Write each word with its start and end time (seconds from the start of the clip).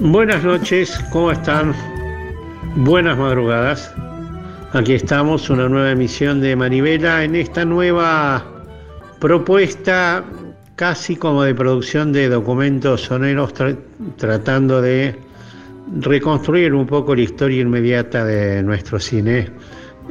Buenas 0.00 0.44
noches, 0.44 0.98
¿cómo 1.12 1.32
están? 1.32 1.74
Buenas 2.76 3.18
madrugadas. 3.18 3.94
Aquí 4.72 4.94
estamos, 4.94 5.50
una 5.50 5.68
nueva 5.68 5.90
emisión 5.90 6.40
de 6.40 6.56
Manivela 6.56 7.22
en 7.22 7.34
esta 7.34 7.66
nueva 7.66 8.42
propuesta 9.18 10.24
casi 10.76 11.16
como 11.16 11.42
de 11.42 11.54
producción 11.54 12.14
de 12.14 12.30
documentos 12.30 13.02
soneros 13.02 13.52
tratando 14.16 14.80
de 14.80 15.29
reconstruir 15.98 16.74
un 16.74 16.86
poco 16.86 17.14
la 17.14 17.22
historia 17.22 17.62
inmediata 17.62 18.24
de 18.24 18.62
nuestro 18.62 18.98
cine. 18.98 19.48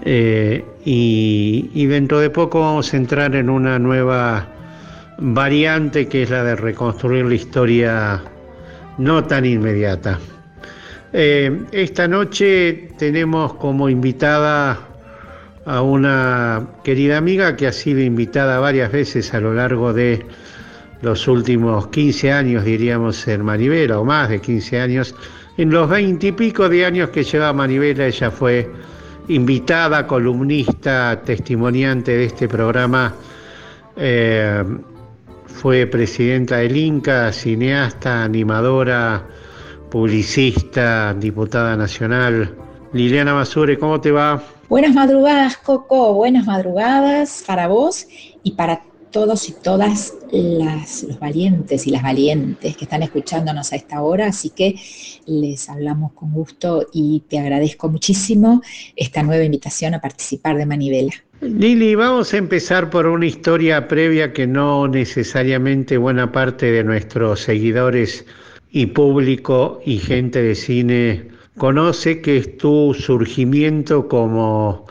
Eh, 0.04 0.64
y 0.86 1.86
dentro 1.88 2.20
de 2.20 2.30
poco 2.30 2.62
vamos 2.62 2.94
a 2.94 2.98
entrar 2.98 3.36
en 3.36 3.50
una 3.50 3.78
nueva 3.80 4.48
variante 5.18 6.08
que 6.08 6.24
es 6.24 6.30
la 6.30 6.44
de 6.44 6.56
reconstruir 6.56 7.26
la 7.26 7.36
historia 7.36 8.24
no 8.98 9.24
tan 9.24 9.46
inmediata. 9.46 10.20
Eh, 11.12 11.66
esta 11.72 12.08
noche 12.08 12.92
tenemos 12.98 13.54
como 13.56 13.90
invitada 13.90 14.80
a 15.66 15.82
una 15.82 16.68
querida 16.84 17.18
amiga 17.18 17.56
que 17.56 17.68
ha 17.68 17.72
sido 17.72 18.00
invitada 18.00 18.60
varias 18.60 18.92
veces 18.92 19.34
a 19.34 19.40
lo 19.40 19.54
largo 19.54 19.94
de 19.94 20.26
los 21.02 21.28
últimos 21.28 21.88
15 21.88 22.32
años, 22.32 22.66
diríamos, 22.66 23.28
en 23.28 23.44
Manivela, 23.44 24.00
o 24.00 24.06
más 24.06 24.30
de 24.30 24.40
15 24.40 24.80
años. 24.80 25.16
En 25.60 25.72
los 25.72 25.90
20 25.90 26.26
y 26.26 26.32
pico 26.32 26.70
de 26.70 26.86
años 26.86 27.10
que 27.10 27.22
lleva 27.22 27.52
Manivela, 27.52 28.08
ella 28.08 28.32
fue 28.32 28.72
invitada, 29.28 30.08
columnista, 30.08 31.22
testimoniante 31.26 32.16
de 32.16 32.24
este 32.24 32.48
programa. 32.48 33.14
Eh, 33.98 34.64
fue 35.48 35.86
presidenta 35.86 36.60
del 36.60 36.78
Inca, 36.78 37.34
cineasta, 37.34 38.24
animadora, 38.24 39.28
publicista, 39.92 41.14
diputada 41.14 41.76
nacional. 41.76 42.56
Liliana 42.94 43.34
Masure, 43.34 43.78
¿cómo 43.78 44.00
te 44.00 44.12
va? 44.12 44.42
Buenas 44.70 44.94
madrugadas, 44.94 45.58
Coco, 45.58 46.14
buenas 46.14 46.46
madrugadas 46.46 47.44
para 47.46 47.68
vos 47.68 48.08
y 48.44 48.52
para 48.52 48.82
todos 49.12 49.50
y 49.50 49.54
todas 49.54 50.14
las, 50.32 51.04
los 51.04 51.20
valientes 51.20 51.88
y 51.88 51.92
las 51.92 52.04
valientes 52.04 52.78
que 52.78 52.86
están 52.86 53.04
escuchándonos 53.04 53.74
a 53.74 53.76
esta 53.76 54.02
hora, 54.02 54.28
así 54.28 54.50
que 54.50 54.76
les 55.26 55.70
hablamos 55.70 56.14
con 56.14 56.32
gusto 56.32 56.88
y 56.94 57.24
te 57.28 57.40
agradezco 57.40 57.90
muchísimo 57.90 58.62
esta 58.96 59.24
nueva 59.24 59.44
invitación 59.44 59.94
a 59.94 60.02
participar 60.02 60.58
de 60.58 60.66
Manivela. 60.66 61.14
Lili, 61.42 61.96
vamos 61.96 62.34
a 62.34 62.38
empezar 62.38 62.90
por 62.90 63.08
una 63.08 63.26
historia 63.26 63.88
previa 63.88 64.34
que 64.34 64.46
no 64.46 64.88
necesariamente 64.88 65.98
buena 65.98 66.32
parte 66.32 66.72
de 66.72 66.84
nuestros 66.84 67.40
seguidores 67.40 68.26
y 68.72 68.88
público 68.88 69.82
y 69.86 70.00
gente 70.00 70.42
de 70.42 70.56
cine 70.56 71.30
conoce, 71.58 72.22
que 72.22 72.38
es 72.38 72.58
tu 72.58 72.94
surgimiento 72.94 74.08
como 74.08 74.86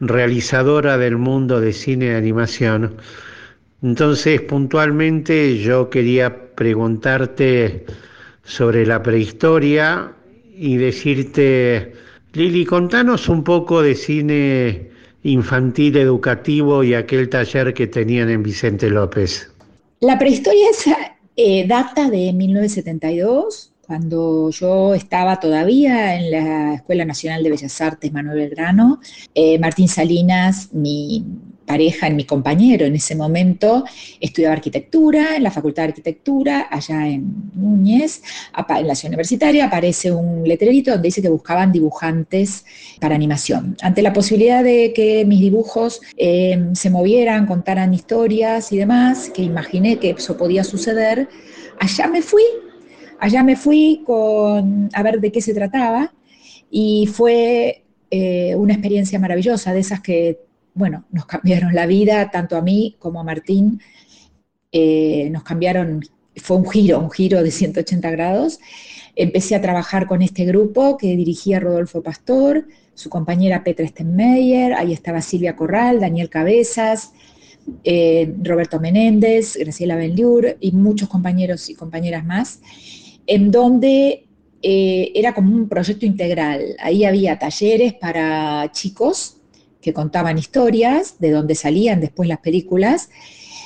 realizadora 0.00 0.98
del 0.98 1.16
mundo 1.16 1.60
de 1.60 1.72
cine 1.72 2.10
de 2.10 2.16
animación. 2.16 2.96
Entonces, 3.82 4.40
puntualmente 4.42 5.58
yo 5.58 5.88
quería 5.88 6.54
preguntarte 6.54 7.84
sobre 8.42 8.84
la 8.86 9.02
prehistoria 9.02 10.12
y 10.56 10.76
decirte, 10.76 11.92
Lili, 12.32 12.64
contanos 12.64 13.28
un 13.28 13.44
poco 13.44 13.82
de 13.82 13.94
cine 13.94 14.90
infantil 15.22 15.96
educativo 15.96 16.82
y 16.82 16.94
aquel 16.94 17.28
taller 17.28 17.74
que 17.74 17.86
tenían 17.86 18.30
en 18.30 18.42
Vicente 18.42 18.90
López? 18.90 19.50
La 20.00 20.18
prehistoria 20.18 20.68
es, 20.70 20.84
eh, 21.36 21.66
data 21.66 22.10
de 22.10 22.32
1972, 22.32 23.72
cuando 23.86 24.50
yo 24.50 24.94
estaba 24.94 25.40
todavía 25.40 26.16
en 26.16 26.30
la 26.30 26.74
Escuela 26.74 27.04
Nacional 27.04 27.42
de 27.42 27.50
Bellas 27.50 27.80
Artes 27.80 28.12
Manuel 28.12 28.38
Belgrano. 28.38 29.00
Eh, 29.34 29.58
Martín 29.58 29.88
Salinas, 29.88 30.68
mi 30.72 31.24
pareja, 31.68 32.08
mi 32.10 32.24
compañero 32.24 32.86
en 32.86 32.96
ese 32.96 33.14
momento, 33.14 33.84
estudiaba 34.18 34.54
arquitectura 34.54 35.36
en 35.36 35.42
la 35.44 35.50
Facultad 35.50 35.84
de 35.84 35.90
Arquitectura, 35.90 36.66
allá 36.70 37.06
en 37.06 37.52
Núñez, 37.54 38.22
en 38.56 38.86
la 38.86 38.94
ciudad 38.94 39.10
universitaria, 39.10 39.66
aparece 39.66 40.10
un 40.10 40.48
letrerito 40.48 40.90
donde 40.90 41.08
dice 41.08 41.22
que 41.22 41.28
buscaban 41.28 41.70
dibujantes 41.70 42.64
para 43.00 43.14
animación. 43.14 43.76
Ante 43.82 44.02
la 44.02 44.12
posibilidad 44.12 44.64
de 44.64 44.92
que 44.94 45.24
mis 45.26 45.40
dibujos 45.40 46.00
em, 46.16 46.74
se 46.74 46.90
movieran, 46.90 47.46
contaran 47.46 47.94
historias 47.94 48.72
y 48.72 48.78
demás, 48.78 49.30
que 49.30 49.42
imaginé 49.42 49.98
que 49.98 50.10
eso 50.10 50.36
podía 50.36 50.64
suceder, 50.64 51.28
allá 51.78 52.08
me 52.08 52.22
fui, 52.22 52.42
allá 53.20 53.42
me 53.42 53.56
fui 53.56 54.02
con, 54.06 54.88
a 54.94 55.02
ver 55.02 55.20
de 55.20 55.30
qué 55.30 55.40
se 55.42 55.52
trataba 55.54 56.12
y 56.70 57.06
fue 57.12 57.84
eh, 58.10 58.54
una 58.56 58.72
experiencia 58.72 59.18
maravillosa, 59.18 59.74
de 59.74 59.80
esas 59.80 60.00
que 60.00 60.47
bueno, 60.78 61.04
nos 61.10 61.26
cambiaron 61.26 61.74
la 61.74 61.86
vida, 61.86 62.30
tanto 62.30 62.56
a 62.56 62.62
mí 62.62 62.96
como 63.00 63.20
a 63.20 63.24
Martín, 63.24 63.80
eh, 64.70 65.28
nos 65.30 65.42
cambiaron, 65.42 66.04
fue 66.36 66.56
un 66.56 66.70
giro, 66.70 67.00
un 67.00 67.10
giro 67.10 67.42
de 67.42 67.50
180 67.50 68.10
grados. 68.10 68.60
Empecé 69.16 69.56
a 69.56 69.60
trabajar 69.60 70.06
con 70.06 70.22
este 70.22 70.44
grupo 70.44 70.96
que 70.96 71.16
dirigía 71.16 71.58
Rodolfo 71.58 72.00
Pastor, 72.00 72.68
su 72.94 73.10
compañera 73.10 73.64
Petra 73.64 73.88
Stenmeyer, 73.88 74.74
ahí 74.74 74.92
estaba 74.92 75.20
Silvia 75.20 75.56
Corral, 75.56 75.98
Daniel 75.98 76.30
Cabezas, 76.30 77.12
eh, 77.82 78.32
Roberto 78.42 78.78
Menéndez, 78.78 79.56
Graciela 79.56 79.96
Benliur 79.96 80.56
y 80.60 80.70
muchos 80.70 81.08
compañeros 81.08 81.68
y 81.68 81.74
compañeras 81.74 82.24
más, 82.24 82.60
en 83.26 83.50
donde 83.50 84.28
eh, 84.62 85.12
era 85.14 85.34
como 85.34 85.54
un 85.54 85.68
proyecto 85.68 86.06
integral. 86.06 86.76
Ahí 86.78 87.04
había 87.04 87.36
talleres 87.36 87.94
para 87.94 88.70
chicos 88.70 89.37
que 89.88 89.94
contaban 89.94 90.36
historias, 90.36 91.16
de 91.18 91.30
donde 91.30 91.54
salían 91.54 91.98
después 92.00 92.28
las 92.28 92.40
películas. 92.40 93.08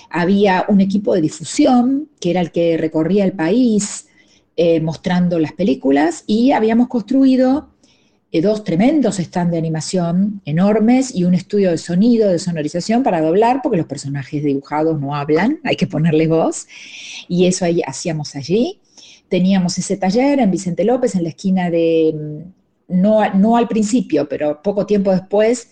Había 0.09 0.65
un 0.69 0.81
equipo 0.81 1.15
de 1.15 1.21
difusión, 1.21 2.09
que 2.21 2.31
era 2.31 2.41
el 2.41 2.53
que 2.53 2.77
recorría 2.77 3.25
el 3.25 3.33
país 3.33 4.06
eh, 4.56 4.81
mostrando 4.81 5.41
las 5.41 5.53
películas, 5.53 6.22
y 6.28 6.53
habíamos 6.53 6.87
construido 6.87 7.71
eh, 8.31 8.41
dos 8.41 8.62
tremendos 8.62 9.16
stands 9.16 9.50
de 9.50 9.59
animación 9.59 10.41
enormes 10.44 11.12
y 11.12 11.25
un 11.25 11.34
estudio 11.34 11.72
de 11.72 11.78
sonido, 11.78 12.31
de 12.31 12.38
sonorización 12.38 13.03
para 13.03 13.21
doblar, 13.21 13.61
porque 13.61 13.78
los 13.78 13.87
personajes 13.87 14.44
dibujados 14.44 15.00
no 15.00 15.16
hablan, 15.16 15.59
hay 15.65 15.75
que 15.75 15.88
ponerles 15.88 16.28
voz, 16.28 16.69
y 17.27 17.47
eso 17.47 17.65
ahí 17.65 17.82
hacíamos 17.84 18.37
allí. 18.37 18.81
Teníamos 19.28 19.77
ese 19.77 19.97
taller 19.97 20.38
en 20.38 20.53
Vicente 20.53 20.84
López, 20.84 21.16
en 21.16 21.25
la 21.25 21.31
esquina 21.31 21.69
de, 21.69 22.15
mm, 22.15 22.62
no, 22.93 23.34
no 23.34 23.56
al 23.56 23.66
principio, 23.66 24.28
pero 24.28 24.62
poco 24.62 24.87
tiempo 24.87 25.11
después, 25.11 25.69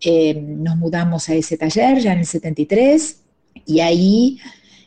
eh, 0.00 0.34
nos 0.34 0.76
mudamos 0.76 1.28
a 1.28 1.34
ese 1.34 1.56
taller 1.56 1.98
ya 1.98 2.12
en 2.12 2.20
el 2.20 2.26
73 2.26 3.20
y 3.66 3.80
ahí 3.80 4.38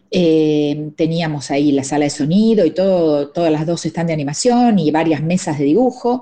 eh, 0.10 0.92
teníamos 0.96 1.52
ahí 1.52 1.72
la 1.72 1.84
sala 1.84 2.06
de 2.06 2.10
sonido 2.10 2.66
y 2.66 2.72
todo, 2.72 3.30
todas 3.30 3.52
las 3.52 3.66
dos 3.66 3.86
están 3.86 4.08
de 4.08 4.14
animación 4.14 4.80
y 4.80 4.92
varias 4.92 5.22
mesas 5.22 5.58
de 5.58 5.66
dibujo. 5.66 6.22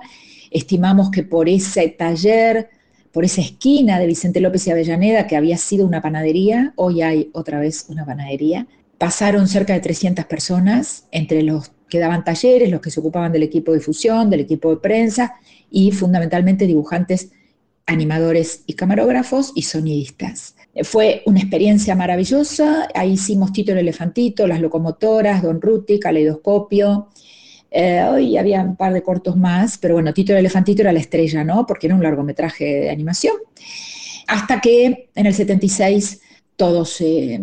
Estimamos 0.51 1.11
que 1.11 1.23
por 1.23 1.49
ese 1.49 1.89
taller, 1.89 2.69
por 3.11 3.25
esa 3.25 3.41
esquina 3.41 3.99
de 3.99 4.07
Vicente 4.07 4.39
López 4.39 4.65
y 4.67 4.71
Avellaneda, 4.71 5.27
que 5.27 5.35
había 5.35 5.57
sido 5.57 5.85
una 5.85 6.01
panadería, 6.01 6.73
hoy 6.75 7.01
hay 7.01 7.29
otra 7.33 7.59
vez 7.59 7.85
una 7.89 8.05
panadería, 8.05 8.67
pasaron 8.97 9.47
cerca 9.47 9.73
de 9.73 9.81
300 9.81 10.25
personas, 10.25 11.05
entre 11.11 11.43
los 11.43 11.71
que 11.89 11.99
daban 11.99 12.23
talleres, 12.23 12.71
los 12.71 12.81
que 12.81 12.89
se 12.89 12.99
ocupaban 12.99 13.31
del 13.31 13.43
equipo 13.43 13.71
de 13.71 13.79
difusión, 13.79 14.29
del 14.29 14.39
equipo 14.41 14.69
de 14.69 14.77
prensa 14.77 15.35
y 15.69 15.91
fundamentalmente 15.91 16.65
dibujantes 16.65 17.31
animadores 17.85 18.63
y 18.65 18.73
camarógrafos 18.73 19.51
y 19.55 19.63
sonidistas. 19.63 20.55
Fue 20.83 21.21
una 21.25 21.39
experiencia 21.39 21.95
maravillosa, 21.95 22.87
ahí 22.93 23.13
hicimos 23.13 23.53
Tito 23.53 23.71
el 23.71 23.79
Elefantito, 23.79 24.47
Las 24.47 24.59
Locomotoras, 24.59 25.41
Don 25.41 25.61
Ruti, 25.61 25.99
Caleidoscopio, 25.99 27.09
eh, 27.71 28.03
hoy 28.03 28.37
había 28.37 28.61
un 28.61 28.75
par 28.75 28.93
de 28.93 29.03
cortos 29.03 29.35
más, 29.35 29.77
pero 29.77 29.95
bueno, 29.95 30.13
Tito 30.13 30.31
el 30.33 30.39
Elefantito 30.39 30.81
era 30.81 30.93
la 30.93 30.99
estrella, 30.99 31.43
¿no? 31.43 31.65
Porque 31.65 31.87
era 31.87 31.95
un 31.95 32.03
largometraje 32.03 32.65
de 32.65 32.89
animación. 32.89 33.35
Hasta 34.27 34.61
que 34.61 35.09
en 35.13 35.25
el 35.25 35.33
76 35.33 36.21
todo 36.55 36.85
se, 36.85 37.41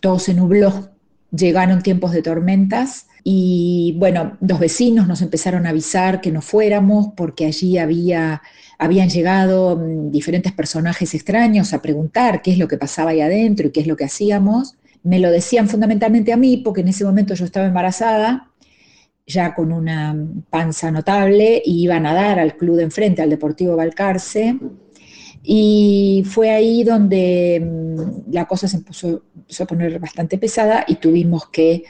todo 0.00 0.18
se 0.18 0.34
nubló, 0.34 0.90
llegaron 1.30 1.82
tiempos 1.82 2.12
de 2.12 2.22
tormentas 2.22 3.06
y 3.24 3.94
bueno, 3.98 4.36
dos 4.40 4.58
vecinos 4.58 5.06
nos 5.06 5.22
empezaron 5.22 5.66
a 5.66 5.70
avisar 5.70 6.20
que 6.20 6.32
no 6.32 6.42
fuéramos 6.42 7.08
porque 7.16 7.46
allí 7.46 7.78
había 7.78 8.42
habían 8.80 9.10
llegado 9.10 9.76
mm, 9.76 10.10
diferentes 10.10 10.52
personajes 10.52 11.14
extraños 11.14 11.72
a 11.74 11.82
preguntar 11.82 12.40
qué 12.42 12.52
es 12.52 12.58
lo 12.58 12.66
que 12.66 12.78
pasaba 12.78 13.10
ahí 13.10 13.20
adentro 13.20 13.68
y 13.68 13.70
qué 13.72 13.80
es 13.80 13.86
lo 13.86 13.96
que 13.96 14.06
hacíamos. 14.06 14.76
Me 15.02 15.18
lo 15.18 15.30
decían 15.30 15.68
fundamentalmente 15.68 16.32
a 16.32 16.38
mí 16.38 16.56
porque 16.56 16.80
en 16.80 16.88
ese 16.88 17.04
momento 17.04 17.34
yo 17.34 17.44
estaba 17.44 17.66
embarazada, 17.66 18.50
ya 19.26 19.54
con 19.54 19.72
una 19.72 20.16
panza 20.48 20.90
notable, 20.90 21.62
y 21.64 21.84
iba 21.84 21.96
a 21.96 22.00
nadar 22.00 22.38
al 22.38 22.56
club 22.56 22.76
de 22.76 22.84
enfrente, 22.84 23.20
al 23.22 23.30
Deportivo 23.30 23.76
Balcarce. 23.76 24.58
Y 25.42 26.24
fue 26.26 26.50
ahí 26.50 26.82
donde 26.82 27.60
mm, 27.62 28.32
la 28.32 28.46
cosa 28.46 28.66
se 28.66 28.78
empezó, 28.78 29.22
a 29.60 29.66
poner 29.66 29.98
bastante 29.98 30.38
pesada 30.38 30.84
y 30.88 30.96
tuvimos 30.96 31.50
que 31.50 31.84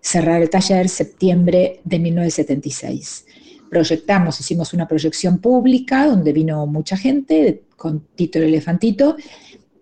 cerrar 0.00 0.42
el 0.42 0.50
taller 0.50 0.88
septiembre 0.88 1.80
de 1.84 1.98
1976. 1.98 3.26
Proyectamos, 3.70 4.40
hicimos 4.40 4.72
una 4.72 4.88
proyección 4.88 5.38
pública 5.38 6.06
donde 6.06 6.32
vino 6.32 6.66
mucha 6.66 6.96
gente 6.96 7.64
con 7.76 8.00
Tito 8.14 8.38
el 8.38 8.44
Elefantito 8.44 9.16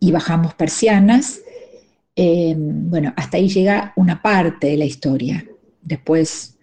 y 0.00 0.10
bajamos 0.10 0.54
persianas. 0.54 1.40
Em, 2.14 2.90
bueno, 2.90 3.12
hasta 3.16 3.36
ahí 3.36 3.48
llega 3.48 3.92
una 3.96 4.20
parte 4.22 4.68
de 4.68 4.76
la 4.76 4.84
historia. 4.84 5.44
Después 5.82 6.56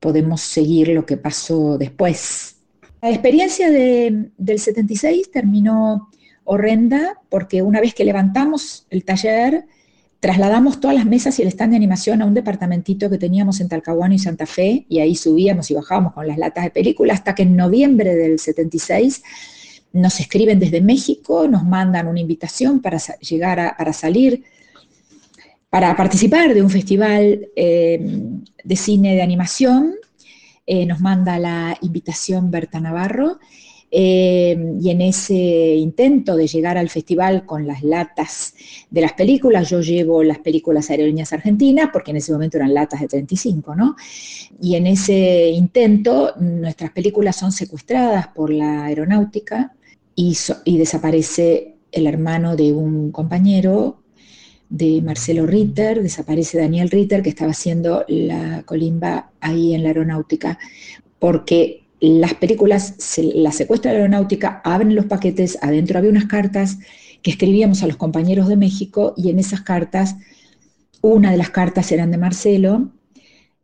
podemos 0.00 0.40
seguir 0.40 0.88
lo 0.88 1.06
que 1.06 1.16
pasó 1.16 1.78
después. 1.78 2.56
La 3.00 3.10
experiencia 3.10 3.70
del 3.70 4.58
76 4.58 5.30
terminó 5.30 6.10
horrenda 6.44 7.20
porque 7.28 7.62
una 7.62 7.80
vez 7.80 7.94
que 7.94 8.04
levantamos 8.04 8.86
el 8.90 9.04
taller, 9.04 9.66
trasladamos 10.20 10.80
todas 10.80 10.96
las 10.96 11.06
mesas 11.06 11.38
y 11.38 11.42
el 11.42 11.48
stand 11.48 11.70
de 11.70 11.76
animación 11.76 12.22
a 12.22 12.24
un 12.24 12.34
departamentito 12.34 13.08
que 13.08 13.18
teníamos 13.18 13.60
en 13.60 13.68
Talcahuano 13.68 14.14
y 14.14 14.18
Santa 14.18 14.46
Fe, 14.46 14.84
y 14.88 14.98
ahí 14.98 15.14
subíamos 15.14 15.70
y 15.70 15.74
bajábamos 15.74 16.12
con 16.12 16.26
las 16.26 16.38
latas 16.38 16.64
de 16.64 16.70
película, 16.70 17.14
hasta 17.14 17.34
que 17.34 17.44
en 17.44 17.56
noviembre 17.56 18.14
del 18.16 18.38
76 18.38 19.22
nos 19.92 20.20
escriben 20.20 20.58
desde 20.58 20.80
México, 20.80 21.46
nos 21.48 21.64
mandan 21.64 22.08
una 22.08 22.20
invitación 22.20 22.80
para 22.80 22.98
llegar 23.20 23.60
a, 23.60 23.76
para 23.76 23.92
salir, 23.92 24.44
para 25.70 25.96
participar 25.96 26.52
de 26.52 26.62
un 26.62 26.70
festival 26.70 27.48
eh, 27.54 28.20
de 28.64 28.76
cine 28.76 29.14
de 29.14 29.22
animación. 29.22 29.94
Eh, 30.66 30.84
nos 30.84 31.00
manda 31.00 31.38
la 31.38 31.78
invitación 31.80 32.50
Berta 32.50 32.80
Navarro 32.80 33.38
eh, 33.90 34.76
y 34.80 34.90
en 34.90 35.00
ese 35.00 35.74
intento 35.76 36.36
de 36.36 36.46
llegar 36.46 36.76
al 36.76 36.90
festival 36.90 37.46
con 37.46 37.66
las 37.66 37.82
latas 37.82 38.54
de 38.90 39.00
las 39.00 39.14
películas, 39.14 39.70
yo 39.70 39.80
llevo 39.80 40.22
las 40.22 40.38
películas 40.40 40.90
aerolíneas 40.90 41.32
argentinas, 41.32 41.88
porque 41.92 42.10
en 42.10 42.18
ese 42.18 42.32
momento 42.32 42.58
eran 42.58 42.74
latas 42.74 43.00
de 43.00 43.08
35, 43.08 43.74
¿no? 43.74 43.96
Y 44.60 44.76
en 44.76 44.86
ese 44.86 45.48
intento 45.50 46.34
nuestras 46.38 46.90
películas 46.90 47.36
son 47.36 47.50
secuestradas 47.50 48.28
por 48.28 48.50
la 48.50 48.84
aeronáutica 48.84 49.74
y, 50.14 50.36
y 50.64 50.78
desaparece 50.78 51.76
el 51.90 52.06
hermano 52.06 52.56
de 52.56 52.74
un 52.74 53.10
compañero 53.10 54.02
de 54.68 55.00
Marcelo 55.00 55.46
Ritter, 55.46 56.02
desaparece 56.02 56.58
Daniel 56.58 56.90
Ritter, 56.90 57.22
que 57.22 57.30
estaba 57.30 57.52
haciendo 57.52 58.04
la 58.08 58.62
colimba 58.64 59.30
ahí 59.40 59.74
en 59.74 59.82
la 59.82 59.88
aeronáutica, 59.88 60.58
porque 61.18 61.87
las 62.00 62.34
películas, 62.34 62.94
la 63.16 63.52
secuestra 63.52 63.90
de 63.90 63.98
aeronáutica, 63.98 64.60
abren 64.64 64.94
los 64.94 65.06
paquetes, 65.06 65.58
adentro 65.62 65.98
había 65.98 66.10
unas 66.10 66.26
cartas 66.26 66.78
que 67.22 67.30
escribíamos 67.30 67.82
a 67.82 67.86
los 67.86 67.96
compañeros 67.96 68.48
de 68.48 68.56
México 68.56 69.14
y 69.16 69.30
en 69.30 69.38
esas 69.38 69.62
cartas, 69.62 70.16
una 71.00 71.30
de 71.30 71.36
las 71.36 71.50
cartas 71.50 71.90
eran 71.92 72.10
de 72.10 72.18
Marcelo, 72.18 72.92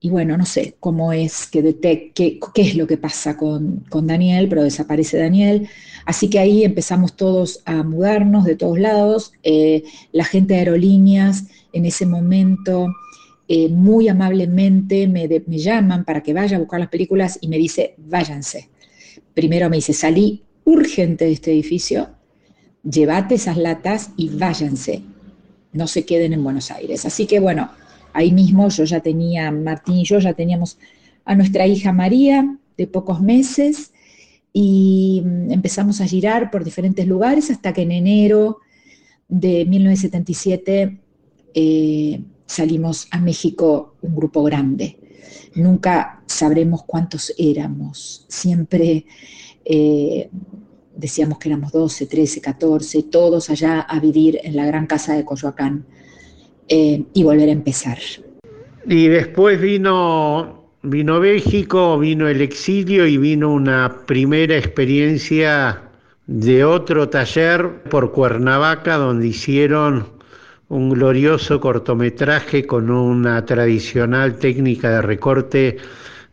y 0.04 0.10
bueno, 0.10 0.36
no 0.36 0.44
sé 0.44 0.76
cómo 0.80 1.14
es 1.14 1.46
que 1.46 1.62
detecte, 1.62 2.12
qué, 2.12 2.40
qué, 2.52 2.60
es 2.60 2.76
lo 2.76 2.86
que 2.86 2.98
pasa 2.98 3.38
con, 3.38 3.86
con, 3.88 4.06
Daniel, 4.06 4.50
pero 4.50 4.62
desaparece 4.62 5.16
Daniel. 5.16 5.66
Así 6.04 6.28
que 6.28 6.38
ahí 6.38 6.62
empezamos 6.62 7.16
todos 7.16 7.62
a 7.64 7.82
mudarnos 7.82 8.44
de 8.44 8.54
todos 8.54 8.78
lados. 8.78 9.32
Eh, 9.42 9.82
la 10.12 10.24
gente 10.24 10.52
de 10.52 10.60
aerolíneas 10.60 11.44
en 11.72 11.86
ese 11.86 12.04
momento 12.04 12.88
eh, 13.46 13.68
muy 13.68 14.08
amablemente 14.08 15.06
me, 15.06 15.28
llaman 15.58 16.04
para 16.04 16.22
que 16.22 16.32
vaya 16.32 16.56
a 16.56 16.60
buscar 16.60 16.80
las 16.80 16.88
películas 16.88 17.38
y 17.40 17.48
me 17.48 17.58
dice, 17.58 17.94
váyanse. 17.98 18.70
Primero 19.34 19.68
me 19.68 19.76
dice, 19.76 19.92
salí 19.92 20.42
urgente 20.64 21.26
de 21.26 21.32
este 21.32 21.52
edificio, 21.52 22.08
llévate 22.82 23.34
esas 23.34 23.58
latas 23.58 24.10
y 24.16 24.30
váyanse, 24.30 25.02
no 25.72 25.86
se 25.86 26.06
queden 26.06 26.32
en 26.32 26.42
Buenos 26.42 26.70
Aires. 26.70 27.04
Así 27.04 27.26
que 27.26 27.38
bueno, 27.38 27.70
ahí 28.14 28.32
mismo 28.32 28.68
yo 28.70 28.84
ya 28.84 29.00
tenía, 29.00 29.50
Martín 29.50 29.96
y 29.96 30.04
yo 30.04 30.18
ya 30.20 30.32
teníamos 30.32 30.78
a 31.26 31.34
nuestra 31.34 31.66
hija 31.66 31.92
María 31.92 32.56
de 32.78 32.86
pocos 32.86 33.20
meses 33.20 33.92
y 34.54 35.22
mm, 35.22 35.50
empezamos 35.50 36.00
a 36.00 36.06
girar 36.06 36.50
por 36.50 36.64
diferentes 36.64 37.06
lugares 37.06 37.50
hasta 37.50 37.74
que 37.74 37.82
en 37.82 37.92
enero 37.92 38.60
de 39.28 39.66
1977 39.66 40.98
salimos 42.46 43.08
a 43.10 43.20
México 43.20 43.94
un 44.02 44.14
grupo 44.14 44.42
grande. 44.42 44.98
Nunca 45.54 46.22
sabremos 46.26 46.82
cuántos 46.84 47.32
éramos. 47.38 48.26
Siempre 48.28 49.06
eh, 49.64 50.28
decíamos 50.96 51.38
que 51.38 51.48
éramos 51.48 51.72
12, 51.72 52.06
13, 52.06 52.40
14, 52.40 53.02
todos 53.04 53.50
allá 53.50 53.80
a 53.80 54.00
vivir 54.00 54.40
en 54.42 54.56
la 54.56 54.66
gran 54.66 54.86
casa 54.86 55.14
de 55.14 55.24
Coyoacán 55.24 55.86
eh, 56.68 57.04
y 57.12 57.22
volver 57.22 57.48
a 57.48 57.52
empezar. 57.52 57.98
Y 58.86 59.08
después 59.08 59.60
vino, 59.60 60.70
vino 60.82 61.20
México, 61.20 61.98
vino 61.98 62.28
el 62.28 62.40
exilio 62.40 63.06
y 63.06 63.16
vino 63.16 63.52
una 63.52 64.04
primera 64.06 64.56
experiencia 64.56 65.90
de 66.26 66.64
otro 66.64 67.08
taller 67.08 67.82
por 67.84 68.12
Cuernavaca 68.12 68.96
donde 68.96 69.28
hicieron 69.28 70.13
un 70.74 70.90
glorioso 70.90 71.60
cortometraje 71.60 72.66
con 72.66 72.90
una 72.90 73.46
tradicional 73.46 74.38
técnica 74.38 74.90
de 74.90 75.02
recorte 75.02 75.76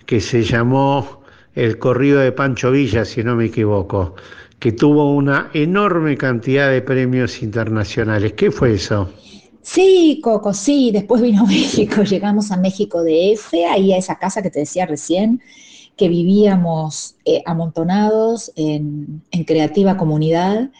que 0.07 0.19
se 0.19 0.43
llamó 0.43 1.21
El 1.53 1.77
corrido 1.77 2.19
de 2.19 2.31
Pancho 2.31 2.71
Villa, 2.71 3.05
si 3.05 3.23
no 3.23 3.35
me 3.35 3.45
equivoco, 3.45 4.15
que 4.57 4.71
tuvo 4.71 5.13
una 5.13 5.51
enorme 5.53 6.17
cantidad 6.17 6.71
de 6.71 6.81
premios 6.81 7.43
internacionales. 7.43 8.33
¿Qué 8.33 8.49
fue 8.49 8.73
eso? 8.73 9.11
Sí, 9.61 10.19
Coco, 10.23 10.55
sí, 10.55 10.89
después 10.91 11.21
vino 11.21 11.45
México, 11.47 12.01
llegamos 12.01 12.49
a 12.49 12.57
México 12.57 13.03
de 13.03 13.33
F, 13.33 13.63
ahí 13.67 13.93
a 13.93 13.97
esa 13.97 14.17
casa 14.17 14.41
que 14.41 14.49
te 14.49 14.61
decía 14.61 14.87
recién, 14.87 15.39
que 15.95 16.09
vivíamos 16.09 17.15
eh, 17.25 17.43
amontonados 17.45 18.51
en, 18.55 19.21
creativa 19.45 19.97
comunidad. 19.97 20.71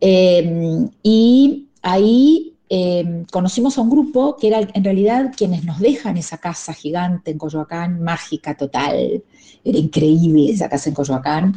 Eh, 0.00 0.88
y 1.02 1.68
ahí 1.82 2.53
Em, 2.68 3.26
conocimos 3.26 3.76
a 3.76 3.82
un 3.82 3.90
grupo 3.90 4.36
que 4.36 4.48
era 4.48 4.60
en 4.60 4.82
realidad 4.82 5.32
quienes 5.36 5.64
nos 5.64 5.80
dejan 5.80 6.16
esa 6.16 6.38
casa 6.38 6.72
gigante 6.72 7.30
en 7.30 7.38
Coyoacán, 7.38 8.02
mágica 8.02 8.56
total, 8.56 9.22
era 9.64 9.78
increíble 9.78 10.50
esa 10.50 10.68
casa 10.68 10.88
en 10.88 10.94
Coyoacán. 10.94 11.54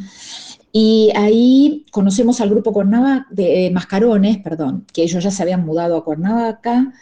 Y 0.70 1.10
ahí 1.16 1.86
conocemos 1.90 2.40
al 2.40 2.50
grupo 2.50 2.72
de 3.30 3.66
eh, 3.66 3.70
Mascarones, 3.70 4.38
perdón, 4.38 4.84
que 4.92 5.02
ellos 5.02 5.24
ya 5.24 5.30
se 5.30 5.42
habían 5.42 5.64
mudado 5.64 5.96
a 5.96 6.04
Cuernavaca, 6.04 6.92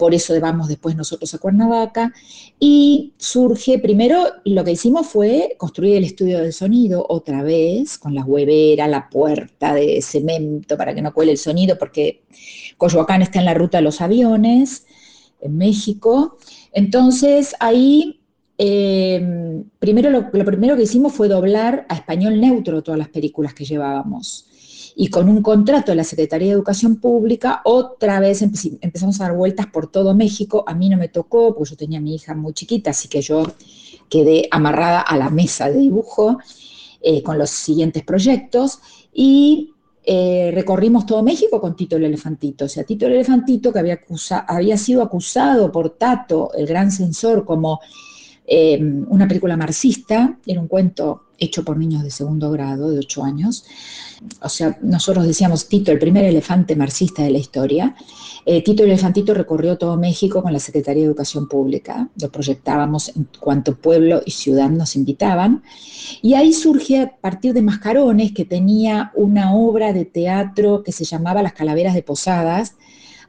por 0.00 0.14
eso 0.14 0.32
vamos 0.40 0.68
después 0.68 0.96
nosotros 0.96 1.34
a 1.34 1.38
Cuernavaca, 1.38 2.14
y 2.58 3.12
surge, 3.18 3.78
primero 3.78 4.24
lo 4.46 4.64
que 4.64 4.72
hicimos 4.72 5.06
fue 5.06 5.56
construir 5.58 5.96
el 5.96 6.04
estudio 6.04 6.40
de 6.40 6.52
sonido 6.52 7.04
otra 7.06 7.42
vez, 7.42 7.98
con 7.98 8.14
la 8.14 8.24
huevera, 8.24 8.88
la 8.88 9.10
puerta 9.10 9.74
de 9.74 10.00
cemento 10.00 10.78
para 10.78 10.94
que 10.94 11.02
no 11.02 11.12
cuele 11.12 11.32
el 11.32 11.38
sonido, 11.38 11.76
porque 11.78 12.22
Coyoacán 12.78 13.20
está 13.20 13.40
en 13.40 13.44
la 13.44 13.52
ruta 13.52 13.76
de 13.76 13.82
los 13.82 14.00
aviones, 14.00 14.86
en 15.38 15.58
México. 15.58 16.38
Entonces 16.72 17.54
ahí, 17.60 18.22
eh, 18.56 19.62
primero 19.78 20.08
lo, 20.08 20.30
primero 20.30 20.76
que 20.76 20.84
hicimos 20.84 21.12
fue 21.12 21.28
doblar 21.28 21.84
a 21.90 21.94
español 21.94 22.40
neutro 22.40 22.82
todas 22.82 22.98
las 22.98 23.10
películas 23.10 23.52
que 23.52 23.66
llevábamos. 23.66 24.49
Y 25.02 25.08
con 25.08 25.30
un 25.30 25.40
contrato 25.40 25.92
de 25.92 25.96
la 25.96 26.04
Secretaría 26.04 26.48
de 26.48 26.52
Educación 26.52 26.96
Pública, 26.96 27.62
otra 27.64 28.20
vez 28.20 28.42
empezamos 28.42 29.18
a 29.18 29.24
dar 29.24 29.32
vueltas 29.34 29.66
por 29.68 29.90
todo 29.90 30.14
México. 30.14 30.62
A 30.66 30.74
mí 30.74 30.90
no 30.90 30.98
me 30.98 31.08
tocó, 31.08 31.54
porque 31.54 31.70
yo 31.70 31.76
tenía 31.78 32.00
a 32.00 32.02
mi 32.02 32.16
hija 32.16 32.34
muy 32.34 32.52
chiquita, 32.52 32.90
así 32.90 33.08
que 33.08 33.22
yo 33.22 33.44
quedé 34.10 34.46
amarrada 34.50 35.00
a 35.00 35.16
la 35.16 35.30
mesa 35.30 35.70
de 35.70 35.78
dibujo 35.78 36.38
eh, 37.00 37.22
con 37.22 37.38
los 37.38 37.48
siguientes 37.48 38.04
proyectos. 38.04 38.80
Y 39.10 39.72
eh, 40.04 40.50
recorrimos 40.52 41.06
todo 41.06 41.22
México 41.22 41.62
con 41.62 41.76
Tito 41.76 41.96
el 41.96 42.04
Elefantito. 42.04 42.66
O 42.66 42.68
sea, 42.68 42.84
Tito 42.84 43.06
el 43.06 43.14
Elefantito, 43.14 43.72
que 43.72 43.78
había, 43.78 44.00
había 44.46 44.76
sido 44.76 45.00
acusado 45.00 45.72
por 45.72 45.96
Tato, 45.96 46.50
el 46.52 46.66
gran 46.66 46.92
censor, 46.92 47.46
como 47.46 47.80
em, 48.50 49.06
una 49.08 49.26
película 49.28 49.56
marxista, 49.56 50.36
era 50.44 50.60
un 50.60 50.66
cuento 50.66 51.22
hecho 51.38 51.64
por 51.64 51.78
niños 51.78 52.02
de 52.02 52.10
segundo 52.10 52.50
grado, 52.50 52.90
de 52.90 52.98
ocho 52.98 53.24
años. 53.24 53.64
O 54.42 54.48
sea, 54.48 54.76
nosotros 54.82 55.26
decíamos 55.26 55.68
Tito, 55.68 55.90
el 55.90 55.98
primer 55.98 56.24
elefante 56.24 56.76
marxista 56.76 57.22
de 57.22 57.30
la 57.30 57.38
historia. 57.38 57.96
Eh, 58.44 58.62
Tito 58.62 58.82
el 58.82 58.90
Elefantito 58.90 59.34
recorrió 59.34 59.78
todo 59.78 59.96
México 59.96 60.42
con 60.42 60.52
la 60.52 60.58
Secretaría 60.58 61.02
de 61.02 61.08
Educación 61.08 61.48
Pública, 61.48 62.08
lo 62.20 62.30
proyectábamos 62.30 63.14
en 63.16 63.28
cuanto 63.38 63.76
pueblo 63.76 64.22
y 64.24 64.30
ciudad 64.32 64.68
nos 64.68 64.96
invitaban, 64.96 65.62
y 66.22 66.34
ahí 66.34 66.52
surge 66.52 67.00
a 67.00 67.16
partir 67.20 67.52
de 67.54 67.62
Mascarones, 67.62 68.32
que 68.32 68.44
tenía 68.44 69.12
una 69.14 69.54
obra 69.54 69.92
de 69.92 70.04
teatro 70.06 70.82
que 70.82 70.92
se 70.92 71.04
llamaba 71.04 71.42
Las 71.42 71.52
Calaveras 71.52 71.94
de 71.94 72.02
Posadas, 72.02 72.74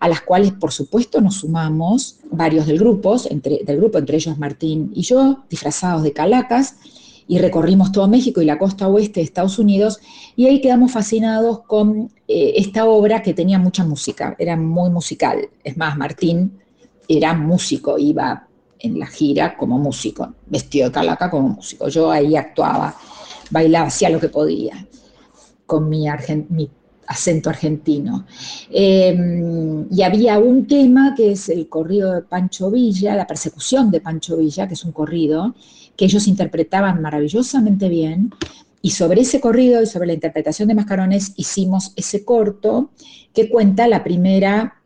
a 0.02 0.10
las 0.10 0.22
cuales 0.22 0.52
por 0.52 0.72
supuesto 0.72 1.22
nos 1.22 1.36
sumamos 1.36 2.18
varios 2.32 2.66
del 2.66 2.80
grupo, 2.80 3.16
entre, 3.30 3.64
del 3.64 3.78
grupo, 3.78 4.00
entre 4.00 4.18
ellos 4.18 4.38
Martín 4.38 4.92
y 4.94 5.04
yo, 5.04 5.44
disfrazados 5.50 6.02
de 6.02 6.12
calacas, 6.12 6.76
y 7.28 7.38
recorrimos 7.38 7.92
todo 7.92 8.08
México 8.08 8.42
y 8.42 8.46
la 8.46 8.58
costa 8.58 8.90
oeste 8.90 9.20
de 9.20 9.26
Estados 9.26 9.60
Unidos 9.60 10.00
y 10.36 10.48
ahí 10.48 10.60
quedamos 10.60 10.92
fascinados 10.92 11.62
con 11.62 12.12
eh, 12.28 12.54
esta 12.58 12.86
obra 12.86 13.22
que 13.22 13.34
tenía 13.34 13.60
mucha 13.60 13.86
música, 13.86 14.36
era 14.40 14.58
muy 14.58 14.90
musical. 14.90 15.48
Es 15.64 15.78
más, 15.78 15.96
Martín 15.96 16.60
era 17.08 17.34
músico, 17.36 17.98
iba 17.98 18.48
en 18.80 19.00
la 19.00 19.06
gira 19.06 19.56
como 19.56 19.78
músico, 19.78 20.34
vestido 20.48 20.88
de 20.88 20.94
calaca 20.94 21.30
como 21.30 21.50
músico. 21.50 21.88
Yo 21.90 22.10
ahí 22.10 22.36
actuaba, 22.36 22.96
bailaba, 23.52 23.88
hacía 23.88 24.10
lo 24.10 24.20
que 24.20 24.30
podía 24.30 24.86
con 25.68 25.88
mi, 25.88 26.06
acento 27.12 27.50
argentino. 27.50 28.26
Em, 28.72 29.86
y 29.92 30.02
había 30.02 30.40
un 30.40 30.66
tema 30.66 31.14
que 31.16 31.34
es 31.34 31.50
el 31.50 31.68
corrido 31.68 32.14
de 32.14 32.22
Pancho 32.22 32.72
Villa, 32.72 33.16
la 33.16 33.28
persecución 33.28 33.92
de 33.92 34.00
Pancho 34.00 34.38
Villa, 34.38 34.68
que 34.68 34.76
es 34.76 34.84
un 34.86 34.94
corrido, 34.94 35.54
que 35.98 36.06
ellos 36.06 36.28
interpretaban 36.28 37.02
maravillosamente 37.02 37.90
bien. 37.90 38.32
Y 38.82 38.92
sobre 38.92 39.22
ese 39.22 39.40
corrido 39.40 39.84
y 39.84 39.86
sobre 39.86 40.08
la 40.08 40.14
interpretación 40.14 40.70
de 40.70 40.76
Mascarones 40.76 41.34
hicimos 41.36 41.92
ese 41.96 42.24
corto 42.26 42.92
que 43.34 43.50
cuenta 43.50 43.88
la 43.88 44.04
primera, 44.04 44.82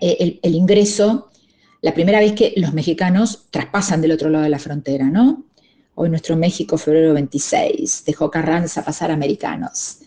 eh, 0.00 0.38
el, 0.42 0.54
ingreso, 0.54 1.28
la 1.82 1.92
primera 1.92 2.20
vez 2.20 2.32
que 2.32 2.54
los 2.56 2.72
mexicanos 2.72 3.46
traspasan 3.50 4.00
del 4.00 4.12
otro 4.12 4.30
lado 4.30 4.44
de 4.44 4.50
la 4.50 4.58
frontera, 4.58 5.06
¿no? 5.10 5.44
Hoy 5.96 6.08
nuestro 6.08 6.36
México, 6.36 6.78
febrero 6.78 7.14
26, 7.14 8.04
dejó 8.06 8.30
Carranza 8.30 8.84
pasar 8.84 9.10
americanos. 9.10 9.98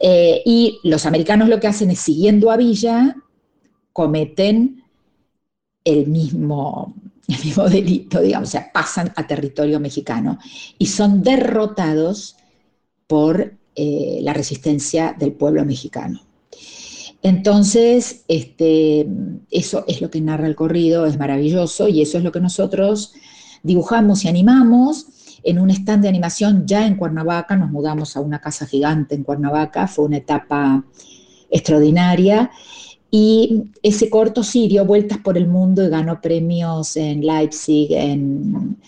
Eh, 0.00 0.42
y 0.44 0.78
los 0.84 1.06
americanos 1.06 1.48
lo 1.48 1.60
que 1.60 1.66
hacen 1.66 1.90
es, 1.90 2.00
siguiendo 2.00 2.50
a 2.50 2.56
Villa, 2.56 3.16
cometen 3.92 4.82
el 5.84 6.06
mismo, 6.06 6.94
el 7.28 7.44
mismo 7.44 7.68
delito, 7.68 8.20
digamos, 8.20 8.48
o 8.48 8.52
sea, 8.52 8.72
pasan 8.72 9.12
a 9.16 9.26
territorio 9.26 9.80
mexicano 9.80 10.38
y 10.78 10.86
son 10.86 11.22
derrotados 11.22 12.36
por 13.06 13.54
eh, 13.74 14.20
la 14.22 14.32
resistencia 14.32 15.14
del 15.18 15.32
pueblo 15.32 15.64
mexicano. 15.64 16.22
Entonces, 17.22 18.24
este, 18.26 19.06
eso 19.50 19.84
es 19.86 20.00
lo 20.00 20.10
que 20.10 20.20
narra 20.20 20.48
el 20.48 20.56
corrido, 20.56 21.06
es 21.06 21.18
maravilloso 21.18 21.88
y 21.88 22.02
eso 22.02 22.18
es 22.18 22.24
lo 22.24 22.32
que 22.32 22.40
nosotros 22.40 23.12
dibujamos 23.62 24.24
y 24.24 24.28
animamos 24.28 25.06
en 25.42 25.58
un 25.58 25.70
stand 25.70 26.02
de 26.02 26.08
animación 26.08 26.66
ya 26.66 26.86
en 26.86 26.96
Cuernavaca, 26.96 27.56
nos 27.56 27.70
mudamos 27.70 28.16
a 28.16 28.20
una 28.20 28.40
casa 28.40 28.66
gigante 28.66 29.14
en 29.14 29.24
Cuernavaca, 29.24 29.86
fue 29.88 30.04
una 30.04 30.18
etapa 30.18 30.84
extraordinaria 31.50 32.50
y 33.10 33.64
ese 33.82 34.08
corto 34.08 34.42
sí 34.42 34.68
dio 34.68 34.86
vueltas 34.86 35.18
por 35.18 35.36
el 35.36 35.46
mundo 35.46 35.84
y 35.84 35.90
ganó 35.90 36.20
premios 36.20 36.96
en 36.96 37.20
Leipzig, 37.20 37.92
en 37.92 38.78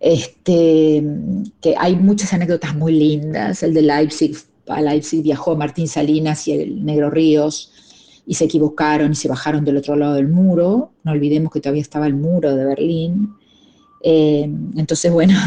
este, 0.00 1.04
que 1.60 1.74
hay 1.78 1.94
muchas 1.94 2.32
anécdotas 2.32 2.74
muy 2.74 2.92
lindas. 2.92 3.62
El 3.62 3.72
de 3.72 3.82
Leipzig, 3.82 4.36
a 4.66 4.82
Leipzig 4.82 5.22
viajó 5.22 5.54
Martín 5.54 5.86
Salinas 5.86 6.48
y 6.48 6.52
el 6.52 6.84
Negro 6.84 7.08
Ríos 7.08 7.72
y 8.26 8.34
se 8.34 8.46
equivocaron 8.46 9.12
y 9.12 9.14
se 9.14 9.28
bajaron 9.28 9.64
del 9.64 9.76
otro 9.76 9.94
lado 9.94 10.14
del 10.14 10.28
muro. 10.28 10.90
No 11.04 11.12
olvidemos 11.12 11.52
que 11.52 11.60
todavía 11.60 11.82
estaba 11.82 12.08
el 12.08 12.14
muro 12.14 12.56
de 12.56 12.64
Berlín. 12.64 13.34
Eh, 14.02 14.50
entonces, 14.76 15.12
bueno, 15.12 15.38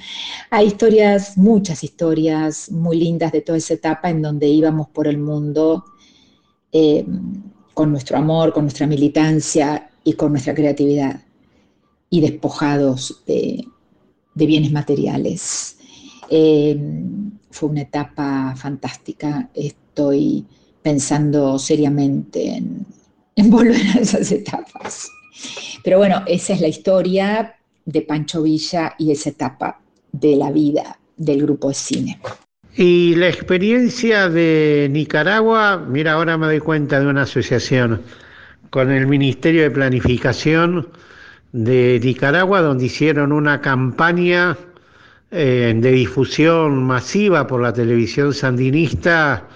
hay 0.50 0.66
historias, 0.66 1.36
muchas 1.36 1.82
historias 1.82 2.70
muy 2.70 2.98
lindas 2.98 3.32
de 3.32 3.40
toda 3.40 3.58
esa 3.58 3.74
etapa 3.74 4.10
en 4.10 4.22
donde 4.22 4.46
íbamos 4.46 4.88
por 4.88 5.08
el 5.08 5.18
mundo 5.18 5.84
eh, 6.72 7.04
con 7.74 7.90
nuestro 7.90 8.16
amor, 8.16 8.52
con 8.52 8.64
nuestra 8.64 8.86
militancia 8.86 9.90
y 10.04 10.12
con 10.12 10.32
nuestra 10.32 10.54
creatividad, 10.54 11.20
y 12.08 12.20
despojados 12.20 13.22
de, 13.26 13.66
bienes 14.34 14.70
materiales. 14.70 15.78
Eh, 16.30 16.78
fue 17.50 17.70
una 17.70 17.82
etapa 17.82 18.54
fantástica, 18.56 19.50
estoy 19.54 20.44
pensando 20.82 21.58
seriamente 21.58 22.56
en, 22.56 22.86
en 23.34 23.50
volver 23.50 23.84
a 23.94 24.00
esas 24.00 24.30
etapas. 24.30 25.10
Pero 25.82 25.98
bueno, 25.98 26.22
esa 26.26 26.52
es 26.52 26.60
la 26.60 26.68
historia 26.68 27.56
de 27.86 28.02
Pancho 28.02 28.42
Villa 28.42 28.94
y 28.98 29.12
esa 29.12 29.30
etapa 29.30 29.80
de 30.12 30.36
la 30.36 30.50
vida 30.50 30.98
del 31.16 31.42
grupo 31.42 31.68
de 31.68 31.74
cine. 31.74 32.20
Y 32.76 33.14
la 33.14 33.28
experiencia 33.28 34.28
de 34.28 34.88
Nicaragua, 34.90 35.82
mira, 35.88 36.12
ahora 36.12 36.36
me 36.36 36.46
doy 36.46 36.60
cuenta 36.60 37.00
de 37.00 37.06
una 37.06 37.22
asociación 37.22 38.02
con 38.68 38.90
el 38.90 39.06
Ministerio 39.06 39.62
de 39.62 39.70
Planificación 39.70 40.88
de 41.52 41.98
Nicaragua, 42.02 42.60
donde 42.60 42.84
hicieron 42.84 43.32
una 43.32 43.62
campaña 43.62 44.58
eh, 45.30 45.74
de 45.74 45.90
difusión 45.90 46.84
masiva 46.84 47.46
por 47.46 47.62
la 47.62 47.72
televisión 47.72 48.34
sandinista 48.34 49.48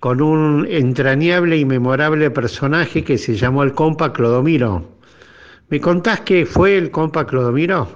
con 0.00 0.20
un 0.20 0.66
entrañable 0.68 1.56
y 1.56 1.64
memorable 1.64 2.30
personaje 2.30 3.02
que 3.02 3.18
se 3.18 3.34
llamó 3.34 3.62
el 3.62 3.72
compa 3.72 4.12
Clodomiro. 4.12 4.97
¿Me 5.70 5.80
contás 5.80 6.20
qué 6.20 6.46
fue 6.46 6.76
el 6.76 6.90
compa 6.90 7.26
Clodomiro? 7.26 7.88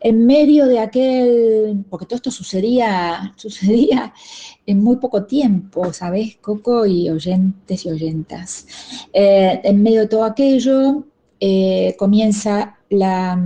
en 0.00 0.26
medio 0.26 0.66
de 0.66 0.78
aquel, 0.78 1.84
porque 1.90 2.06
todo 2.06 2.16
esto 2.16 2.30
sucedía, 2.30 3.32
sucedía 3.36 4.12
en 4.66 4.82
muy 4.82 4.96
poco 4.96 5.24
tiempo, 5.24 5.92
¿sabes, 5.92 6.36
Coco 6.40 6.86
y 6.86 7.10
oyentes 7.10 7.84
y 7.84 7.90
oyentas? 7.90 8.66
Eh, 9.12 9.60
en 9.64 9.82
medio 9.82 10.02
de 10.02 10.08
todo 10.08 10.24
aquello 10.24 11.04
eh, 11.40 11.94
comienza 11.98 12.78
la, 12.90 13.40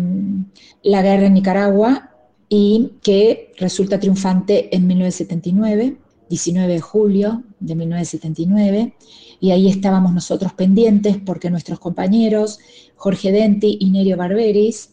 la 0.82 1.02
guerra 1.02 1.26
en 1.26 1.34
Nicaragua 1.34 2.10
y 2.48 2.92
que 3.02 3.52
resulta 3.58 3.98
triunfante 3.98 4.74
en 4.74 4.86
1979, 4.86 5.96
19 6.28 6.72
de 6.72 6.80
julio 6.80 7.42
de 7.60 7.74
1979, 7.74 8.94
y 9.40 9.50
ahí 9.50 9.68
estábamos 9.68 10.12
nosotros 10.12 10.52
pendientes 10.52 11.18
porque 11.18 11.50
nuestros 11.50 11.78
compañeros 11.78 12.58
Jorge 13.02 13.32
Denti 13.32 13.78
y 13.80 13.90
Nerio 13.90 14.16
Barberis 14.16 14.92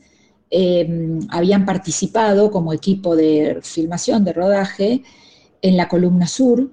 Em, 0.52 1.20
habían 1.30 1.66
participado 1.66 2.50
como 2.50 2.74
equipo 2.74 3.16
de 3.16 3.60
filmación, 3.62 4.26
de 4.26 4.34
rodaje, 4.34 5.04
en 5.62 5.78
la 5.78 5.88
columna 5.88 6.26
sur 6.28 6.72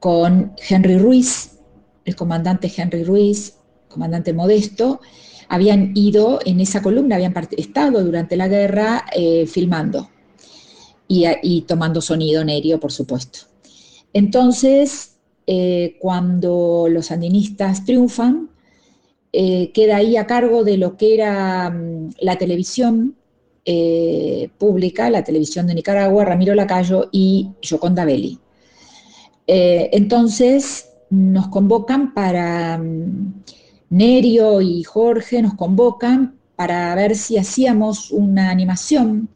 con 0.00 0.52
Henry 0.68 0.96
Ruiz, 0.96 1.58
el 2.04 2.16
comandante 2.16 2.72
Henry 2.74 3.04
Ruiz, 3.04 3.56
comandante 3.88 4.32
modesto, 4.32 5.00
habían 5.48 5.92
ido 5.94 6.40
en 6.46 6.60
esa 6.60 6.80
columna, 6.80 7.16
habían 7.16 7.34
estado 7.56 8.02
durante 8.02 8.36
la 8.36 8.48
guerra 8.48 9.04
eh, 9.14 9.46
filmando 9.46 10.08
y, 11.06 11.60
tomando 11.68 12.00
sonido 12.00 12.42
nerio, 12.42 12.80
por 12.80 12.90
supuesto. 12.90 13.40
Entonces, 14.14 15.16
eh, 15.46 15.98
cuando 16.00 16.86
los 16.88 17.06
sandinistas 17.06 17.84
triunfan, 17.84 18.48
eh, 19.34 19.72
queda 19.72 19.96
ahí 19.96 20.18
a 20.18 20.26
cargo 20.26 20.62
de 20.62 20.76
lo 20.76 20.98
que 20.98 21.14
era 21.14 21.70
mm, 21.70 22.10
la 22.20 22.36
televisión 22.36 23.16
eh, 23.64 24.50
pública, 24.58 25.08
la 25.08 25.24
televisión 25.24 25.66
de 25.66 25.74
Nicaragua, 25.74 26.26
Ramiro 26.26 26.54
Lacayo 26.54 27.08
y 27.12 27.48
Yoconda 27.62 28.04
Belli. 28.04 28.38
Eh, 29.46 29.88
entonces 29.92 30.90
nos 31.08 31.48
convocan 31.48 32.12
para, 32.12 32.76
mm, 32.76 33.42
Nerio 33.88 34.60
y 34.60 34.82
Jorge 34.82 35.40
nos 35.40 35.54
convocan 35.54 36.38
para 36.54 36.94
ver 36.94 37.16
si 37.16 37.38
hacíamos 37.38 38.10
una 38.10 38.50
animación 38.50 39.28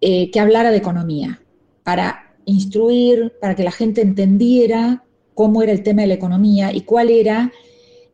que 0.00 0.40
hablara 0.40 0.70
de 0.70 0.76
economía, 0.76 1.42
para 1.82 2.36
instruir, 2.44 3.32
para 3.40 3.56
que 3.56 3.64
la 3.64 3.72
gente 3.72 4.00
entendiera 4.00 5.04
cómo 5.34 5.60
era 5.62 5.72
el 5.72 5.82
tema 5.82 6.02
de 6.02 6.08
la 6.08 6.14
economía 6.14 6.72
y 6.72 6.82
cuál 6.82 7.10
era 7.10 7.52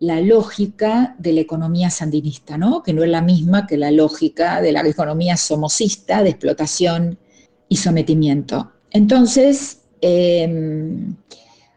la 0.05 0.21
lógica 0.21 1.17
de 1.19 1.33
la 1.33 1.41
economía 1.41 1.89
sandinista, 1.89 2.59
¿no? 2.59 2.83
que 2.83 2.93
no 2.93 3.03
es 3.03 3.11
la 3.11 3.23
misma 3.23 3.67
que 3.67 3.79
la 3.79 3.91
lógica 3.91 4.61
de 4.61 4.73
la 4.73 4.87
economía 4.87 5.37
somocista, 5.37 6.23
de 6.23 6.31
explotación 6.31 7.19
y 7.69 7.77
sometimiento. 7.77 8.73
Entonces, 8.91 9.81
em, 10.03 11.17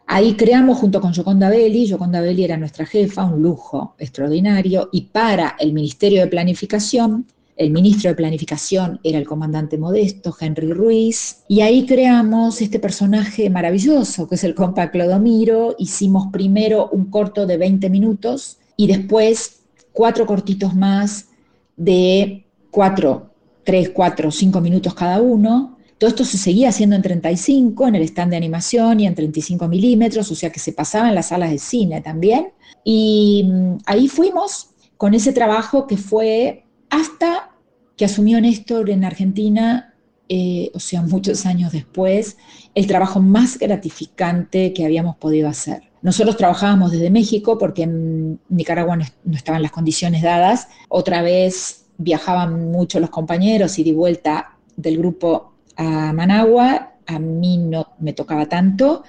ahí 0.05 0.34
creamos 0.36 0.77
junto 0.77 1.00
con 1.00 1.13
Yoconda 1.13 1.50
Belli, 1.50 1.88
Yoconda 1.88 2.19
Belli 2.19 2.43
era 2.43 2.57
nuestra 2.57 2.86
jefa, 2.86 3.24
un 3.24 3.41
lujo 3.41 3.96
extraordinario, 3.98 4.89
y 4.91 5.01
para 5.01 5.55
el 5.57 5.72
Ministerio 5.72 6.22
de 6.22 6.27
Planificación 6.27 7.25
el 7.58 7.72
ministro 7.72 8.10
de 8.10 8.16
Planificación 8.16 9.00
era 9.04 9.18
el 9.18 9.28
comandante 9.28 9.78
modesto, 9.78 10.36
Henry 10.40 10.72
Ruiz, 10.72 11.44
y 11.48 11.62
ahí 11.62 11.86
creamos 11.86 12.62
este 12.62 12.80
personaje 12.80 13.50
maravilloso 13.50 14.30
que 14.30 14.36
es 14.36 14.44
el 14.44 14.54
compa 14.54 14.92
Clodomiro. 14.92 15.76
Hicimos 15.80 16.28
primero 16.32 16.90
un 16.92 17.06
corto 17.06 17.48
de 17.48 17.58
20 17.58 17.90
minutos 17.90 18.60
y 18.76 18.86
después 18.88 19.62
cuatro 19.92 20.28
cortitos 20.28 20.76
más 20.76 21.30
de 21.76 22.46
4, 22.70 23.34
3, 23.64 23.90
4, 23.90 24.32
5 24.32 24.62
minutos 24.62 24.94
cada 24.94 25.20
uno. 25.20 25.78
Todo 25.98 26.12
esto 26.12 26.26
se 26.26 26.38
seguía 26.38 26.70
haciendo 26.70 26.96
en 26.96 27.02
35, 27.02 27.88
en 27.88 27.96
el 27.96 28.04
stand 28.04 28.30
de 28.30 28.38
animación 28.38 29.00
y 29.00 29.08
en 29.08 29.16
35 29.16 29.68
milímetros, 29.68 30.32
o 30.32 30.36
sea 30.36 30.52
que 30.52 30.60
se 30.60 30.74
pasaba 30.74 31.10
en 31.10 31.16
las 31.16 31.30
salas 31.30 31.50
de 31.50 31.58
cine 31.58 32.02
también. 32.02 32.50
Y 32.84 33.50
mm, 33.52 33.78
ahí 33.88 34.08
fuimos 34.08 34.70
con 34.96 35.16
ese 35.16 35.34
trabajo 35.34 35.88
que 35.88 35.98
fue 35.98 36.67
hasta 36.89 37.51
que 37.96 38.06
asumió 38.06 38.39
Néstor 38.39 38.89
en 38.89 39.03
Argentina 39.03 39.94
eh, 40.29 40.72
o 40.74 40.79
sea, 40.79 41.01
muchos 41.03 41.46
años 41.46 41.72
después, 41.72 42.38
el 42.75 42.86
trabajo 42.86 43.22
más 43.22 43.58
gratificante 43.58 44.74
que 44.74 44.84
habíamos 44.84 45.15
podido 45.15 45.48
hacer. 45.48 45.84
Nosotros 46.01 46.36
trabajábamos 46.36 46.91
desde 46.91 47.10
México 47.10 47.58
porque 47.58 47.84
en 47.84 48.39
Nicaragua 48.50 48.98
no, 48.98 49.06
estaban 49.34 49.62
las 49.62 49.72
condiciones 49.72 50.22
dadas. 50.22 50.67
Otra 50.89 51.22
vez 51.22 51.86
viajaban 51.98 52.72
mucho 52.72 53.00
los 53.00 53.10
compañeros 53.10 53.79
y 53.79 53.84
di 53.84 53.94
vuelta 53.94 54.58
del 54.75 54.98
grupo 54.98 55.53
a 55.77 56.12
Managua. 56.13 56.94
A 57.06 57.20
mí 57.20 57.58
no 57.58 57.94
me 58.00 58.13
tocaba 58.13 58.48
tanto 58.48 59.03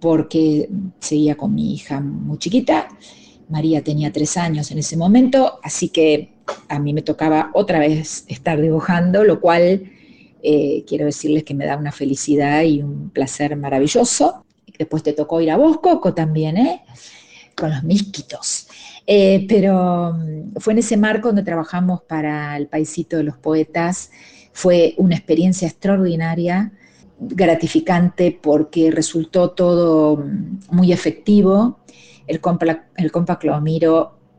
porque 0.00 0.68
seguía 1.00 1.36
con 1.36 1.54
mi 1.54 1.74
hija 1.74 2.00
muy 2.00 2.38
chiquita. 2.38 2.88
María 3.48 3.82
tenía 3.82 4.12
tres 4.12 4.36
años 4.36 4.70
en 4.70 4.78
ese 4.78 4.96
momento, 4.96 5.58
así 5.62 5.88
que 5.88 6.34
a 6.68 6.78
mí 6.78 6.92
me 6.92 7.02
tocaba 7.02 7.50
otra 7.54 7.78
vez 7.78 8.24
estar 8.28 8.60
dibujando, 8.60 9.24
lo 9.24 9.40
cual 9.40 9.90
eh, 10.42 10.84
quiero 10.86 11.06
decirles 11.06 11.44
que 11.44 11.54
me 11.54 11.66
da 11.66 11.76
una 11.76 11.92
felicidad 11.92 12.62
y 12.62 12.82
un 12.82 13.10
placer 13.10 13.56
maravilloso. 13.56 14.44
Después 14.78 15.02
te 15.02 15.12
tocó 15.12 15.40
ir 15.40 15.50
a 15.50 15.56
vos, 15.56 15.78
Coco, 15.78 16.12
también, 16.12 16.56
¿eh? 16.56 16.82
Con 17.56 17.70
los 17.70 17.82
misquitos. 17.82 18.68
Eh, 19.06 19.46
pero 19.48 20.14
mm, 20.14 20.56
fue 20.58 20.72
en 20.72 20.80
ese 20.80 20.96
marco 20.96 21.28
donde 21.28 21.42
trabajamos 21.42 22.02
para 22.02 22.56
el 22.56 22.66
Paisito 22.66 23.16
de 23.16 23.24
los 23.24 23.38
Poetas. 23.38 24.10
Fue 24.52 24.94
una 24.98 25.16
experiencia 25.16 25.68
extraordinaria, 25.68 26.72
gratificante 27.18 28.38
porque 28.40 28.90
resultó 28.90 29.50
todo 29.52 30.16
mm, 30.18 30.58
muy 30.70 30.92
efectivo. 30.92 31.78
El 32.26 32.40
compa, 32.40 32.86
el 32.96 33.12
compa 33.12 33.38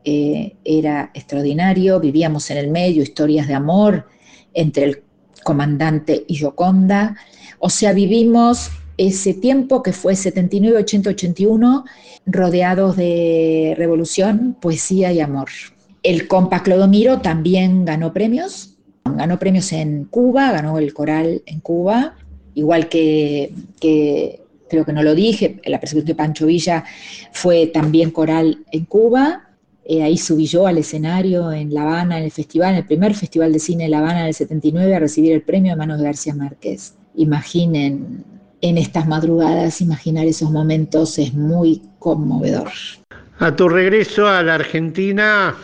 eh, 0.04 0.56
era 0.64 1.10
extraordinario, 1.14 2.00
vivíamos 2.00 2.50
en 2.50 2.58
el 2.58 2.68
medio, 2.68 3.02
historias 3.02 3.48
de 3.48 3.54
amor 3.54 4.06
entre 4.54 4.84
el 4.84 5.02
comandante 5.44 6.24
y 6.26 6.34
Yoconda. 6.34 7.16
O 7.58 7.70
sea, 7.70 7.92
vivimos 7.92 8.70
ese 8.96 9.34
tiempo 9.34 9.82
que 9.82 9.92
fue 9.92 10.16
79, 10.16 10.78
80, 10.78 11.10
81, 11.10 11.84
rodeados 12.26 12.96
de 12.96 13.74
revolución, 13.76 14.56
poesía 14.60 15.12
y 15.12 15.20
amor. 15.20 15.48
El 16.02 16.28
compa 16.28 16.62
Clodomiro 16.62 17.20
también 17.20 17.84
ganó 17.84 18.12
premios, 18.12 18.76
ganó 19.04 19.38
premios 19.38 19.72
en 19.72 20.04
Cuba, 20.04 20.52
ganó 20.52 20.78
el 20.78 20.94
coral 20.94 21.42
en 21.46 21.60
Cuba, 21.60 22.14
igual 22.54 22.88
que, 22.88 23.52
creo 24.68 24.84
que 24.84 24.92
no 24.92 25.02
lo 25.02 25.14
dije, 25.14 25.60
la 25.66 25.80
persecución 25.80 26.06
de 26.06 26.14
Pancho 26.14 26.46
Villa 26.46 26.84
fue 27.32 27.66
también 27.66 28.10
coral 28.10 28.64
en 28.72 28.84
Cuba, 28.84 29.46
eh, 29.88 30.02
ahí 30.02 30.18
subí 30.18 30.46
yo 30.46 30.66
al 30.66 30.78
escenario 30.78 31.52
en 31.52 31.72
La 31.72 31.82
Habana, 31.82 32.18
en 32.18 32.24
el 32.24 32.32
festival, 32.32 32.70
en 32.70 32.78
el 32.78 32.86
primer 32.86 33.14
festival 33.14 33.52
de 33.52 33.60
cine 33.60 33.84
de 33.84 33.90
La 33.90 34.00
Habana 34.00 34.24
del 34.24 34.34
79, 34.34 34.96
a 34.96 34.98
recibir 34.98 35.32
el 35.32 35.42
premio 35.42 35.72
de 35.72 35.76
manos 35.76 35.98
de 35.98 36.04
García 36.04 36.34
Márquez. 36.34 36.94
Imaginen 37.14 38.24
en 38.62 38.78
estas 38.78 39.06
madrugadas, 39.06 39.80
imaginar 39.80 40.26
esos 40.26 40.50
momentos 40.50 41.18
es 41.18 41.34
muy 41.34 41.82
conmovedor. 42.00 42.70
A 43.38 43.54
tu 43.54 43.68
regreso 43.68 44.26
a 44.26 44.42
la 44.42 44.56
Argentina 44.56 45.54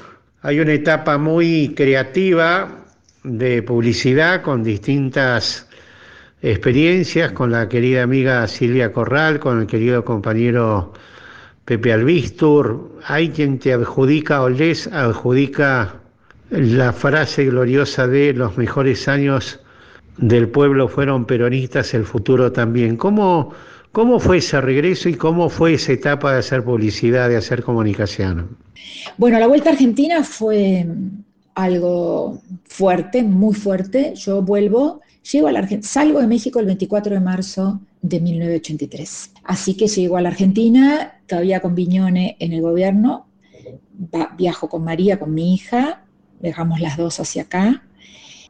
hay 0.41 0.61
una 0.61 0.75
etapa 0.75 1.19
muy 1.19 1.75
creativa 1.75 2.85
de 3.25 3.63
publicidad 3.65 4.43
con 4.43 4.63
distintas 4.63 5.67
experiencias, 6.43 7.33
con 7.33 7.53
la 7.53 7.69
querida 7.69 8.03
amiga 8.03 8.47
Silvia 8.49 8.93
Corral, 8.93 9.39
con 9.39 9.61
el 9.61 9.67
querido 9.67 10.05
compañero 10.05 10.93
Pepe 11.65 11.93
Albistur, 11.93 12.99
hay 13.07 13.31
quien 13.31 13.59
te 13.59 13.73
adjudica 13.73 14.43
o 14.43 14.49
les 14.49 14.89
adjudica 14.89 16.01
la 16.51 16.93
frase 16.93 17.47
gloriosa 17.47 18.07
de 18.07 18.35
los 18.35 18.59
mejores 18.59 19.09
años 19.09 19.61
del 20.19 20.49
pueblo 20.49 20.89
fueron 20.89 21.25
peronistas, 21.25 21.95
el 21.95 22.05
futuro 22.05 22.53
también. 22.53 22.97
¿Cómo, 22.97 23.55
cómo 23.93 24.21
fue 24.21 24.39
ese 24.39 24.61
regreso 24.61 25.09
y 25.09 25.15
cómo 25.15 25.49
fue 25.49 25.75
esa 25.75 25.93
etapa 25.93 26.33
de 26.33 26.41
hacer 26.41 26.65
publicidad, 26.65 27.29
de 27.29 27.37
hacer 27.37 27.63
comunicación? 27.63 28.57
Bueno, 29.17 29.39
la 29.39 29.47
vuelta 29.47 29.71
a 29.71 29.73
Argentina 29.73 30.23
fue 30.23 30.87
algo 31.55 32.43
fuerte, 32.65 33.23
muy 33.23 33.55
fuerte. 33.55 34.15
Yo 34.17 34.43
vuelvo, 34.43 35.01
llego 35.31 35.49
a 35.49 35.53
la 35.53 35.61
Argentina, 35.61 35.89
salgo 35.89 36.21
de 36.21 36.27
México 36.27 36.61
el 36.61 36.67
24 36.67 37.15
de 37.15 37.21
marzo 37.21 37.81
de 38.01 38.21
1983. 38.21 39.33
Así 39.45 39.75
que 39.75 39.87
llego 39.87 40.17
a 40.17 40.21
la 40.21 40.31
Argentina, 40.31 41.21
todavía 41.27 41.61
con 41.61 41.75
Viñone 41.75 42.37
en 42.41 42.53
el 42.53 42.61
gobierno, 42.61 43.27
viajo 44.37 44.69
con 44.69 44.85
María, 44.85 45.19
con 45.19 45.33
mi 45.33 45.55
hija, 45.55 46.05
dejamos 46.41 46.81
las 46.81 46.97
dos 46.97 47.21
hacia 47.21 47.43
acá. 47.43 47.85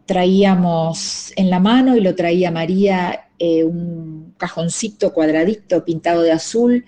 Traíamos 0.06 1.32
en 1.36 1.50
la 1.50 1.60
mano 1.60 1.96
y 1.96 2.00
lo 2.00 2.14
traía 2.14 2.50
María 2.50 3.28
eh, 3.38 3.64
un 3.64 4.34
cajoncito 4.36 5.12
cuadradito 5.12 5.84
pintado 5.84 6.22
de 6.22 6.32
azul 6.32 6.84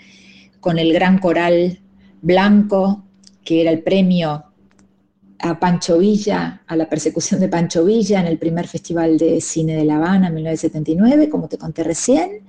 con 0.61 0.79
el 0.79 0.93
gran 0.93 1.19
coral 1.19 1.81
blanco, 2.23 3.05
que 3.45 3.61
era 3.61 3.71
el 3.71 3.83
premio 3.83 4.45
a 5.39 5.59
Pancho 5.59 5.99
Villa, 5.99 6.63
a 6.67 6.77
la 6.77 6.89
persecución 6.89 7.41
de 7.41 7.49
Pancho 7.49 7.85
Villa 7.85 8.21
en 8.21 8.27
el 8.27 8.39
primer 8.39 8.67
Festival 8.67 9.19
de 9.19 9.41
Cine 9.41 9.77
de 9.77 9.85
La 9.85 9.97
Habana 9.97 10.29
en 10.29 10.35
1979, 10.35 11.29
como 11.29 11.49
te 11.49 11.59
conté 11.59 11.85
recién. 11.85 12.45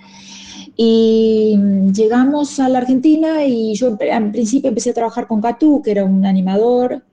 Y 0.77 1.57
llegamos 1.93 2.59
a 2.59 2.67
la 2.67 2.79
Argentina 2.79 3.45
y 3.45 3.75
yo 3.75 3.97
en 3.99 4.31
principio 4.31 4.69
empecé 4.69 4.89
a 4.89 4.93
trabajar 4.93 5.27
con 5.27 5.41
Catú, 5.41 5.81
que 5.81 5.91
era 5.91 6.03
un 6.03 6.25
animador, 6.25 7.03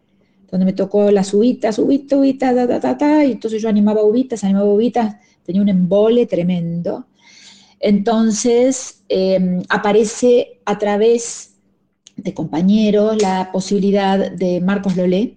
donde 0.50 0.66
me 0.66 0.72
tocó 0.72 1.11
las 1.11 1.32
uvitas, 1.32 1.78
uvitas, 1.78 2.18
uvitas, 2.18 2.54
ta, 2.54 2.68
ta, 2.68 2.80
ta, 2.80 2.98
ta, 2.98 3.24
y 3.24 3.32
entonces 3.32 3.62
yo 3.62 3.68
animaba 3.68 4.02
uvitas, 4.02 4.44
animaba 4.44 4.66
uvitas, 4.66 5.16
tenía 5.44 5.62
un 5.62 5.68
embole 5.68 6.26
tremendo. 6.26 7.06
Entonces 7.80 9.02
em, 9.08 9.62
aparece 9.68 10.61
a 10.64 10.78
través 10.78 11.51
de 12.16 12.35
compañeros 12.35 13.20
la 13.20 13.51
posibilidad 13.53 14.31
de 14.31 14.61
Marcos 14.61 14.96
Lolé 14.96 15.37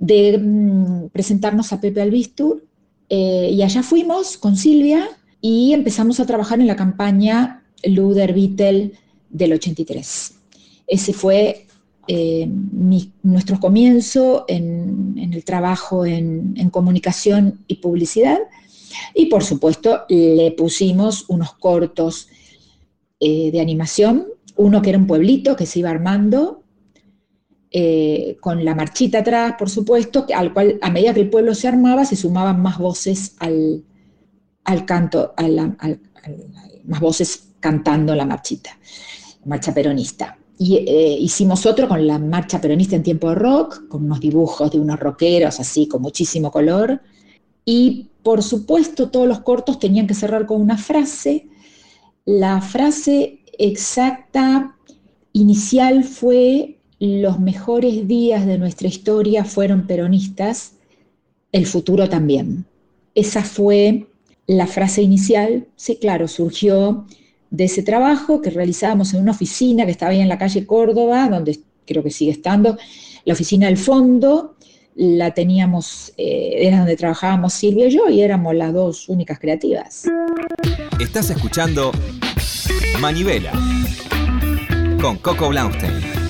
de 0.00 0.38
mm, 0.38 1.08
presentarnos 1.12 1.72
a 1.72 1.80
Pepe 1.80 2.00
Albistur. 2.00 2.64
Eh, 3.08 3.50
y 3.52 3.62
allá 3.62 3.82
fuimos 3.82 4.36
con 4.36 4.56
Silvia 4.56 5.08
y 5.40 5.72
empezamos 5.72 6.20
a 6.20 6.26
trabajar 6.26 6.60
en 6.60 6.66
la 6.66 6.76
campaña 6.76 7.64
Luder 7.84 8.32
Vittel 8.32 8.94
del 9.28 9.52
83. 9.52 10.34
Ese 10.86 11.12
fue 11.12 11.66
eh, 12.08 12.48
nuestro 13.22 13.60
comienzo 13.60 14.44
en, 14.48 15.14
el 15.16 15.44
trabajo 15.44 16.04
en, 16.04 16.70
comunicación 16.70 17.60
y 17.66 17.76
publicidad. 17.76 18.38
Y 19.14 19.26
por 19.26 19.44
supuesto 19.44 20.02
le 20.08 20.50
pusimos 20.52 21.24
unos 21.28 21.54
cortos 21.54 22.28
eh, 23.20 23.50
de 23.52 23.60
animación, 23.60 24.26
uno 24.60 24.82
que 24.82 24.90
era 24.90 24.98
un 24.98 25.06
pueblito 25.06 25.56
que 25.56 25.66
se 25.66 25.80
iba 25.80 25.90
armando 25.90 26.62
eh, 27.72 28.36
con 28.40 28.64
la 28.64 28.74
marchita 28.74 29.18
atrás, 29.20 29.54
por 29.58 29.70
supuesto, 29.70 30.26
al 30.34 30.52
cual 30.52 30.78
a 30.82 30.90
medida 30.90 31.14
que 31.14 31.20
el 31.20 31.30
pueblo 31.30 31.54
se 31.54 31.68
armaba 31.68 32.04
se 32.04 32.16
sumaban 32.16 32.60
más 32.60 32.78
voces 32.78 33.36
al, 33.38 33.84
canto, 34.86 35.34
más 36.84 37.00
voces 37.00 37.50
cantando 37.60 38.14
la 38.14 38.26
marchita, 38.26 38.76
marcha 39.44 39.72
peronista. 39.72 40.36
Y 40.58 40.76
eh, 40.76 41.16
hicimos 41.18 41.64
otro 41.64 41.88
con 41.88 42.06
la 42.06 42.18
marcha 42.18 42.60
peronista 42.60 42.96
en 42.96 43.02
tiempo 43.02 43.28
de 43.28 43.36
rock, 43.36 43.88
con 43.88 44.04
unos 44.04 44.20
dibujos 44.20 44.70
de 44.72 44.80
unos 44.80 44.98
rockeros 44.98 45.60
así, 45.60 45.86
con 45.86 46.02
muchísimo 46.02 46.50
color. 46.50 47.00
Y 47.64 48.10
por 48.22 48.42
supuesto 48.42 49.10
todos 49.10 49.28
los 49.28 49.40
cortos 49.40 49.78
tenían 49.78 50.06
que 50.06 50.14
cerrar 50.14 50.44
con 50.44 50.60
una 50.60 50.76
frase. 50.76 51.48
La 52.24 52.60
frase 52.60 53.40
exacta 53.58 54.76
inicial 55.32 56.04
fue 56.04 56.78
los 56.98 57.40
mejores 57.40 58.06
días 58.06 58.46
de 58.46 58.58
nuestra 58.58 58.88
historia 58.88 59.44
fueron 59.44 59.86
peronistas, 59.86 60.74
el 61.52 61.66
futuro 61.66 62.08
también. 62.08 62.66
Esa 63.14 63.42
fue 63.42 64.06
la 64.46 64.66
frase 64.66 65.02
inicial, 65.02 65.66
sí, 65.76 65.96
claro, 65.96 66.28
surgió 66.28 67.06
de 67.50 67.64
ese 67.64 67.82
trabajo 67.82 68.42
que 68.42 68.50
realizábamos 68.50 69.14
en 69.14 69.22
una 69.22 69.32
oficina 69.32 69.84
que 69.84 69.92
estaba 69.92 70.12
ahí 70.12 70.20
en 70.20 70.28
la 70.28 70.38
calle 70.38 70.66
Córdoba, 70.66 71.28
donde 71.28 71.60
creo 71.86 72.02
que 72.02 72.10
sigue 72.10 72.32
estando, 72.32 72.76
la 73.24 73.32
oficina 73.32 73.66
del 73.66 73.78
fondo, 73.78 74.56
la 74.94 75.32
teníamos, 75.32 76.12
eh, 76.16 76.66
era 76.66 76.78
donde 76.78 76.96
trabajábamos 76.96 77.52
Silvia 77.52 77.86
y 77.86 77.90
yo, 77.90 78.08
y 78.08 78.22
éramos 78.22 78.54
las 78.54 78.72
dos 78.72 79.08
únicas 79.08 79.38
creativas. 79.38 80.04
Estás 80.98 81.30
escuchando 81.30 81.92
Manivela 83.00 83.52
con 85.00 85.16
Coco 85.18 85.48
Blaustein. 85.48 86.20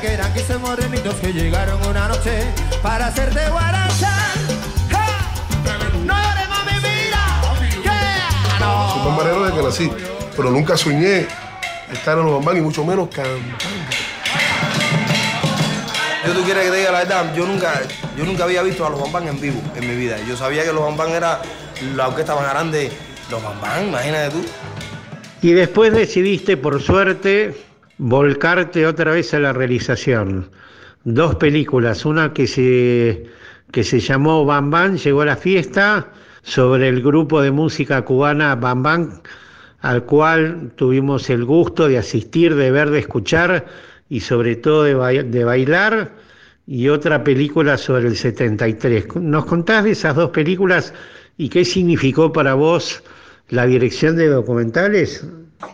que 0.00 0.12
eran 0.12 0.32
15 0.34 0.58
morenitos 0.58 1.14
que 1.14 1.32
llegaron 1.32 1.82
una 1.86 2.08
noche 2.08 2.42
para 2.82 3.06
hacerte 3.06 3.48
guaracha. 3.48 4.12
¡No 6.04 6.14
llores, 6.14 6.48
mami, 6.50 6.72
mira! 6.82 7.82
Yeah. 7.82 8.58
No. 8.60 8.92
Soy 8.92 9.06
bambanero 9.06 9.44
desde 9.44 9.56
que 9.56 9.62
nací, 9.62 9.90
pero 10.36 10.50
nunca 10.50 10.76
soñé 10.76 11.26
estar 11.92 12.18
en 12.18 12.24
los 12.24 12.34
bambán 12.34 12.56
y 12.56 12.60
mucho 12.60 12.84
menos 12.84 13.08
cantando. 13.08 13.56
Yo 16.26 16.32
tú 16.32 16.42
quieres 16.42 16.64
que 16.64 16.70
te 16.70 16.76
diga 16.78 16.90
la 16.90 16.98
verdad, 17.00 17.34
yo 17.36 17.46
nunca, 17.46 17.82
yo 18.18 18.24
nunca 18.24 18.44
había 18.44 18.60
visto 18.64 18.84
a 18.84 18.90
los 18.90 19.00
Bambán 19.00 19.28
en 19.28 19.40
vivo 19.40 19.62
en 19.76 19.88
mi 19.88 19.94
vida. 19.94 20.16
Yo 20.28 20.36
sabía 20.36 20.64
que 20.64 20.72
los 20.72 20.82
Bambán 20.82 21.10
era 21.10 21.40
la 21.94 22.08
orquesta 22.08 22.34
más 22.34 22.50
grande. 22.50 22.90
Los 23.30 23.40
Bambán, 23.40 23.88
imagínate 23.88 24.30
tú. 24.30 24.44
Y 25.42 25.52
después 25.52 25.92
decidiste, 25.92 26.56
por 26.56 26.82
suerte, 26.82 27.54
volcarte 27.98 28.88
otra 28.88 29.12
vez 29.12 29.34
a 29.34 29.38
la 29.38 29.52
realización. 29.52 30.50
Dos 31.04 31.36
películas, 31.36 32.04
una 32.04 32.32
que 32.32 32.48
se, 32.48 33.26
que 33.70 33.84
se 33.84 34.00
llamó 34.00 34.44
Bam 34.44 34.72
Bam, 34.72 34.96
llegó 34.96 35.22
a 35.22 35.26
la 35.26 35.36
fiesta, 35.36 36.08
sobre 36.42 36.88
el 36.88 37.02
grupo 37.02 37.40
de 37.40 37.52
música 37.52 38.02
cubana 38.04 38.56
Bam 38.56 38.82
Bam, 38.82 39.20
al 39.80 40.04
cual 40.04 40.72
tuvimos 40.76 41.30
el 41.30 41.44
gusto 41.44 41.88
de 41.88 41.98
asistir, 41.98 42.54
de 42.54 42.70
ver, 42.70 42.90
de 42.90 43.00
escuchar 43.00 43.66
y 44.08 44.20
sobre 44.20 44.56
todo 44.56 44.84
de, 44.84 45.22
de 45.24 45.44
bailar, 45.44 46.12
y 46.66 46.88
otra 46.88 47.22
película 47.22 47.78
sobre 47.78 48.08
el 48.08 48.16
73. 48.16 49.14
¿Nos 49.16 49.46
contás 49.46 49.84
de 49.84 49.92
esas 49.92 50.16
dos 50.16 50.30
películas 50.30 50.92
y 51.36 51.48
qué 51.48 51.64
significó 51.64 52.32
para 52.32 52.54
vos 52.54 53.02
la 53.48 53.66
dirección 53.66 54.16
de 54.16 54.26
documentales? 54.26 55.24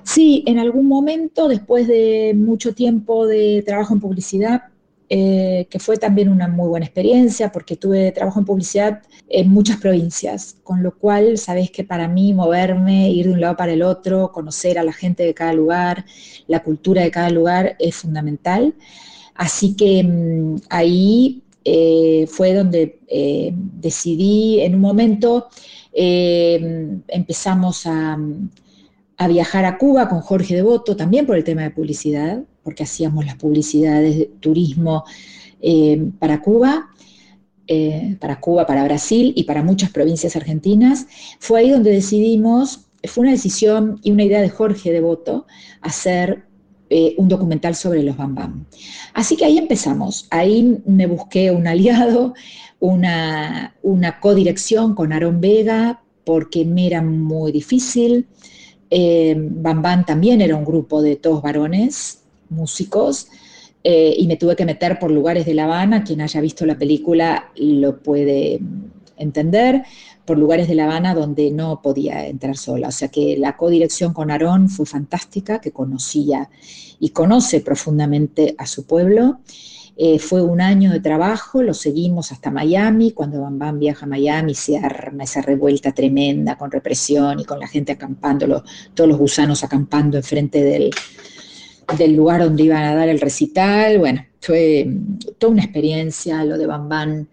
Sí, 0.05 0.45
en 0.47 0.59
algún 0.59 0.87
momento, 0.87 1.49
después 1.49 1.89
de 1.89 2.33
mucho 2.37 2.75
tiempo 2.75 3.27
de 3.27 3.63
trabajo 3.67 3.95
en 3.95 4.01
publicidad, 4.01 4.65
eh, 5.15 5.67
que 5.69 5.79
fue 5.79 5.99
también 5.99 6.31
una 6.31 6.49
muy 6.49 6.69
buena 6.69 6.87
experiencia 6.87 7.53
porque 7.53 7.77
tuve 7.77 8.13
trabajo 8.13 8.39
en 8.39 8.47
publicidad 8.47 9.03
en 9.29 9.51
muchas 9.51 9.77
provincias, 9.77 10.57
con 10.65 10.83
lo 10.83 10.97
cual 10.97 11.37
sabés 11.37 11.71
que 11.71 11.85
para 11.85 12.09
mí 12.09 12.33
moverme, 12.33 13.11
ir 13.11 13.27
de 13.27 13.35
un 13.35 13.41
lado 13.43 13.55
para 13.55 13.75
el 13.75 13.83
otro, 13.83 14.33
conocer 14.33 14.79
a 14.79 14.85
la 14.85 14.95
gente 14.95 15.23
de 15.23 15.35
cada 15.35 15.53
lugar, 15.53 16.07
la 16.47 16.63
cultura 16.63 17.03
de 17.03 17.11
cada 17.11 17.29
lugar 17.29 17.77
es 17.79 17.95
fundamental. 17.95 18.75
Así 19.35 19.77
que 19.77 20.03
mm, 20.03 20.57
ahí 20.71 21.43
eh, 21.63 22.27
fue 22.27 22.55
donde 22.55 22.99
eh, 23.07 23.53
decidí 23.55 24.61
en 24.61 24.77
un 24.77 24.81
momento, 24.81 25.49
empezamos 25.93 27.87
a, 27.87 28.19
a 29.19 29.29
viajar 29.29 29.67
a 29.67 29.77
Cuba 29.77 30.09
con 30.09 30.23
Jorge 30.23 30.55
Devoto, 30.55 30.97
también 30.97 31.27
por 31.27 31.37
el 31.37 31.45
tema 31.45 31.65
de 31.65 31.71
publicidad, 31.71 32.43
porque 32.63 32.85
hacíamos 32.85 33.25
las 33.27 33.37
publicidades 33.37 34.19
de 34.19 34.27
turismo 34.41 35.05
eh, 35.61 36.11
para 36.19 36.41
Cuba, 36.41 36.91
eh, 37.67 38.17
para 38.21 38.41
Cuba, 38.41 38.67
para 38.67 38.85
Brasil 38.85 39.33
y 39.37 39.45
para 39.45 39.63
muchas 39.63 39.91
provincias 39.91 40.37
argentinas. 40.37 41.07
Fue 41.39 41.61
ahí 41.61 41.71
donde 41.71 41.93
decidimos, 41.93 42.87
fue 43.05 43.23
una 43.23 43.33
decisión 43.33 44.01
y 44.03 44.11
una 44.11 44.25
idea 44.25 44.41
de 44.41 44.51
Jorge 44.51 44.93
Devoto, 44.93 45.47
hacer 45.81 46.45
eh, 46.95 47.15
un 47.17 47.27
documental 47.27 47.75
sobre 47.75 48.03
los 48.03 48.19
Bam 48.19 48.35
Bam. 48.35 48.67
Así 49.15 49.35
que 49.35 49.47
ahí 49.47 49.57
empezamos. 49.57 50.27
Ahí 50.31 50.83
me 50.85 51.07
busqué 51.07 51.51
un 51.51 51.67
aliado, 51.67 52.35
una, 52.81 53.75
codirección 54.21 54.95
con 54.95 55.15
Aarón 55.15 55.41
Vega, 55.41 56.03
porque 56.25 56.67
me 56.67 56.87
era 56.87 57.01
muy 57.01 57.51
difícil. 57.51 58.27
Eh, 58.91 59.35
Bam 59.39 59.81
Bam 59.81 60.05
también 60.05 60.43
era 60.43 60.55
un 60.55 60.67
grupo 60.67 61.01
de 61.01 61.17
todos 61.17 61.41
varones, 61.41 62.22
músicos, 62.53 63.29
eh, 63.85 64.15
y 64.17 64.27
me 64.27 64.37
tuve 64.37 64.55
que 64.55 64.65
meter 64.65 64.99
por 64.99 65.11
lugares 65.11 65.45
de 65.47 65.55
La 65.55 65.65
Habana. 65.65 66.05
Quien 66.05 66.21
haya 66.21 66.41
visto 66.41 66.65
la 66.67 66.79
película 66.79 67.51
lo 67.57 67.99
puede 68.01 68.61
entender, 69.17 69.83
por 70.25 70.39
lugares 70.39 70.69
de 70.69 70.75
La 70.75 70.85
Habana 70.85 71.15
donde 71.15 71.51
no 71.51 71.83
podía 71.83 72.27
entrar 72.27 72.57
sola. 72.57 72.89
O 72.89 72.93
sea 72.93 73.09
que 73.09 73.37
la 73.37 73.57
codirección 73.57 74.13
con 74.13 74.31
Aarón 74.31 74.69
fue 74.69 74.87
fantástica, 74.87 75.61
que 75.61 75.73
conocía 75.73 76.49
y 77.01 77.11
conoce 77.11 77.61
profundamente 77.61 78.55
a 78.59 78.67
su 78.67 78.87
pueblo. 78.87 79.41
Eh, 79.97 80.19
fue 80.19 80.43
un 80.43 80.61
año 80.61 80.91
de 80.91 81.01
trabajo, 81.01 81.63
lo 81.63 81.75
seguimos 81.75 82.33
hasta 82.33 82.51
Miami, 82.51 83.11
cuando 83.11 83.43
Bam 83.43 83.59
Bam 83.59 83.79
viaja 83.79 84.07
a 84.07 84.09
Miami 84.09 84.55
se 84.55 84.79
arma 84.79 85.25
esa 85.25 85.43
revuelta 85.43 85.93
tremenda 85.93 86.57
con 86.57 86.71
represión 86.71 87.41
y 87.41 87.45
con 87.45 87.61
la 87.61 87.69
gente 87.69 87.93
acampando, 87.93 88.65
todos 88.95 89.09
los 89.09 89.19
gusanos 89.19 89.63
acampando 89.63 90.17
enfrente 90.17 90.65
del, 90.65 90.93
del 91.97 92.15
lugar 92.15 92.43
donde 92.43 92.65
iban 92.65 92.83
a 92.83 92.95
dar 92.95 93.09
el 93.09 93.21
recital. 93.21 93.99
Bueno, 93.99 94.25
fue 94.41 94.85
mm, 94.87 95.19
toda 95.39 95.53
una 95.53 95.63
experiencia 95.63 96.45
lo 96.45 96.59
de 96.59 96.67
Bam 96.67 96.89
Bam 96.89 97.29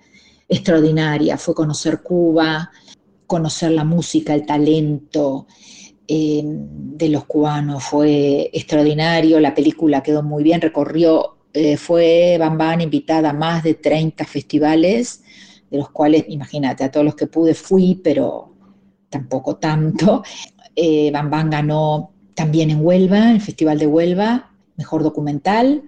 extraordinaria, 0.48 1.38
fue 1.38 1.54
conocer 1.54 2.02
Cuba, 2.02 2.72
conocer 3.28 3.72
la 3.72 3.84
música, 3.84 4.34
el 4.34 4.46
talento 4.46 5.46
eh, 6.08 6.42
de 6.44 7.10
los 7.10 7.26
cubanos, 7.26 7.84
fue 7.84 8.50
extraordinario, 8.52 9.40
la 9.40 9.54
película 9.54 10.02
quedó 10.02 10.24
muy 10.24 10.44
bien, 10.44 10.60
recorrió, 10.60 11.38
eh, 11.54 11.78
fue 11.78 12.38
Bam 12.40 12.58
Bam 12.58 12.82
invitada 12.82 13.30
a 13.30 13.34
más 13.34 13.64
de 13.64 13.76
30 13.76 14.26
festivales, 14.26 15.22
de 15.70 15.78
los 15.78 15.90
cuales, 15.92 16.26
imagínate, 16.30 16.84
a 16.84 16.92
todos 16.92 17.06
los 17.06 17.16
que 17.16 17.28
pude 17.28 17.54
fui, 17.54 18.02
pero 18.04 18.56
tampoco 19.10 19.58
tanto. 19.58 20.24
Eh, 20.76 21.12
Bam 21.12 21.30
Bam 21.30 21.50
ganó 21.50 22.12
también 22.40 22.70
en 22.70 22.80
Huelva, 22.86 23.18
en 23.32 23.36
el 23.36 23.42
Festival 23.42 23.78
de 23.80 23.86
Huelva, 23.86 24.50
mejor 24.78 25.04
documental, 25.04 25.84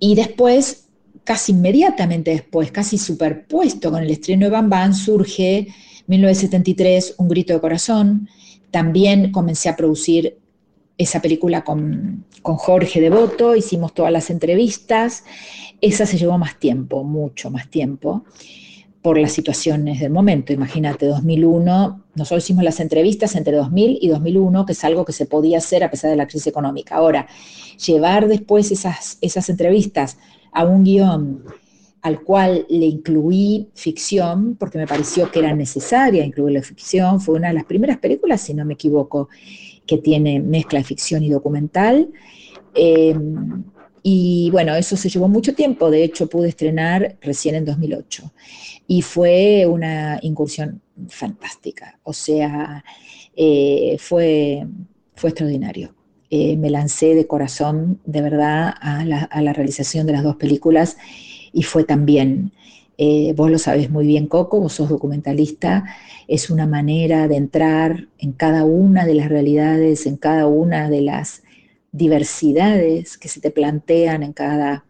y 0.00 0.16
después, 0.16 0.88
casi 1.22 1.52
inmediatamente 1.52 2.32
después, 2.32 2.72
casi 2.72 2.98
superpuesto 2.98 3.92
con 3.92 4.02
el 4.02 4.10
estreno 4.10 4.46
de 4.46 4.50
Bam 4.50 4.68
Bam, 4.68 4.92
surge 4.92 5.68
1973, 6.08 7.14
Un 7.18 7.28
grito 7.28 7.52
de 7.52 7.60
corazón. 7.60 8.28
También 8.72 9.30
comencé 9.30 9.68
a 9.68 9.76
producir 9.76 10.36
esa 10.98 11.22
película 11.22 11.62
con, 11.62 12.24
con 12.42 12.56
Jorge 12.56 13.00
Devoto, 13.00 13.54
hicimos 13.54 13.94
todas 13.94 14.10
las 14.10 14.30
entrevistas. 14.30 15.22
Esa 15.80 16.06
se 16.06 16.18
llevó 16.18 16.38
más 16.38 16.58
tiempo, 16.58 17.04
mucho 17.04 17.52
más 17.52 17.70
tiempo, 17.70 18.24
por 19.00 19.16
las 19.16 19.30
situaciones 19.30 20.00
del 20.00 20.10
momento. 20.10 20.52
Imagínate, 20.52 21.06
2001, 21.06 22.03
nosotros 22.14 22.44
hicimos 22.44 22.64
las 22.64 22.80
entrevistas 22.80 23.34
entre 23.34 23.56
2000 23.56 23.98
y 24.00 24.08
2001, 24.08 24.66
que 24.66 24.72
es 24.72 24.84
algo 24.84 25.04
que 25.04 25.12
se 25.12 25.26
podía 25.26 25.58
hacer 25.58 25.82
a 25.84 25.90
pesar 25.90 26.10
de 26.10 26.16
la 26.16 26.26
crisis 26.26 26.46
económica. 26.46 26.96
Ahora, 26.96 27.26
llevar 27.84 28.28
después 28.28 28.70
esas, 28.70 29.18
esas 29.20 29.48
entrevistas 29.48 30.18
a 30.52 30.64
un 30.64 30.84
guion 30.84 31.44
al 32.02 32.20
cual 32.20 32.66
le 32.68 32.84
incluí 32.84 33.70
ficción, 33.74 34.56
porque 34.56 34.76
me 34.76 34.86
pareció 34.86 35.30
que 35.30 35.38
era 35.38 35.54
necesaria 35.54 36.24
incluirle 36.24 36.62
ficción, 36.62 37.18
fue 37.18 37.36
una 37.36 37.48
de 37.48 37.54
las 37.54 37.64
primeras 37.64 37.96
películas, 37.96 38.42
si 38.42 38.52
no 38.52 38.64
me 38.66 38.74
equivoco, 38.74 39.30
que 39.86 39.98
tiene 39.98 40.38
mezcla 40.38 40.80
de 40.80 40.84
ficción 40.84 41.22
y 41.22 41.30
documental. 41.30 42.10
Eh, 42.74 43.16
y 44.02 44.50
bueno, 44.50 44.74
eso 44.74 44.98
se 44.98 45.08
llevó 45.08 45.28
mucho 45.28 45.54
tiempo, 45.54 45.90
de 45.90 46.04
hecho 46.04 46.28
pude 46.28 46.50
estrenar 46.50 47.16
recién 47.22 47.54
en 47.54 47.64
2008 47.64 48.30
y 48.86 49.00
fue 49.00 49.64
una 49.66 50.18
incursión 50.20 50.82
fantástica, 51.08 51.98
o 52.02 52.12
sea, 52.12 52.84
eh, 53.36 53.96
fue, 53.98 54.66
fue 55.14 55.30
extraordinario. 55.30 55.94
Eh, 56.30 56.56
me 56.56 56.70
lancé 56.70 57.14
de 57.14 57.26
corazón, 57.26 58.00
de 58.04 58.22
verdad, 58.22 58.74
a 58.80 59.04
la, 59.04 59.52
realización 59.52 60.06
de 60.06 60.14
las 60.14 60.24
dos 60.24 60.36
películas 60.36 60.96
y 61.52 61.62
fue 61.62 61.84
también, 61.84 62.52
eh, 62.98 63.34
vos 63.36 63.50
lo 63.50 63.58
sabés 63.58 63.88
muy 63.88 64.06
bien, 64.06 64.26
Coco, 64.26 64.58
vos 64.58 64.72
sos 64.72 64.88
documentalista, 64.88 65.84
es 66.26 66.50
una 66.50 66.66
manera 66.66 67.28
de 67.28 67.36
entrar 67.36 68.08
en 68.18 68.32
cada 68.32 68.64
una 68.64 69.04
de 69.04 69.14
las 69.14 69.28
realidades, 69.28 70.06
en 70.06 70.16
cada 70.16 70.46
una 70.48 70.90
de 70.90 71.02
las 71.02 71.44
diversidades 71.92 73.16
que 73.16 73.28
se 73.28 73.40
te 73.40 73.52
plantean 73.52 74.24
en 74.24 74.32
cada, 74.32 74.86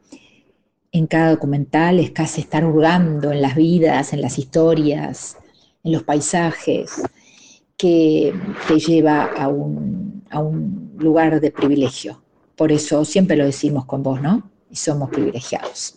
en 0.93 1.07
cada 1.07 1.31
documental, 1.31 1.99
es 1.99 2.13
casi 2.13 2.41
estar 2.41 2.65
hurgando 2.65 3.33
en 3.33 3.43
las 3.43 3.55
vidas, 3.55 4.15
en 4.15 4.23
las 4.23 4.39
historias, 4.39 5.37
en 5.85 5.93
los 5.93 6.03
paisajes, 6.03 7.03
que 7.77 8.35
te 8.67 8.79
lleva 8.79 9.25
a 9.37 9.49
un, 9.49 10.25
a 10.31 10.39
un 10.41 10.95
lugar 10.99 11.41
de 11.41 11.51
privilegio. 11.51 12.23
Por 12.57 12.73
eso 12.73 13.05
siempre 13.05 13.37
lo 13.37 13.45
decimos 13.45 13.85
con 13.85 14.03
vos, 14.03 14.21
¿no? 14.21 14.43
Y 14.71 14.77
somos 14.77 15.11
privilegiados. 15.11 15.97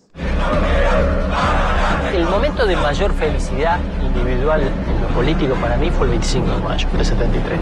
El 2.13 2.26
momento 2.26 2.65
de 2.65 2.76
mayor 2.76 3.13
felicidad 3.13 3.80
individual 4.04 4.62
en 4.62 5.02
lo 5.02 5.08
político 5.10 5.54
para 5.56 5.78
mí 5.78 5.89
fue 5.91 6.08
el 6.08 6.12
25 6.12 6.52
de 6.52 6.60
mayo 6.60 6.89
del 6.91 7.06
73. 7.06 7.60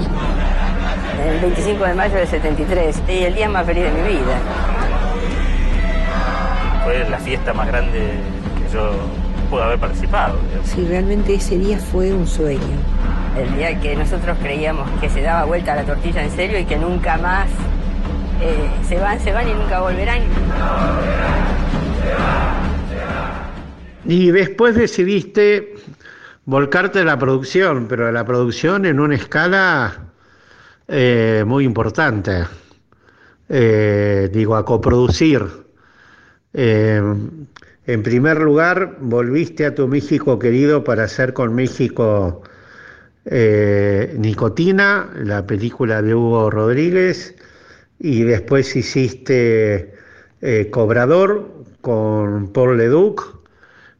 El 1.27 1.39
25 1.39 1.83
de 1.83 1.93
mayo 1.93 2.15
del 2.15 2.27
73, 2.27 3.01
y 3.07 3.11
el 3.11 3.35
día 3.35 3.49
más 3.49 3.65
feliz 3.65 3.83
de 3.83 3.91
mi 3.91 4.07
vida. 4.07 4.39
Fue 6.83 7.09
la 7.09 7.19
fiesta 7.19 7.53
más 7.53 7.67
grande 7.67 7.99
que 7.99 8.73
yo 8.73 8.91
pude 9.45 9.63
haber 9.63 9.79
participado. 9.79 10.37
Sí, 10.63 10.85
realmente 10.87 11.35
ese 11.35 11.57
día 11.57 11.77
fue 11.77 12.13
un 12.13 12.27
sueño. 12.27 12.59
El 13.37 13.55
día 13.57 13.79
que 13.79 13.95
nosotros 13.95 14.37
creíamos 14.41 14.89
que 15.01 15.09
se 15.09 15.21
daba 15.21 15.45
vuelta 15.45 15.75
la 15.75 15.83
tortilla 15.83 16.23
en 16.23 16.31
serio 16.31 16.59
y 16.59 16.65
que 16.65 16.77
nunca 16.77 17.17
más 17.17 17.49
eh, 18.41 18.69
se 18.87 18.97
van, 18.97 19.19
se 19.19 19.31
van 19.31 19.49
y 19.49 19.53
nunca 19.53 19.81
volverán. 19.81 20.21
Y 24.05 24.31
después 24.31 24.75
decidiste 24.75 25.75
volcarte 26.45 26.99
a 26.99 27.03
la 27.03 27.17
producción, 27.17 27.87
pero 27.87 28.07
a 28.07 28.11
la 28.11 28.23
producción 28.23 28.85
en 28.85 28.99
una 28.99 29.15
escala 29.15 30.11
eh, 30.87 31.43
muy 31.45 31.65
importante. 31.65 32.45
Eh, 33.49 34.29
digo, 34.31 34.55
a 34.55 34.65
coproducir. 34.65 35.65
En 37.87 38.01
primer 38.01 38.41
lugar, 38.41 38.97
volviste 38.99 39.65
a 39.65 39.75
tu 39.75 39.87
México 39.87 40.39
querido 40.39 40.83
para 40.83 41.03
hacer 41.03 41.33
con 41.33 41.53
México 41.53 42.41
eh, 43.25 44.15
Nicotina, 44.17 45.11
la 45.15 45.45
película 45.45 46.01
de 46.01 46.15
Hugo 46.15 46.49
Rodríguez, 46.49 47.35
y 47.99 48.23
después 48.23 48.75
hiciste 48.75 49.93
eh, 50.41 50.69
Cobrador 50.71 51.47
con 51.81 52.51
Paul 52.51 52.77
Leduc. 52.77 53.35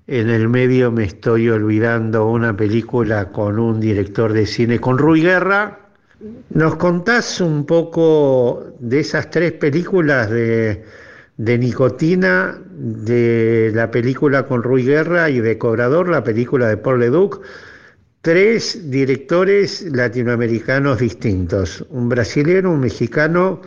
En 0.08 0.30
el 0.30 0.50
medio 0.50 0.91
me 0.91 1.04
estoy 1.04 1.50
olvidando 1.50 2.28
una 2.28 2.58
película 2.58 3.32
con 3.32 3.60
un 3.60 3.80
director 3.80 4.34
de 4.34 4.48
cine, 4.48 4.80
con 4.80 4.98
Rui 4.98 5.21
Guerra. 5.21 5.80
¿Nos 6.50 6.76
contás 6.78 7.39
un 7.39 7.67
poco 7.67 8.74
de 8.80 9.02
esas 9.02 9.30
tres 9.30 9.52
películas 9.52 10.32
de 10.32 10.84
de 11.38 11.58
Nicotina, 11.58 12.58
de 12.69 13.71
la 13.74 13.91
película 13.91 14.45
con 14.45 14.63
Rui 14.63 14.84
Guerra 14.84 15.30
y 15.30 15.39
de 15.39 15.58
Cobrador, 15.58 16.10
la 16.10 16.24
película 16.24 16.67
de 16.67 16.78
Paul 16.78 17.00
Leduc, 17.00 17.41
tres 18.21 18.89
directores 18.89 19.84
latinoamericanos 19.91 21.00
distintos, 21.00 21.86
un 21.89 22.10
brasileño, 22.10 22.71
un 22.71 22.80
mexicano 22.80 23.62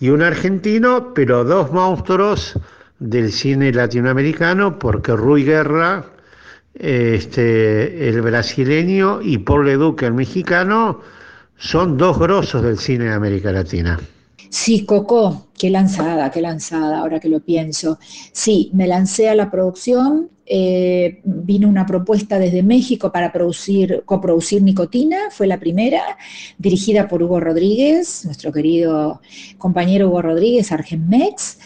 y 0.00 0.08
un 0.08 0.22
argentino, 0.22 1.12
pero 1.14 1.44
dos 1.44 1.70
monstruos 1.72 2.58
del 2.98 3.30
cine 3.32 3.72
latinoamericano, 3.72 4.78
porque 4.78 5.12
Rui 5.12 5.44
Guerra, 5.44 6.06
este, 6.74 8.08
el 8.08 8.22
brasileño, 8.22 9.20
y 9.22 9.38
Paul 9.38 9.66
Leduc, 9.66 10.02
el 10.02 10.14
mexicano, 10.14 11.00
son 11.56 11.96
dos 11.96 12.18
grosos 12.18 12.62
del 12.62 12.78
cine 12.78 13.04
de 13.04 13.12
América 13.12 13.52
Latina. 13.52 14.00
Sí, 14.54 14.84
Coco, 14.86 15.48
qué 15.58 15.68
lanzada, 15.68 16.30
qué 16.30 16.40
lanzada, 16.40 17.00
ahora 17.00 17.18
que 17.18 17.28
lo 17.28 17.40
pienso. 17.40 17.98
Sí, 18.30 18.70
me 18.72 18.86
lancé 18.86 19.28
a 19.28 19.34
la 19.34 19.50
producción, 19.50 20.30
eh, 20.46 21.20
vino 21.24 21.68
una 21.68 21.84
propuesta 21.86 22.38
desde 22.38 22.62
México 22.62 23.10
para 23.10 23.32
producir, 23.32 24.04
coproducir 24.06 24.62
Nicotina, 24.62 25.18
fue 25.32 25.48
la 25.48 25.58
primera, 25.58 26.02
dirigida 26.56 27.08
por 27.08 27.20
Hugo 27.20 27.40
Rodríguez, 27.40 28.24
nuestro 28.26 28.52
querido 28.52 29.20
compañero 29.58 30.06
Hugo 30.08 30.22
Rodríguez, 30.22 30.70
Argenmex, 30.70 31.58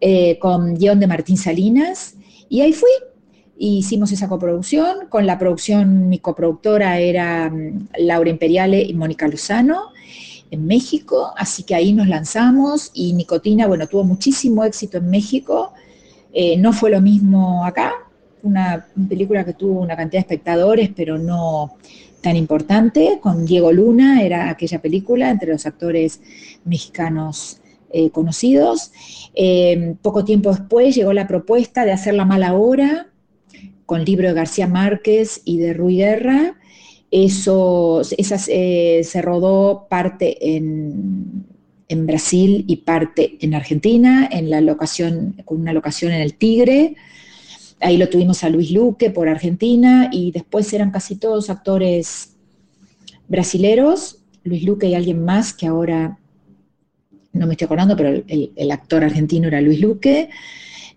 eh, 0.00 0.38
con 0.38 0.76
guion 0.76 0.98
de 0.98 1.06
Martín 1.08 1.36
Salinas, 1.36 2.14
y 2.48 2.62
ahí 2.62 2.72
fui. 2.72 2.88
Hicimos 3.58 4.12
esa 4.12 4.30
coproducción, 4.30 5.08
con 5.10 5.26
la 5.26 5.38
producción 5.38 6.08
mi 6.08 6.20
coproductora 6.20 6.98
era 7.00 7.50
mm, 7.50 7.88
Laura 7.98 8.30
Imperiale 8.30 8.80
y 8.80 8.94
Mónica 8.94 9.28
Lozano, 9.28 9.90
en 10.50 10.66
México, 10.66 11.32
así 11.36 11.62
que 11.62 11.74
ahí 11.74 11.92
nos 11.92 12.08
lanzamos 12.08 12.90
y 12.92 13.12
Nicotina, 13.12 13.66
bueno, 13.66 13.86
tuvo 13.86 14.04
muchísimo 14.04 14.64
éxito 14.64 14.98
en 14.98 15.08
México, 15.08 15.72
eh, 16.32 16.56
no 16.56 16.72
fue 16.72 16.90
lo 16.90 17.00
mismo 17.00 17.64
acá, 17.64 17.92
una, 18.42 18.86
película 19.08 19.44
que 19.44 19.52
tuvo 19.52 19.80
una 19.80 19.96
cantidad 19.96 20.20
de 20.20 20.34
espectadores, 20.34 20.90
pero 20.94 21.18
no 21.18 21.76
tan 22.22 22.36
importante, 22.36 23.18
con 23.20 23.46
Diego 23.46 23.72
Luna, 23.72 24.22
era 24.22 24.50
aquella 24.50 24.80
película 24.80 25.30
entre 25.30 25.52
los 25.52 25.66
actores 25.66 26.20
mexicanos 26.64 27.60
eh, 27.92 28.10
conocidos. 28.10 28.92
Eh, 29.34 29.94
poco 30.02 30.24
tiempo 30.24 30.50
después 30.50 30.94
llegó 30.94 31.12
la 31.12 31.26
propuesta 31.26 31.84
de 31.84 31.92
hacer 31.92 32.14
La 32.14 32.24
Mala 32.24 32.54
Hora, 32.54 33.08
con 33.86 34.04
libro 34.04 34.28
de 34.28 34.34
García 34.34 34.68
Márquez 34.68 35.40
y 35.44 35.58
de 35.58 35.72
Rui 35.72 35.96
Guerra, 35.96 36.59
eso 37.10 38.02
eh, 38.48 39.00
se 39.04 39.22
rodó 39.22 39.86
parte 39.88 40.56
en, 40.56 41.46
Brasil 41.92 42.64
y 42.68 42.76
parte 42.76 43.36
en 43.40 43.52
Argentina, 43.54 44.28
en 44.30 44.48
la 44.48 44.60
locación, 44.60 45.34
con 45.44 45.60
una 45.60 45.72
locación 45.72 46.12
en 46.12 46.20
el 46.20 46.34
Tigre. 46.34 46.94
Ahí 47.80 47.96
lo 47.96 48.08
tuvimos 48.08 48.44
a 48.44 48.48
Luis 48.48 48.70
Luque 48.70 49.10
por 49.10 49.28
Argentina 49.28 50.08
y 50.12 50.30
después 50.30 50.72
eran 50.72 50.92
casi 50.92 51.16
todos 51.16 51.50
actores 51.50 52.36
brasileros, 53.26 54.18
Luis 54.44 54.62
Luque 54.62 54.86
y 54.86 54.94
alguien 54.94 55.24
más 55.24 55.52
que 55.52 55.66
ahora 55.66 56.16
no 57.32 57.46
me 57.46 57.54
estoy 57.54 57.64
acordando, 57.64 57.96
pero 57.96 58.22
el 58.28 58.70
actor 58.70 59.02
argentino 59.02 59.48
era 59.48 59.60
Luis 59.60 59.80
Luque. 59.80 60.30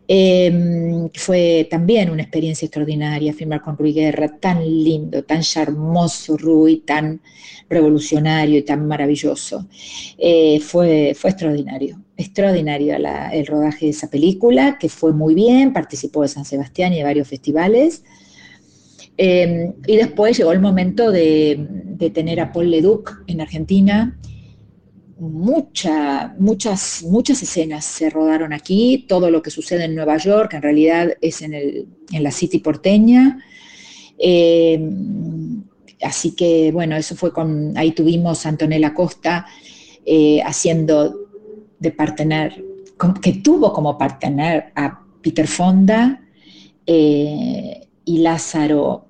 Em, 0.06 1.10
fue 1.14 1.68
también 1.70 2.10
una 2.10 2.24
experiencia 2.24 2.66
extraordinaria 2.66 3.34
firmar 3.34 3.62
con 3.62 3.78
Rui 3.78 3.94
Guerra, 3.94 4.38
tan 4.38 4.62
lindo, 4.66 5.24
tan 5.24 5.42
charmoso 5.42 6.36
Rui, 6.38 6.82
tan 6.86 7.22
revolucionario 7.70 8.58
y 8.60 8.64
tan 8.64 8.86
maravilloso. 8.86 9.68
Eh, 10.18 10.60
fue, 10.60 11.14
fue 11.16 11.30
extraordinario, 11.30 12.02
extraordinario 12.18 12.96
el 12.96 13.48
rodaje 13.48 13.86
de 13.86 13.92
esa 13.92 14.10
película, 14.10 14.78
que 14.78 14.90
fue 14.90 15.14
muy 15.14 15.36
bien, 15.36 15.72
participó 15.72 16.22
de 16.24 16.28
San 16.28 16.46
Sebastián 16.46 16.94
y 16.94 16.98
de 16.98 17.04
varios 17.04 17.28
festivales. 17.28 18.04
Em, 19.16 19.74
y 19.88 19.96
después 19.96 20.38
llegó 20.38 20.52
el 20.52 20.60
momento 20.60 21.12
de, 21.12 21.68
de 21.70 22.10
tener 22.10 22.40
a 22.42 22.52
Paul 22.52 22.72
Leduc 22.72 23.24
en 23.28 23.42
Argentina, 23.42 24.20
mucha, 25.30 26.36
muchas, 26.38 27.04
muchas 27.04 27.42
escenas 27.42 27.86
se 27.86 28.10
rodaron 28.10 28.54
aquí, 28.54 29.06
todo 29.08 29.32
lo 29.32 29.42
que 29.42 29.52
sucede 29.52 29.86
en 29.86 29.96
Nueva 29.96 30.18
York 30.18 30.54
en 30.54 30.62
realidad 30.62 31.14
es 31.22 31.42
en, 31.42 31.54
el, 31.54 31.88
en 32.12 32.24
la 32.24 32.32
City 32.32 32.60
porteña. 32.60 33.40
Eh, 34.18 34.80
así 36.02 36.36
que 36.36 36.72
bueno, 36.72 36.96
eso 36.96 37.16
fue 37.16 37.32
con, 37.32 37.78
ahí 37.78 37.92
tuvimos 37.92 38.46
a 38.46 38.50
Antonella 38.50 38.94
Costa 38.94 39.46
eh, 40.06 40.42
haciendo 40.44 41.16
de 41.80 41.92
partener, 41.92 42.64
que 43.22 43.34
tuvo 43.34 43.74
como 43.74 43.98
partener 43.98 44.72
a 44.76 45.02
Peter 45.22 45.48
Fonda 45.48 46.22
eh, 46.86 47.88
y 48.06 48.18
Lázaro, 48.20 49.08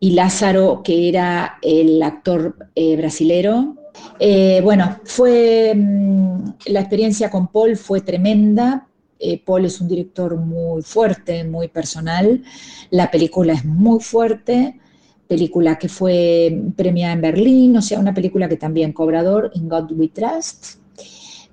y 0.00 0.12
Lázaro 0.12 0.82
que 0.82 1.08
era 1.08 1.58
el 1.62 2.02
actor 2.02 2.56
brasilero, 2.96 3.76
eh, 4.22 4.60
bueno, 4.62 4.98
fue 5.04 5.72
mm, 5.74 6.44
la 6.66 6.80
experiencia 6.80 7.30
con 7.30 7.48
Paul 7.48 7.76
fue 7.76 8.02
tremenda. 8.02 8.86
Eh, 9.18 9.42
Paul 9.44 9.64
es 9.64 9.80
un 9.80 9.88
director 9.88 10.36
muy 10.36 10.82
fuerte, 10.82 11.44
muy 11.44 11.68
personal. 11.68 12.42
La 12.90 13.10
película 13.10 13.54
es 13.54 13.64
muy 13.64 14.00
fuerte. 14.00 14.78
Película 15.26 15.78
que 15.78 15.88
fue 15.88 16.62
premiada 16.76 17.14
en 17.14 17.20
Berlín, 17.20 17.76
o 17.76 17.82
sea, 17.82 17.98
una 17.98 18.12
película 18.12 18.48
que 18.48 18.56
también 18.56 18.92
cobrador, 18.92 19.50
In 19.54 19.68
God 19.68 19.92
We 19.92 20.08
Trust, 20.08 20.80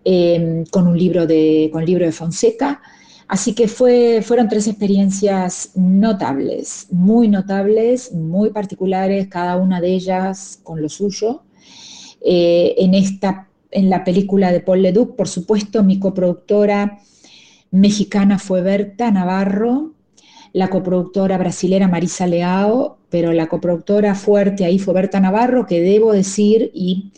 em, 0.03 0.65
con 0.65 0.88
un 0.88 0.97
libro 0.97 1.27
de, 1.27 1.69
con 1.71 1.86
libro 1.86 2.05
de 2.05 2.12
Fonseca. 2.12 2.81
Así 3.27 3.53
que 3.53 3.67
fue, 3.67 4.21
fueron 4.23 4.47
tres 4.47 4.67
experiencias 4.67 5.71
notables, 5.75 6.88
muy 6.91 7.27
notables, 7.27 8.13
muy 8.13 8.49
particulares, 8.51 9.27
cada 9.27 9.57
una 9.57 9.79
de 9.79 9.93
ellas 9.93 10.60
con 10.63 10.81
lo 10.81 10.89
suyo. 10.89 11.43
Eh, 12.21 12.75
en, 12.80 12.93
esta, 12.93 13.47
en 13.71 13.89
la 13.89 14.03
película 14.03 14.51
de 14.51 14.60
Paul 14.60 14.82
Leduc. 14.82 15.15
Por 15.15 15.27
supuesto, 15.27 15.84
mi 15.84 15.99
coproductora 15.99 16.99
mexicana 17.71 18.39
fue 18.39 18.62
Berta 18.62 19.12
Navarro, 19.12 19.93
la 20.53 20.69
coproductora 20.69 21.38
brasilera 21.38 21.88
Marisa 21.88 22.25
Leao, 22.25 22.97
pero 23.10 23.34
la 23.34 23.47
coproductora 23.47 24.15
fuerte 24.15 24.65
ahí 24.65 24.80
fue 24.80 24.93
Berta 24.93 25.19
Navarro, 25.19 25.65
que 25.65 25.82
debo 25.82 26.13
decir, 26.13 26.71
y 26.73 27.12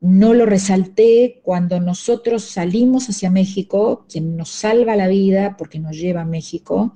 no 0.00 0.34
lo 0.34 0.46
resalté, 0.46 1.40
cuando 1.42 1.80
nosotros 1.80 2.44
salimos 2.44 3.08
hacia 3.08 3.30
México, 3.30 4.04
quien 4.10 4.36
nos 4.36 4.50
salva 4.50 4.96
la 4.96 5.08
vida, 5.08 5.56
porque 5.56 5.78
nos 5.78 5.96
lleva 5.96 6.22
a 6.22 6.26
México, 6.26 6.94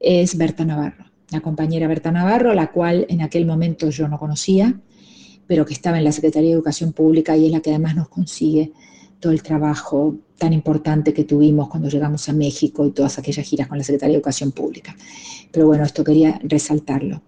es 0.00 0.36
Berta 0.36 0.64
Navarro, 0.64 1.06
la 1.30 1.40
compañera 1.40 1.88
Berta 1.88 2.10
Navarro, 2.10 2.54
la 2.54 2.72
cual 2.72 3.06
en 3.08 3.22
aquel 3.22 3.46
momento 3.46 3.90
yo 3.90 4.08
no 4.08 4.18
conocía, 4.18 4.80
pero 5.46 5.64
que 5.64 5.74
estaba 5.74 5.98
en 5.98 6.04
la 6.04 6.12
Secretaría 6.12 6.50
de 6.50 6.54
Educación 6.54 6.92
Pública 6.92 7.36
y 7.36 7.46
es 7.46 7.52
la 7.52 7.60
que 7.60 7.70
además 7.70 7.94
nos 7.94 8.08
consigue 8.08 8.72
todo 9.20 9.32
el 9.32 9.42
trabajo 9.42 10.16
tan 10.38 10.52
importante 10.52 11.14
que 11.14 11.24
tuvimos 11.24 11.68
cuando 11.68 11.88
llegamos 11.88 12.28
a 12.28 12.32
México 12.32 12.86
y 12.86 12.90
todas 12.90 13.18
aquellas 13.18 13.46
giras 13.46 13.68
con 13.68 13.78
la 13.78 13.84
Secretaría 13.84 14.12
de 14.12 14.18
Educación 14.18 14.52
Pública. 14.52 14.94
Pero 15.50 15.66
bueno, 15.66 15.84
esto 15.84 16.04
quería 16.04 16.38
resaltarlo. 16.42 17.22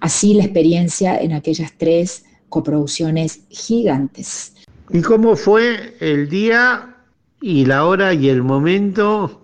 Así 0.00 0.34
la 0.34 0.44
experiencia 0.44 1.18
en 1.20 1.32
aquellas 1.32 1.72
tres 1.76 2.24
coproducciones 2.48 3.40
gigantes. 3.48 4.54
¿Y 4.90 5.02
cómo 5.02 5.36
fue 5.36 5.96
el 6.00 6.28
día 6.28 6.96
y 7.40 7.66
la 7.66 7.86
hora 7.86 8.14
y 8.14 8.28
el 8.28 8.42
momento 8.42 9.42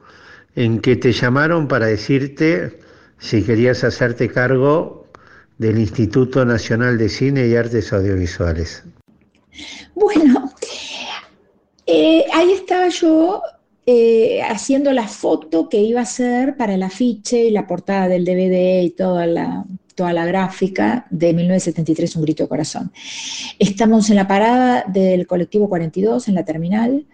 en 0.55 0.81
que 0.81 0.97
te 0.97 1.13
llamaron 1.13 1.69
para 1.69 1.87
decirte 1.87 2.81
si 3.19 3.43
querías 3.43 3.85
hacerte 3.85 4.29
cargo 4.29 5.00
del 5.61 5.79
Instituto 5.79 6.43
Nacional 6.47 6.97
de 6.97 7.11
Cine 7.11 7.47
y 7.47 7.55
Artes 7.55 7.93
Audiovisuales? 7.93 8.83
Bueno, 9.95 10.51
eh, 11.85 12.25
ahí 12.33 12.53
estaba 12.53 12.89
yo 12.89 13.43
eh, 13.85 14.41
haciendo 14.41 14.91
la 14.95 15.07
foto 15.07 15.69
que 15.69 15.77
iba 15.77 16.01
a 16.01 16.05
hacer 16.05 16.57
para 16.57 16.75
el 16.75 16.83
afiche 16.83 17.45
y 17.45 17.51
la 17.51 17.67
portada 17.67 18.09
del 18.09 18.25
DVD 18.25 18.81
y 18.81 18.91
toda 18.93 19.27
la, 19.27 19.67
toda 19.95 20.15
la 20.15 20.25
gráfica 20.25 21.07
de 21.11 21.35
1973, 21.35 22.17
Un 22.17 22.23
grito 22.23 22.45
de 22.45 22.49
corazón. 22.49 22.91
Estamos 23.59 24.09
en 24.09 24.17
la 24.17 24.27
parada 24.27 24.85
del 24.89 25.27
colectivo 25.27 25.69
42, 25.69 26.27
en 26.29 26.37
la 26.37 26.45
terminal, 26.47 27.05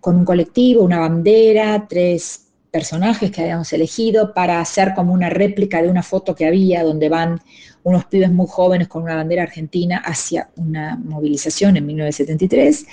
con 0.00 0.16
un 0.16 0.26
colectivo, 0.26 0.82
una 0.82 0.98
bandera, 0.98 1.86
tres 1.88 2.48
personajes 2.70 3.30
que 3.30 3.40
habíamos 3.40 3.72
elegido 3.72 4.34
para 4.34 4.60
hacer 4.60 4.94
como 4.94 5.14
una 5.14 5.30
réplica 5.30 5.80
de 5.80 5.88
una 5.88 6.02
foto 6.02 6.34
que 6.34 6.44
había 6.44 6.82
donde 6.82 7.08
van 7.08 7.40
unos 7.84 8.06
pibes 8.06 8.32
muy 8.32 8.46
jóvenes 8.48 8.88
con 8.88 9.02
una 9.02 9.14
bandera 9.14 9.44
argentina 9.44 9.98
hacia 10.04 10.48
una 10.56 10.96
movilización 10.96 11.76
en 11.76 11.86
1973. 11.86 12.86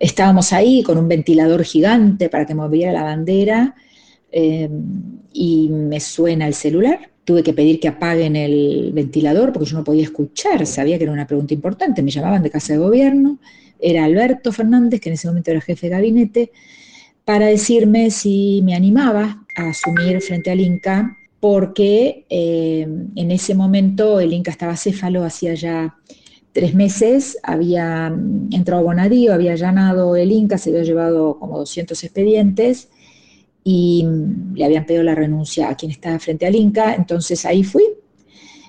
Estábamos 0.00 0.52
ahí 0.52 0.82
con 0.82 0.98
un 0.98 1.08
ventilador 1.08 1.62
gigante 1.62 2.28
para 2.28 2.46
que 2.46 2.54
moviera 2.54 2.92
la 2.92 3.04
bandera 3.04 3.74
eh, 4.32 4.68
y 5.32 5.68
me 5.68 6.00
suena 6.00 6.46
el 6.48 6.54
celular. 6.54 7.10
Tuve 7.24 7.42
que 7.42 7.52
pedir 7.52 7.78
que 7.80 7.88
apaguen 7.88 8.34
el 8.34 8.92
ventilador 8.92 9.52
porque 9.52 9.68
yo 9.68 9.78
no 9.78 9.84
podía 9.84 10.02
escuchar, 10.02 10.66
sabía 10.66 10.98
que 10.98 11.04
era 11.04 11.12
una 11.12 11.26
pregunta 11.26 11.54
importante. 11.54 12.02
Me 12.02 12.10
llamaban 12.10 12.42
de 12.42 12.50
casa 12.50 12.72
de 12.72 12.78
gobierno, 12.78 13.38
era 13.78 14.04
Alberto 14.04 14.52
Fernández, 14.52 15.00
que 15.00 15.10
en 15.10 15.14
ese 15.14 15.28
momento 15.28 15.50
era 15.50 15.60
jefe 15.60 15.88
de 15.88 15.96
gabinete, 15.96 16.52
para 17.26 17.46
decirme 17.46 18.10
si 18.10 18.62
me 18.64 18.74
animaba 18.74 19.44
a 19.56 19.68
asumir 19.68 20.20
frente 20.22 20.50
al 20.50 20.60
Inca 20.60 21.16
porque 21.44 22.24
eh, 22.30 22.88
en 23.16 23.30
ese 23.30 23.54
momento 23.54 24.18
el 24.18 24.32
Inca 24.32 24.50
estaba 24.50 24.78
céfalo, 24.78 25.24
hacía 25.24 25.52
ya 25.52 25.94
tres 26.52 26.74
meses, 26.74 27.36
había 27.42 28.08
mm, 28.08 28.48
entrado 28.50 28.82
Bonadío, 28.82 29.34
había 29.34 29.52
allanado 29.52 30.16
el 30.16 30.32
Inca, 30.32 30.56
se 30.56 30.70
había 30.70 30.84
llevado 30.84 31.38
como 31.38 31.58
200 31.58 32.02
expedientes 32.02 32.88
y 33.62 34.06
mm, 34.06 34.54
le 34.54 34.64
habían 34.64 34.86
pedido 34.86 35.02
la 35.02 35.14
renuncia 35.14 35.68
a 35.68 35.76
quien 35.76 35.90
estaba 35.90 36.18
frente 36.18 36.46
al 36.46 36.54
Inca, 36.54 36.94
entonces 36.94 37.44
ahí 37.44 37.62
fui, 37.62 37.84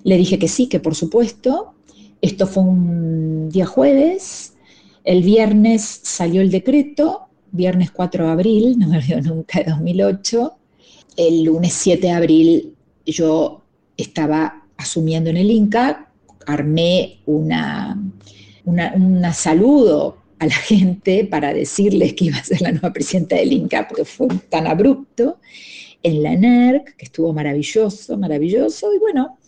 le 0.04 0.18
dije 0.18 0.38
que 0.38 0.50
sí, 0.50 0.68
que 0.68 0.82
por 0.82 0.96
supuesto, 0.96 1.76
esto 2.20 2.46
fue 2.46 2.64
un 2.64 3.48
día 3.48 3.68
jueves, 3.68 4.58
el 5.06 5.24
viernes 5.24 6.02
salió 6.04 6.42
el 6.42 6.52
decreto, 6.52 7.30
viernes 7.54 7.92
4 7.92 8.26
de 8.26 8.32
abril, 8.32 8.76
no 8.78 8.90
me 8.90 8.98
olvido 8.98 9.22
nunca, 9.22 9.60
de 9.60 9.72
2008, 9.72 10.58
el 11.18 11.44
lunes 11.44 11.74
7 11.74 12.08
de 12.08 12.14
abril 12.14 12.76
yo 13.06 13.62
estaba 13.98 14.64
asumiendo 14.78 15.30
en 15.30 15.38
el 15.38 15.52
Inca, 15.52 16.10
armé 16.46 17.20
una, 17.26 17.98
saludo 19.34 20.18
a 20.40 20.48
la 20.48 20.56
gente 20.56 21.26
para 21.26 21.54
decirles 21.54 22.14
que 22.14 22.26
iba 22.26 22.38
a 22.38 22.44
ser 22.44 22.62
la 22.62 22.72
nueva 22.72 22.94
presidenta 22.94 23.36
del 23.36 23.54
Inca, 23.54 23.88
porque 23.88 24.06
fue 24.06 24.28
tan 24.50 24.68
abrupto, 24.68 25.40
en 26.04 26.22
la 26.22 26.36
NERC, 26.36 26.96
que 26.98 27.06
estuvo 27.06 27.34
maravilloso, 27.34 28.16
maravilloso, 28.16 28.94
y 28.94 29.00
bueno, 29.00 29.40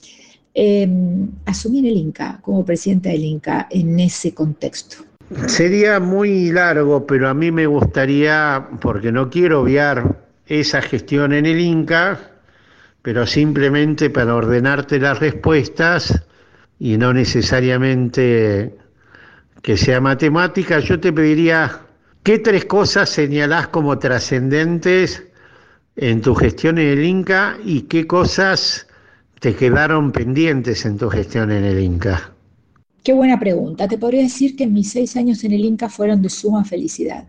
em, 0.55 1.29
asumí 1.45 1.79
en 1.79 1.85
el 1.85 1.97
Inca 1.97 2.39
como 2.41 2.65
presidenta 2.65 3.09
del 3.09 3.25
Inca 3.25 3.67
en 3.69 3.99
ese 3.99 4.33
contexto. 4.33 4.97
Sería 5.45 5.99
muy 5.99 6.51
largo, 6.51 7.05
pero 7.05 7.29
a 7.29 7.35
mí 7.35 7.51
me 7.51 7.67
gustaría, 7.67 8.69
porque 8.81 9.11
no 9.11 9.29
quiero 9.29 9.61
obviar 9.61 10.26
esa 10.47 10.81
gestión 10.81 11.33
en 11.33 11.45
el 11.45 11.59
Inca, 11.59 12.19
pero 13.01 13.25
simplemente 13.25 14.09
para 14.09 14.35
ordenarte 14.35 14.99
las 14.99 15.19
respuestas 15.19 16.23
y 16.79 16.97
no 16.97 17.13
necesariamente 17.13 18.75
que 19.61 19.77
sea 19.77 19.99
matemática, 19.99 20.79
yo 20.79 20.99
te 20.99 21.11
pediría, 21.11 21.81
¿qué 22.23 22.39
tres 22.39 22.65
cosas 22.65 23.09
señalás 23.09 23.67
como 23.69 23.97
trascendentes 23.99 25.23
en 25.95 26.21
tu 26.21 26.35
gestión 26.35 26.77
en 26.77 26.99
el 26.99 27.03
Inca 27.03 27.57
y 27.63 27.81
qué 27.83 28.05
cosas 28.07 28.87
te 29.39 29.55
quedaron 29.55 30.11
pendientes 30.11 30.85
en 30.85 30.97
tu 30.97 31.09
gestión 31.09 31.51
en 31.51 31.63
el 31.63 31.79
Inca? 31.79 32.33
Qué 33.03 33.13
buena 33.13 33.39
pregunta. 33.39 33.87
Te 33.87 33.97
podría 33.97 34.21
decir 34.23 34.55
que 34.55 34.67
mis 34.67 34.91
seis 34.91 35.15
años 35.15 35.43
en 35.43 35.53
el 35.53 35.63
Inca 35.63 35.89
fueron 35.89 36.21
de 36.21 36.29
suma 36.29 36.65
felicidad. 36.65 37.25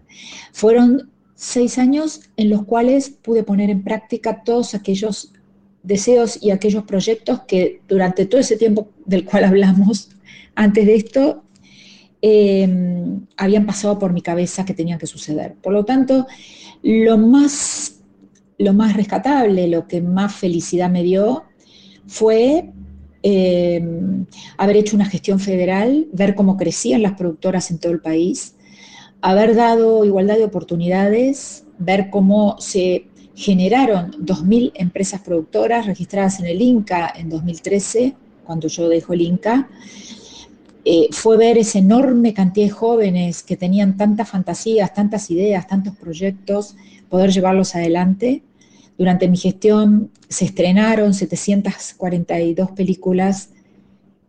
Fueron 0.53 1.09
seis 1.39 1.79
años 1.79 2.23
en 2.37 2.51
los 2.51 2.65
cuales 2.65 3.11
pude 3.11 3.45
poner 3.45 3.71
en 3.71 3.85
práctica 3.85 4.43
todos 4.43 4.75
aquellos 4.75 5.33
deseos 5.85 6.37
y 6.43 6.51
aquellos 6.51 6.83
proyectos 6.83 7.43
que 7.47 7.81
durante 7.87 8.27
todo 8.27 8.41
ese 8.41 8.57
tiempo 8.57 8.89
del 9.07 9.25
cual 9.25 9.45
hablamos 9.51 10.11
antes 10.57 10.85
de 10.85 10.97
esto, 10.97 11.45
em, 12.21 13.21
habían 13.37 13.67
pasado 13.67 14.01
por 14.01 14.13
mi 14.13 14.21
cabeza 14.21 14.65
que 14.65 14.75
tenían 14.75 14.99
que 14.99 15.07
suceder. 15.07 15.55
Por 15.63 15.73
lo 15.73 15.85
tanto, 15.85 16.27
lo 16.83 17.17
más, 17.17 18.01
lo 18.59 18.75
más 18.75 18.97
rescatable, 18.97 19.69
lo 19.69 19.87
que 19.87 20.01
más 20.01 20.35
felicidad 20.35 20.91
me 20.91 21.05
dio, 21.05 21.45
fue 22.09 22.73
em, 23.23 24.27
haber 24.57 24.77
hecho 24.77 24.97
una 24.97 25.05
gestión 25.05 25.39
federal, 25.39 26.09
ver 26.13 26.35
cómo 26.35 26.57
crecían 26.57 27.03
las 27.03 27.13
productoras 27.13 27.71
en 27.71 27.79
todo 27.79 27.93
el 27.93 28.01
país, 28.01 28.57
haber 29.21 29.55
dado 29.55 30.05
igualdad 30.05 30.37
de 30.37 30.45
oportunidades, 30.45 31.65
ver 31.79 32.11
cómo 32.11 32.57
se 32.59 33.07
generaron 33.35 34.13
2.000 34.13 34.73
empresas 34.75 35.21
productoras 35.21 35.87
registradas 35.87 36.41
en 36.41 36.47
el 36.47 36.61
INCA 36.61 37.13
en 37.17 37.29
2013, 37.29 38.15
cuando 38.45 38.69
yo 38.69 38.89
dejo 38.89 39.13
el 39.13 39.23
INCA. 39.23 39.69
Eh, 40.85 41.09
fue 41.13 41.37
ver 41.37 41.59
esa 41.59 41.79
enorme 41.79 42.33
cantidad 42.33 42.67
de 42.67 42.73
jóvenes 42.73 43.43
que 43.43 43.57
tenían 43.57 43.97
tantas 43.97 44.29
fantasías, 44.31 44.95
tantas 44.95 45.31
ideas, 45.31 45.67
tantos 45.67 45.95
proyectos, 45.97 46.77
poder 47.09 47.31
llevarlos 47.31 47.75
adelante. 47.75 48.43
Durante 48.97 49.29
mi 49.29 49.37
gestión 49.37 50.11
se 50.29 50.47
estrenaron 50.47 51.15
742 51.15 52.71
películas 52.73 53.51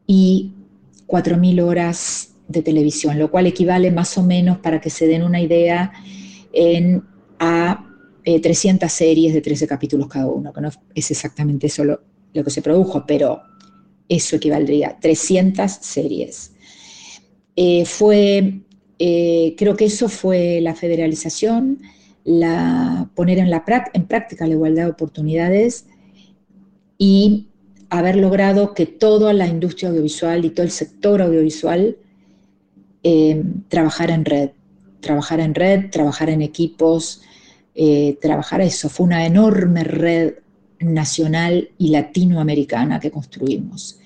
y 0.05 0.53
4.000 1.07 1.63
horas 1.63 2.35
de 2.49 2.63
televisión, 2.63 3.17
lo 3.17 3.31
cual 3.31 3.47
equivale 3.47 3.91
más 3.91 4.17
o 4.17 4.23
menos, 4.23 4.57
para 4.57 4.81
que 4.81 4.89
se 4.89 5.07
den 5.07 5.23
una 5.23 5.39
idea, 5.39 5.93
en, 6.51 7.03
a 7.37 7.85
300 8.23 8.85
eh, 8.85 8.89
series 8.89 9.33
de 9.33 9.41
13 9.41 9.67
capítulos 9.67 10.07
cada 10.07 10.27
uno, 10.27 10.51
que 10.51 10.59
no 10.59 10.69
es 10.95 11.11
exactamente 11.11 11.67
eso 11.67 11.83
lo, 11.85 12.01
que 12.33 12.49
se 12.49 12.61
produjo, 12.61 13.05
pero 13.07 13.41
eso 14.09 14.35
equivaldría 14.35 14.89
a 14.89 14.99
300 14.99 15.71
series. 15.71 16.53
Eh, 17.55 17.85
fue, 17.85 18.61
eh, 18.97 19.55
creo 19.55 19.77
que 19.77 19.85
eso 19.85 20.09
fue 20.09 20.59
la 20.61 20.73
federalización, 20.73 21.79
la, 22.23 23.09
poner 23.15 23.37
en, 23.37 23.51
la, 23.51 23.63
en 23.93 24.05
práctica 24.05 24.47
la 24.47 24.53
igualdad 24.53 24.85
de 24.85 24.91
oportunidades 24.91 25.85
y 26.97 27.47
haber 27.91 28.15
logrado 28.15 28.73
que 28.73 28.87
toda 28.87 29.33
la 29.33 29.47
industria 29.47 29.89
audiovisual 29.89 30.45
y 30.45 30.49
todo 30.49 30.65
el 30.65 30.71
sector 30.71 31.21
audiovisual 31.21 31.97
trabajara 33.69 34.13
en 34.13 34.25
red, 34.25 34.49
trabajara 34.99 35.43
en 35.43 35.55
red, 35.55 35.89
trabajara 35.89 36.31
en 36.31 36.41
equipos, 36.41 37.21
eh, 37.75 38.17
trabajar 38.21 38.61
eso. 38.61 38.89
Fue 38.89 39.05
una 39.05 39.25
enorme 39.25 39.83
red 39.83 40.35
nacional 40.79 41.69
y 41.77 41.89
latinoamericana 41.89 42.99
que 42.99 43.11
construimos, 43.11 43.99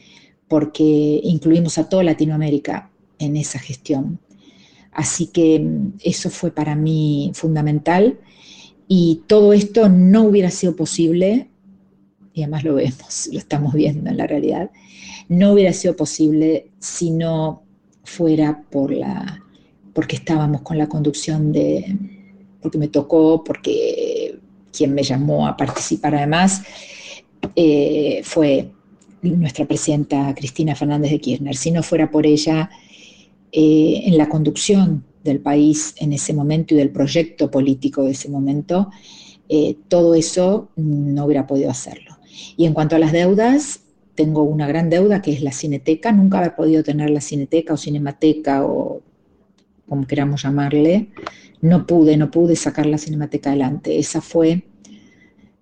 porque 0.47 1.19
incluimos 1.23 1.77
a 1.77 1.89
toda 1.89 2.03
Latinoamérica 2.03 2.91
en 3.19 3.37
esa 3.37 3.59
gestión. 3.59 4.19
Así 4.91 5.27
que 5.27 5.59
mm, 5.59 5.93
eso 6.03 6.29
fue 6.29 6.51
para 6.51 6.75
mí 6.75 7.31
fundamental 7.33 8.19
y 8.87 9.23
todo 9.27 9.53
esto 9.53 9.89
no 9.89 10.23
hubiera 10.23 10.51
sido 10.51 10.75
posible, 10.75 11.49
y 12.33 12.43
además 12.43 12.63
lo 12.63 12.75
vemos, 12.75 13.27
lo 13.31 13.39
estamos 13.39 13.73
viendo 13.73 14.09
en 14.09 14.17
la 14.17 14.27
realidad, 14.27 14.71
no 15.29 15.53
hubiera 15.53 15.73
sido 15.73 15.95
posible 15.95 16.71
si 16.79 17.09
no 17.11 17.62
fuera 18.03 18.63
por 18.69 18.91
la, 18.91 19.41
porque 19.93 20.15
estábamos 20.15 20.61
con 20.61 20.77
la 20.77 20.87
conducción 20.87 21.51
de, 21.51 21.97
porque 22.61 22.77
me 22.77 22.87
tocó, 22.87 23.43
porque 23.43 24.39
quien 24.71 24.93
me 24.93 25.03
llamó 25.03 25.47
a 25.47 25.55
participar 25.55 26.15
además 26.15 26.63
eh, 27.55 28.21
fue 28.23 28.71
nuestra 29.21 29.65
presidenta 29.65 30.33
Cristina 30.35 30.75
Fernández 30.75 31.11
de 31.11 31.19
Kirchner. 31.19 31.55
Si 31.55 31.71
no 31.71 31.83
fuera 31.83 32.11
por 32.11 32.25
ella 32.25 32.69
eh, 33.51 34.03
en 34.05 34.17
la 34.17 34.27
conducción 34.27 35.05
del 35.23 35.39
país 35.39 35.95
en 35.97 36.11
ese 36.11 36.33
momento 36.33 36.73
y 36.73 36.77
del 36.77 36.89
proyecto 36.89 37.49
político 37.49 38.03
de 38.03 38.11
ese 38.11 38.29
momento, 38.29 38.89
eh, 39.47 39.77
todo 39.87 40.15
eso 40.15 40.69
no 40.75 41.25
hubiera 41.25 41.47
podido 41.47 41.69
hacerlo. 41.69 42.17
Y 42.57 42.65
en 42.65 42.73
cuanto 42.73 42.95
a 42.95 42.99
las 42.99 43.11
deudas, 43.11 43.82
tengo 44.15 44.43
una 44.43 44.67
gran 44.67 44.89
deuda 44.89 45.21
que 45.21 45.31
es 45.31 45.41
la 45.41 45.51
cineteca. 45.51 46.11
Nunca 46.11 46.39
haber 46.39 46.55
podido 46.55 46.83
tener 46.83 47.09
la 47.09 47.21
cineteca 47.21 47.73
o 47.73 47.77
cinemateca 47.77 48.65
o 48.65 49.01
como 49.87 50.07
queramos 50.07 50.43
llamarle, 50.43 51.09
no 51.61 51.85
pude, 51.85 52.17
no 52.17 52.31
pude 52.31 52.55
sacar 52.55 52.85
la 52.85 52.97
Cinemateca 52.97 53.51
adelante. 53.51 53.99
Esa 53.99 54.21
fue 54.21 54.63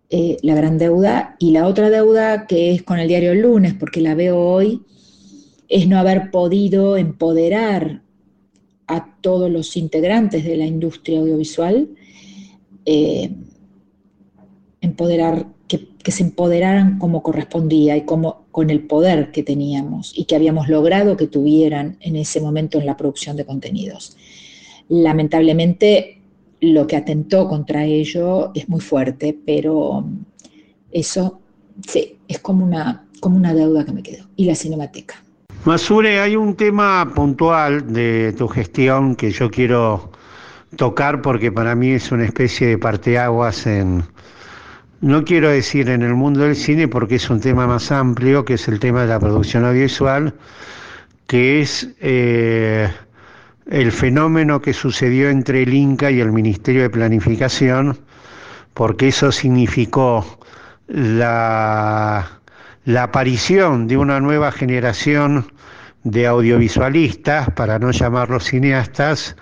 eh, 0.09 0.37
la 0.41 0.55
gran 0.55 0.77
deuda. 0.77 1.35
Y 1.39 1.51
la 1.51 1.67
otra 1.67 1.89
deuda 1.89 2.47
que 2.47 2.71
es 2.71 2.83
con 2.83 2.99
el 2.99 3.07
diario 3.07 3.33
El 3.33 3.41
lunes, 3.41 3.73
porque 3.73 4.01
la 4.01 4.15
veo 4.15 4.39
hoy, 4.39 4.83
es 5.67 5.87
no 5.87 5.97
haber 5.97 6.31
podido 6.31 6.97
empoderar 6.97 8.01
a 8.87 9.15
todos 9.21 9.49
los 9.49 9.77
integrantes 9.77 10.43
de 10.43 10.57
la 10.57 10.65
industria 10.65 11.19
audiovisual, 11.19 11.89
eh, 12.85 13.31
empoderar, 14.81 15.47
que, 15.77 15.87
que, 16.03 16.11
se 16.11 16.23
empoderaran 16.23 16.99
como 16.99 17.23
correspondía 17.23 17.95
y 17.95 18.01
como, 18.01 18.45
con 18.51 18.69
el 18.69 18.81
poder 18.81 19.31
que 19.31 19.43
teníamos 19.43 20.13
y 20.15 20.25
que 20.25 20.35
habíamos 20.35 20.67
logrado 20.67 21.17
que 21.17 21.27
tuvieran 21.27 21.97
en 22.01 22.15
ese 22.15 22.41
momento 22.41 22.79
en 22.79 22.85
la 22.85 22.97
producción 22.97 23.37
de 23.37 23.45
contenidos 23.45 24.17
lamentablemente 24.91 26.19
lo 26.59 26.85
que 26.85 26.97
atentó 26.97 27.47
contra 27.47 27.85
ello 27.85 28.51
es 28.53 28.67
muy 28.67 28.81
fuerte, 28.81 29.37
pero 29.45 30.03
eso 30.91 31.39
sí, 31.87 32.17
es 32.27 32.39
como 32.39 32.65
una, 32.65 33.07
como 33.21 33.37
una 33.37 33.53
deuda 33.53 33.85
que 33.85 33.93
me 33.93 34.03
quedó. 34.03 34.25
Y 34.35 34.45
la 34.45 34.53
cinemateca. 34.53 35.23
Masure, 35.63 36.19
hay 36.19 36.35
un 36.35 36.55
tema 36.55 37.09
puntual 37.15 37.93
de 37.93 38.33
tu 38.37 38.47
gestión 38.49 39.15
que 39.15 39.31
yo 39.31 39.49
quiero 39.49 40.11
tocar 40.75 41.21
porque 41.21 41.51
para 41.51 41.73
mí 41.73 41.91
es 41.91 42.11
una 42.11 42.25
especie 42.25 42.67
de 42.67 42.77
parteaguas 42.77 43.65
en, 43.67 44.03
no 45.01 45.25
quiero 45.25 45.49
decir 45.49 45.89
en 45.89 46.03
el 46.03 46.13
mundo 46.13 46.41
del 46.41 46.55
cine 46.55 46.87
porque 46.87 47.15
es 47.15 47.29
un 47.29 47.39
tema 47.41 47.65
más 47.65 47.91
amplio, 47.91 48.45
que 48.45 48.53
es 48.53 48.67
el 48.67 48.79
tema 48.79 49.01
de 49.01 49.07
la 49.07 49.19
producción 49.19 49.65
audiovisual, 49.65 50.33
que 51.27 51.61
es 51.61 51.89
eh, 51.99 52.89
el 53.65 53.91
fenómeno 53.91 54.61
que 54.61 54.73
sucedió 54.73 55.29
entre 55.29 55.63
el 55.63 55.73
Inca 55.73 56.11
y 56.11 56.19
el 56.19 56.31
Ministerio 56.31 56.83
de 56.83 56.89
Planificación, 56.91 57.97
porque 58.75 59.07
eso 59.07 59.31
significó 59.31 60.39
la, 60.87 62.39
la 62.85 63.03
aparición 63.03 63.87
de 63.87 63.97
una 63.97 64.19
nueva 64.19 64.51
generación 64.51 65.51
de 66.03 66.27
audiovisualistas, 66.27 67.49
para 67.51 67.79
no 67.79 67.91
llamarlos 67.91 68.45
cineastas, 68.45 69.35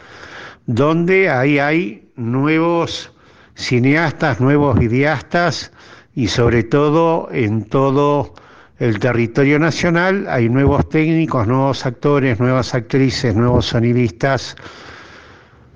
donde 0.67 1.29
ahí 1.29 1.59
hay 1.59 2.07
nuevos 2.15 3.11
cineastas, 3.59 4.39
nuevos 4.39 4.79
videastas 4.79 5.71
y 6.15 6.27
sobre 6.27 6.63
todo 6.63 7.29
en 7.31 7.65
todo 7.65 8.33
el 8.79 8.97
territorio 8.99 9.59
nacional 9.59 10.25
hay 10.29 10.47
nuevos 10.47 10.87
técnicos, 10.87 11.45
nuevos 11.47 11.85
actores, 11.85 12.39
nuevas 12.39 12.73
actrices, 12.73 13.35
nuevos 13.35 13.67
sonidistas. 13.67 14.55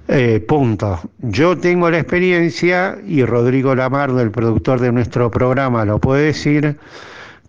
Eh, 0.08 0.40
punto. 0.46 1.00
Yo 1.20 1.58
tengo 1.58 1.90
la 1.90 2.00
experiencia, 2.00 2.98
y 3.06 3.24
Rodrigo 3.24 3.74
Lamardo, 3.76 4.22
el 4.22 4.32
productor 4.32 4.80
de 4.80 4.92
nuestro 4.92 5.32
programa, 5.32 5.86
lo 5.86 6.00
puede 6.00 6.26
decir, 6.26 6.78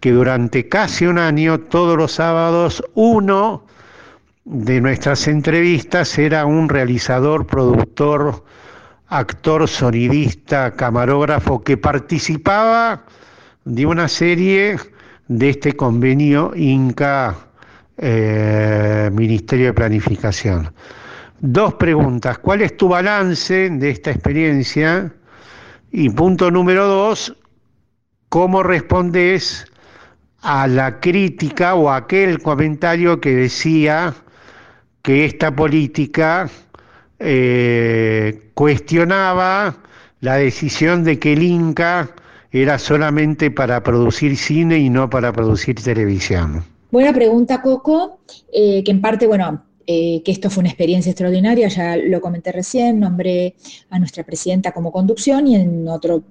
que 0.00 0.12
durante 0.12 0.68
casi 0.68 1.06
un 1.06 1.18
año, 1.18 1.58
todos 1.60 1.96
los 1.96 2.12
sábados, 2.12 2.82
uno 2.94 3.64
de 4.44 4.80
nuestras 4.80 5.26
entrevistas 5.26 6.18
era 6.18 6.46
un 6.46 6.68
realizador, 6.68 7.46
productor, 7.46 8.44
actor, 9.18 9.68
sonidista, 9.68 10.72
camarógrafo 10.72 11.62
que 11.62 11.76
participaba 11.76 13.04
de 13.64 13.86
una 13.86 14.08
serie 14.08 14.76
de 15.28 15.50
este 15.50 15.74
convenio 15.74 16.52
Inca 16.56 17.36
eh, 17.96 19.10
Ministerio 19.12 19.66
de 19.66 19.72
Planificación. 19.72 20.72
Dos 21.38 21.74
preguntas. 21.74 22.38
¿Cuál 22.38 22.62
es 22.62 22.76
tu 22.76 22.88
balance 22.88 23.70
de 23.70 23.90
esta 23.90 24.10
experiencia? 24.10 25.12
Y 25.92 26.10
punto 26.10 26.50
número 26.50 26.86
dos, 26.88 27.36
¿cómo 28.28 28.64
respondes 28.64 29.64
a 30.42 30.66
la 30.66 30.98
crítica 30.98 31.76
o 31.76 31.88
a 31.88 31.96
aquel 31.96 32.42
comentario 32.42 33.20
que 33.20 33.30
decía 33.30 34.12
que 35.02 35.24
esta 35.24 35.54
política 35.54 36.50
eh, 37.24 38.50
cuestionaba 38.54 39.76
la 40.20 40.36
decisión 40.36 41.04
de 41.04 41.18
que 41.18 41.32
el 41.32 41.42
Inca 41.42 42.10
era 42.52 42.78
solamente 42.78 43.50
para 43.50 43.82
producir 43.82 44.36
cine 44.36 44.78
y 44.78 44.88
no 44.88 45.10
para 45.10 45.32
producir 45.32 45.74
televisión? 45.74 46.64
Buena 46.90 47.12
pregunta, 47.12 47.60
Coco, 47.60 48.20
eh, 48.52 48.84
que 48.84 48.90
en 48.92 49.00
parte, 49.00 49.26
bueno, 49.26 49.64
eh, 49.86 50.22
que 50.24 50.30
esto 50.30 50.48
fue 50.48 50.60
una 50.60 50.70
experiencia 50.70 51.10
extraordinaria, 51.10 51.68
ya 51.68 51.96
lo 51.96 52.20
comenté 52.20 52.52
recién, 52.52 53.00
nombré 53.00 53.56
a 53.90 53.98
nuestra 53.98 54.22
presidenta 54.22 54.72
como 54.72 54.92
conducción 54.92 55.46
y 55.48 55.56
en 55.56 55.88
otro 55.88 56.22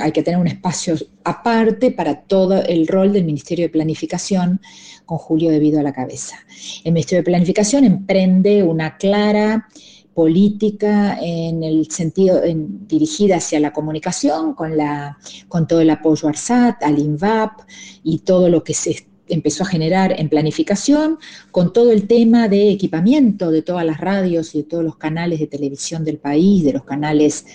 hay 0.00 0.12
que 0.12 0.22
tener 0.22 0.38
un 0.40 0.46
espacio 0.46 0.96
aparte 1.24 1.90
para 1.90 2.22
todo 2.22 2.62
el 2.62 2.86
rol 2.86 3.12
del 3.12 3.24
Ministerio 3.24 3.66
de 3.66 3.70
Planificación 3.70 4.60
con 5.04 5.18
Julio 5.18 5.50
debido 5.50 5.80
a 5.80 5.82
la 5.82 5.92
cabeza. 5.92 6.36
El 6.84 6.92
Ministerio 6.92 7.20
de 7.22 7.30
Planificación 7.30 7.84
emprende 7.84 8.62
una 8.62 8.96
clara 8.96 9.68
política 10.14 11.18
en 11.20 11.62
el 11.62 11.90
sentido 11.90 12.40
dirigida 12.88 13.36
hacia 13.36 13.60
la 13.60 13.72
comunicación, 13.72 14.54
con, 14.54 14.72
con 15.46 15.66
todo 15.66 15.82
el 15.82 15.90
apoyo 15.90 16.26
a 16.26 16.30
ARSAT, 16.30 16.82
al 16.82 16.98
INVAP 16.98 17.60
y 18.02 18.20
todo 18.20 18.48
lo 18.48 18.64
que 18.64 18.72
se 18.72 19.06
empezó 19.28 19.64
a 19.64 19.66
generar 19.66 20.14
en 20.18 20.28
planificación, 20.28 21.18
con 21.50 21.72
todo 21.72 21.92
el 21.92 22.06
tema 22.06 22.48
de 22.48 22.70
equipamiento 22.70 23.50
de 23.50 23.62
todas 23.62 23.84
las 23.84 24.00
radios 24.00 24.54
y 24.54 24.58
de 24.58 24.64
todos 24.64 24.84
los 24.84 24.96
canales 24.96 25.40
de 25.40 25.46
televisión 25.46 26.04
del 26.04 26.18
país, 26.18 26.64
de 26.64 26.72
los 26.72 26.84
canales 26.84 27.46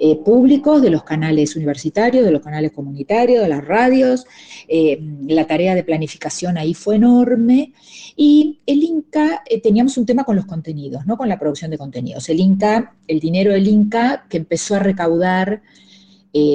eh, 0.00 0.16
públicos, 0.16 0.80
de 0.80 0.90
los 0.90 1.02
canales 1.02 1.56
universitarios, 1.56 2.24
de 2.24 2.30
los 2.30 2.40
canales 2.40 2.70
comunitarios, 2.70 3.42
de 3.42 3.48
las 3.48 3.64
radios. 3.64 4.26
Eh, 4.68 5.00
la 5.26 5.46
tarea 5.46 5.74
de 5.74 5.82
planificación 5.82 6.56
ahí 6.56 6.72
fue 6.72 6.96
enorme. 6.96 7.72
Y 8.16 8.60
el 8.66 8.84
Inca, 8.84 9.42
eh, 9.46 9.60
teníamos 9.60 9.98
un 9.98 10.06
tema 10.06 10.22
con 10.22 10.36
los 10.36 10.46
contenidos, 10.46 11.04
no 11.04 11.16
con 11.16 11.28
la 11.28 11.38
producción 11.38 11.70
de 11.72 11.78
contenidos. 11.78 12.28
El 12.28 12.38
Inca, 12.38 12.94
el 13.08 13.18
dinero 13.18 13.52
del 13.52 13.66
Inca 13.66 14.24
que 14.28 14.36
empezó 14.36 14.76
a 14.76 14.78
recaudar 14.78 15.62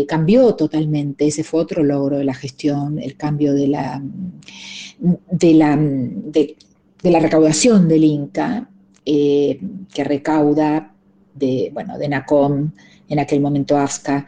cambió 0.07 0.55
totalmente, 0.55 1.28
ese 1.28 1.43
fue 1.43 1.61
otro 1.61 1.84
logro 1.84 2.17
de 2.17 2.24
la 2.24 2.34
gestión, 2.34 2.99
el 2.99 3.17
cambio 3.17 3.53
de 3.53 3.67
la, 3.67 4.01
de 4.99 5.53
la, 5.53 5.78
de, 5.78 6.55
la 7.03 7.19
recaudación 7.19 7.88
del 7.88 8.03
Inca, 8.03 8.69
que 9.03 10.03
recauda 10.03 10.93
de, 11.34 11.69
bueno, 11.74 11.97
de 11.97 12.07
NACOM, 12.07 12.71
en 13.09 13.19
aquel 13.19 13.41
momento 13.41 13.78
AFSCA, 13.78 14.26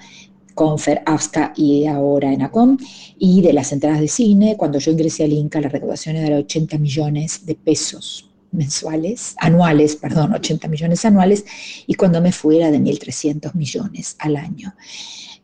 Confer, 0.53 1.01
AFSCA 1.05 1.53
y 1.55 1.85
ahora 1.85 2.31
ENACOM, 2.31 2.77
y 3.19 3.41
de 3.41 3.53
las 3.53 3.73
entradas 3.73 3.99
de 3.99 4.07
cine, 4.07 4.55
cuando 4.57 4.79
yo 4.79 4.91
ingresé 4.91 5.25
al 5.25 5.33
Inca, 5.33 5.59
la 5.59 5.69
recaudación 5.69 6.15
era 6.15 6.35
de 6.35 6.43
80 6.43 6.77
millones 6.77 7.45
de 7.45 7.55
pesos 7.55 8.29
mensuales, 8.51 9.35
anuales, 9.37 9.97
perdón, 9.97 10.33
80 10.33 10.69
millones 10.69 11.03
anuales, 11.03 11.45
y 11.85 11.95
cuando 11.95 12.21
me 12.21 12.31
fui 12.31 12.57
era 12.57 12.71
de 12.71 12.79
1.300 12.79 13.53
millones 13.53 14.15
al 14.19 14.37
año. 14.37 14.73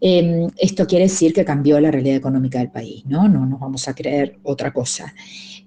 Em, 0.03 0.49
esto 0.57 0.87
quiere 0.87 1.05
decir 1.05 1.31
que 1.31 1.45
cambió 1.45 1.79
la 1.79 1.91
realidad 1.91 2.15
económica 2.15 2.57
del 2.57 2.71
país, 2.71 3.05
¿no? 3.05 3.29
No 3.29 3.45
nos 3.45 3.59
vamos 3.59 3.87
a 3.87 3.93
creer 3.93 4.39
otra 4.41 4.73
cosa. 4.73 5.13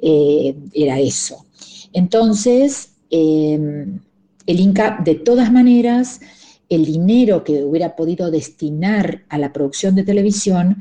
Eh, 0.01 0.57
era 0.72 0.99
eso. 0.99 1.47
Entonces, 1.93 2.97
em, 3.11 4.01
el 4.47 4.61
Inca, 4.61 4.99
de 5.05 5.14
todas 5.14 5.53
maneras, 5.53 6.20
el 6.68 6.85
dinero 6.85 7.45
que 7.45 7.62
hubiera 7.62 7.95
podido 7.95 8.30
destinar 8.32 9.24
a 9.28 9.39
la 9.39 9.53
producción 9.53 9.95
de 9.95 10.03
televisión 10.03 10.78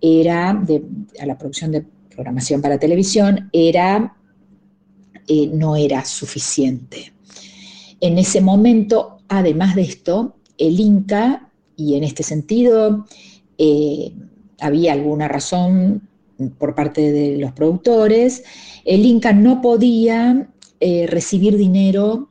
era, 0.00 0.50
a 0.50 1.26
la 1.26 1.38
producción 1.38 1.70
de 1.70 1.84
programación 2.10 2.60
para 2.60 2.78
televisión, 2.78 3.48
era, 3.52 4.16
eh, 5.28 5.46
no 5.52 5.76
era 5.76 6.04
suficiente. 6.04 7.12
En 8.00 8.18
ese 8.18 8.40
momento, 8.40 9.18
además 9.28 9.76
de 9.76 9.82
esto, 9.82 10.36
el 10.56 10.80
Inca, 10.80 11.47
y 11.78 11.94
en 11.94 12.02
este 12.02 12.24
sentido 12.24 13.06
eh, 13.56 14.12
había 14.60 14.92
alguna 14.92 15.28
razón 15.28 16.08
por 16.58 16.74
parte 16.74 17.12
de 17.12 17.38
los 17.38 17.52
productores, 17.52 18.42
el 18.84 19.06
Inca 19.06 19.32
no 19.32 19.62
podía 19.62 20.50
eh, 20.80 21.06
recibir 21.06 21.56
dinero 21.56 22.30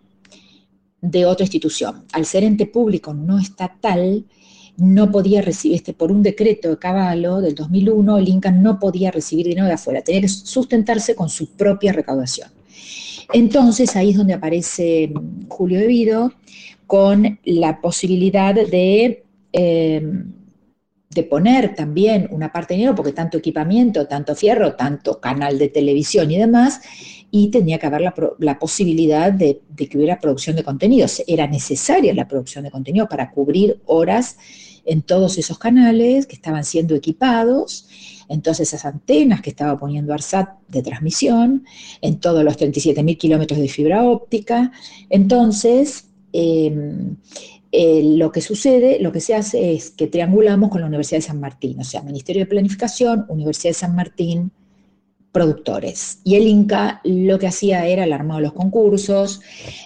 de 1.02 1.26
otra 1.26 1.46
institución. 1.46 2.04
Al 2.12 2.26
ser 2.26 2.44
ente 2.44 2.66
público 2.66 3.14
no 3.14 3.40
estatal, 3.40 4.26
no 4.76 5.12
podía 5.12 5.42
recibir, 5.42 5.78
este, 5.78 5.94
por 5.94 6.12
un 6.12 6.22
decreto 6.22 6.70
de 6.70 6.78
Caballo 6.78 7.40
del 7.40 7.56
2001, 7.56 8.18
el 8.18 8.28
Inca 8.28 8.52
no 8.52 8.80
podía 8.80 9.12
recibir 9.12 9.48
dinero 9.48 9.68
de 9.68 9.74
afuera, 9.74 10.02
tenía 10.02 10.22
que 10.22 10.30
sustentarse 10.30 11.16
con 11.16 11.30
su 11.30 11.52
propia 11.52 11.94
recaudación. 11.94 12.50
Entonces 13.34 13.96
ahí 13.96 14.12
es 14.12 14.18
donde 14.18 14.34
aparece 14.34 15.14
Julio 15.48 15.80
Devido 15.80 16.34
con 16.86 17.40
la 17.44 17.82
posibilidad 17.82 18.54
de, 18.54 19.24
em, 19.52 20.34
de 21.10 21.24
poner 21.24 21.74
también 21.74 22.28
una 22.32 22.52
parte 22.52 22.74
de 22.74 22.80
dinero, 22.80 22.96
porque 22.96 23.14
tanto 23.14 23.38
equipamiento, 23.38 24.08
tanto 24.08 24.36
fierro, 24.36 24.76
tanto 24.76 25.20
canal 25.20 25.58
de 25.58 25.70
televisión 25.70 26.30
y 26.30 26.38
demás, 26.38 26.82
y 27.32 27.50
tenía 27.50 27.78
que 27.80 27.88
haber 27.88 28.02
la, 28.40 28.60
posibilidad 28.60 29.32
de, 29.32 29.62
que 29.76 29.98
hubiera 29.98 30.20
producción 30.20 30.56
de 30.56 30.64
contenidos. 30.64 31.24
Era 31.28 31.48
necesaria 31.48 32.14
la 32.14 32.28
producción 32.28 32.64
de 32.64 32.72
contenido 32.72 33.08
para 33.08 33.32
cubrir 33.32 33.82
horas 33.86 34.38
en 34.86 35.02
todos 35.02 35.38
esos 35.38 35.58
canales 35.58 36.26
que 36.26 36.36
estaban 36.36 36.64
siendo 36.64 36.96
equipados, 36.96 37.88
en 38.30 38.42
todas 38.42 38.62
esas 38.62 38.86
antenas 38.86 39.42
que 39.42 39.50
estaba 39.50 39.78
poniendo 39.78 40.14
ARSAT 40.14 40.60
de 40.68 40.82
transmisión, 40.82 41.66
en 42.02 42.20
todos 42.20 42.44
los 42.44 42.58
37.000 42.58 43.18
kilómetros 43.18 43.60
de 43.60 43.68
fibra 43.68 44.04
óptica. 44.04 44.72
Entonces, 45.10 46.10
em, 46.32 47.18
eh, 47.80 48.02
lo 48.16 48.32
que 48.32 48.42
sucede, 48.42 48.98
lo 49.00 49.12
que 49.12 49.20
se 49.20 49.36
hace 49.36 49.74
es 49.74 49.92
que 49.92 50.08
triangulamos 50.08 50.72
con 50.72 50.82
la 50.82 50.88
Universidad 50.88 51.20
de 51.20 51.28
San 51.28 51.40
Martín, 51.40 51.80
o 51.80 51.84
sea, 51.84 52.02
Ministerio 52.02 52.42
de 52.42 52.48
Planificación, 52.48 53.28
Universidad 53.30 53.70
de 53.70 53.76
San 53.76 53.96
Martín, 53.96 54.52
productores. 55.32 56.18
Y 56.24 56.34
el 56.38 56.48
Inca 56.48 57.02
lo 57.04 57.38
que 57.38 57.46
hacía 57.46 57.86
era 57.86 58.06
el 58.06 58.14
armado 58.14 58.40
de 58.40 58.48
los 58.48 58.54
concursos, 58.54 59.42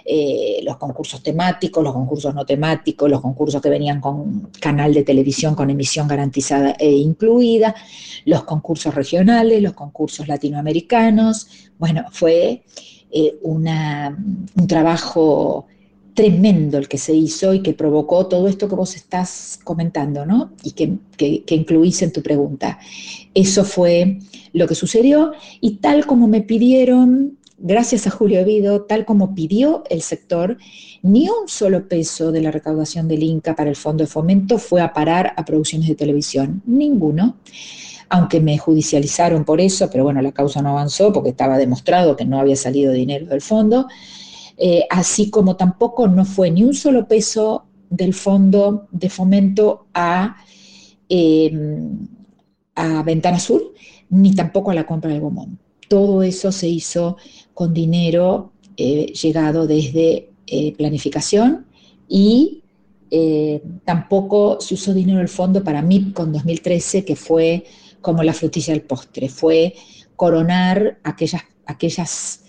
eh, 0.05 0.61
los 0.63 0.77
concursos 0.77 1.21
temáticos, 1.21 1.83
los 1.83 1.91
concursos 1.91 2.33
no 2.33 2.45
temáticos, 2.45 3.09
los 3.09 3.19
concursos 3.19 3.61
que 3.61 3.67
venían 3.67 3.99
con 3.99 4.49
canal 4.61 4.93
de 4.93 5.03
televisión 5.03 5.53
con 5.53 5.69
emisión 5.69 6.07
garantizada 6.07 6.71
e 6.79 6.91
incluida, 6.91 7.75
los 8.23 8.45
concursos 8.45 8.95
regionales, 8.95 9.61
los 9.61 9.73
concursos 9.73 10.29
latinoamericanos. 10.29 11.69
Bueno, 11.77 12.05
fue 12.09 12.63
eh, 13.11 13.35
una, 13.41 14.17
un 14.55 14.67
trabajo 14.67 15.67
tremendo 16.13 16.77
el 16.77 16.87
que 16.87 16.97
se 16.97 17.13
hizo 17.13 17.53
y 17.53 17.61
que 17.61 17.73
provocó 17.73 18.27
todo 18.27 18.47
esto 18.47 18.67
que 18.67 18.75
vos 18.75 18.95
estás 18.95 19.59
comentando, 19.63 20.25
¿no? 20.25 20.51
Y 20.63 20.71
que, 20.71 20.97
que, 21.17 21.55
incluís 21.55 22.01
en 22.01 22.11
tu 22.11 22.21
pregunta. 22.21 22.79
Eso 23.33 23.63
fue 23.63 24.19
lo 24.53 24.67
que 24.67 24.75
sucedió 24.75 25.31
y 25.61 25.77
tal 25.77 26.05
como 26.05 26.27
me 26.27 26.41
pidieron, 26.41 27.37
gracias 27.57 28.07
a 28.07 28.11
Julio 28.11 28.39
Evido, 28.39 28.81
tal 28.83 29.05
como 29.05 29.33
pidió 29.33 29.83
el 29.89 30.01
sector, 30.01 30.57
ni 31.01 31.29
un 31.29 31.47
solo 31.47 31.87
peso 31.87 32.31
de 32.31 32.41
la 32.41 32.51
recaudación 32.51 33.07
del 33.07 33.23
Inca 33.23 33.55
para 33.55 33.69
el 33.69 33.75
Fondo 33.75 34.03
de 34.03 34.09
Fomento 34.09 34.57
fue 34.57 34.81
a 34.81 34.93
parar 34.93 35.33
a 35.37 35.45
producciones 35.45 35.87
de 35.87 35.95
televisión, 35.95 36.61
ninguno 36.65 37.37
aunque 38.13 38.41
me 38.41 38.57
judicializaron 38.57 39.45
por 39.45 39.61
eso, 39.61 39.89
pero 39.89 40.03
bueno, 40.03 40.21
la 40.21 40.33
causa 40.33 40.61
no 40.61 40.71
avanzó 40.71 41.13
porque 41.13 41.29
estaba 41.29 41.57
demostrado 41.57 42.17
que 42.17 42.25
no 42.25 42.41
había 42.41 42.57
salido 42.57 42.91
dinero 42.91 43.25
del 43.27 43.39
fondo. 43.39 43.87
Eh, 44.63 44.85
así 44.91 45.31
como 45.31 45.55
tampoco 45.55 46.07
no 46.07 46.23
fue 46.23 46.51
ni 46.51 46.63
un 46.63 46.75
solo 46.75 47.07
peso 47.07 47.65
del 47.89 48.13
fondo 48.13 48.87
de 48.91 49.09
fomento 49.09 49.87
a, 49.91 50.37
em, 51.09 52.07
a 52.75 53.01
Ventana 53.01 53.37
Azul, 53.37 53.71
ni 54.11 54.35
tampoco 54.35 54.69
a 54.69 54.75
la 54.75 54.85
compra 54.85 55.09
del 55.09 55.21
Gomón. 55.21 55.57
Todo 55.87 56.21
eso 56.21 56.51
se 56.51 56.67
hizo 56.67 57.17
con 57.55 57.73
dinero 57.73 58.51
eh, 58.77 59.07
llegado 59.13 59.65
desde 59.65 60.29
eh, 60.45 60.73
planificación 60.77 61.65
y 62.07 62.59
tampoco 63.83 64.61
se 64.61 64.75
usó 64.75 64.93
dinero 64.93 65.17
del 65.19 65.27
fondo 65.27 65.65
para 65.65 65.81
MIP 65.81 66.13
con 66.13 66.31
2013, 66.31 67.03
que 67.03 67.17
fue 67.17 67.65
como 67.99 68.23
la 68.23 68.31
frutilla 68.31 68.73
del 68.73 68.83
postre, 68.83 69.27
fue 69.27 69.75
coronar 70.15 70.99
aquellas, 71.03 71.41
aquellas 71.65 72.41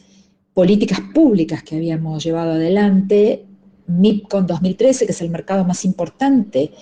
políticas 0.54 1.00
públicas 1.14 1.62
que 1.62 1.76
habíamos 1.76 2.22
llevado 2.22 2.52
adelante, 2.52 3.46
MIPCON 3.86 4.46
2013, 4.46 5.06
que 5.06 5.12
es 5.12 5.20
el 5.22 5.30
mercado 5.30 5.64
más 5.64 5.84
importante 5.84 6.72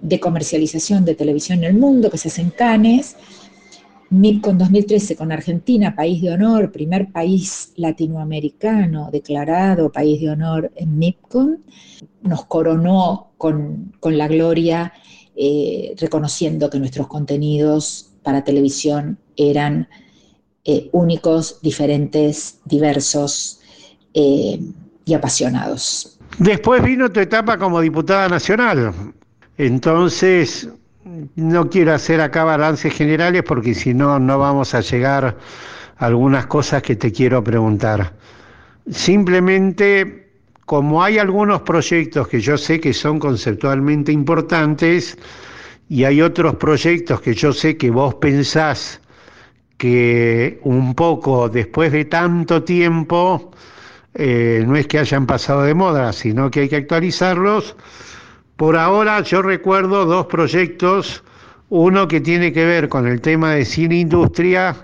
de 0.00 0.20
comercialización 0.20 1.04
de 1.04 1.14
televisión 1.14 1.58
en 1.58 1.64
el 1.64 1.74
mundo, 1.74 2.10
que 2.10 2.18
se 2.18 2.28
hace 2.28 2.42
en 2.42 2.50
Cannes, 2.50 3.16
MIPCON 4.10 4.58
2013 4.58 5.14
con 5.14 5.30
Argentina, 5.30 5.94
país 5.94 6.20
de 6.20 6.30
honor, 6.30 6.72
primer 6.72 7.12
país 7.12 7.72
latinoamericano 7.76 9.08
declarado 9.12 9.92
país 9.92 10.20
de 10.20 10.30
honor 10.30 10.72
en 10.74 10.98
MIPCON, 10.98 11.64
nos 12.22 12.44
coronó 12.46 13.30
con, 13.38 13.92
la 14.02 14.26
gloria, 14.26 14.92
eh, 15.36 15.94
reconociendo 15.96 16.68
que 16.68 16.80
nuestros 16.80 17.06
contenidos 17.06 18.10
para 18.24 18.42
televisión 18.42 19.18
eran 19.36 19.88
eh, 20.64 20.88
únicos, 20.92 21.58
diferentes, 21.62 22.58
diversos 22.64 23.60
eh, 24.14 24.60
y 25.04 25.14
apasionados. 25.14 26.18
Después 26.38 26.82
vino 26.82 27.10
tu 27.10 27.20
etapa 27.20 27.58
como 27.58 27.80
diputada 27.80 28.28
nacional. 28.28 28.92
Entonces, 29.56 30.68
no 31.36 31.68
quiero 31.68 31.94
hacer 31.94 32.20
acá 32.20 32.44
balances 32.44 32.92
generales 32.94 33.42
porque 33.42 33.74
si 33.74 33.94
no, 33.94 34.18
no 34.18 34.38
vamos 34.38 34.74
a 34.74 34.80
llegar 34.80 35.36
a 35.96 36.06
algunas 36.06 36.46
cosas 36.46 36.82
que 36.82 36.96
te 36.96 37.12
quiero 37.12 37.42
preguntar. 37.42 38.14
Simplemente, 38.90 40.30
como 40.66 41.02
hay 41.02 41.18
algunos 41.18 41.62
proyectos 41.62 42.28
que 42.28 42.40
yo 42.40 42.56
sé 42.56 42.80
que 42.80 42.92
son 42.92 43.18
conceptualmente 43.18 44.12
importantes 44.12 45.18
y 45.88 46.04
hay 46.04 46.22
otros 46.22 46.56
proyectos 46.56 47.20
que 47.20 47.34
yo 47.34 47.52
sé 47.52 47.76
que 47.76 47.90
vos 47.90 48.14
pensás 48.16 49.00
que 49.80 50.60
un 50.62 50.94
poco 50.94 51.48
después 51.48 51.90
de 51.90 52.04
tanto 52.04 52.62
tiempo, 52.62 53.50
eh, 54.12 54.62
no 54.66 54.76
es 54.76 54.86
que 54.86 54.98
hayan 54.98 55.26
pasado 55.26 55.62
de 55.62 55.72
moda, 55.72 56.12
sino 56.12 56.50
que 56.50 56.60
hay 56.60 56.68
que 56.68 56.76
actualizarlos. 56.76 57.74
Por 58.56 58.76
ahora 58.76 59.22
yo 59.22 59.40
recuerdo 59.40 60.04
dos 60.04 60.26
proyectos, 60.26 61.24
uno 61.70 62.06
que 62.08 62.20
tiene 62.20 62.52
que 62.52 62.66
ver 62.66 62.90
con 62.90 63.06
el 63.06 63.22
tema 63.22 63.52
de 63.52 63.64
cine 63.64 64.00
industria 64.00 64.76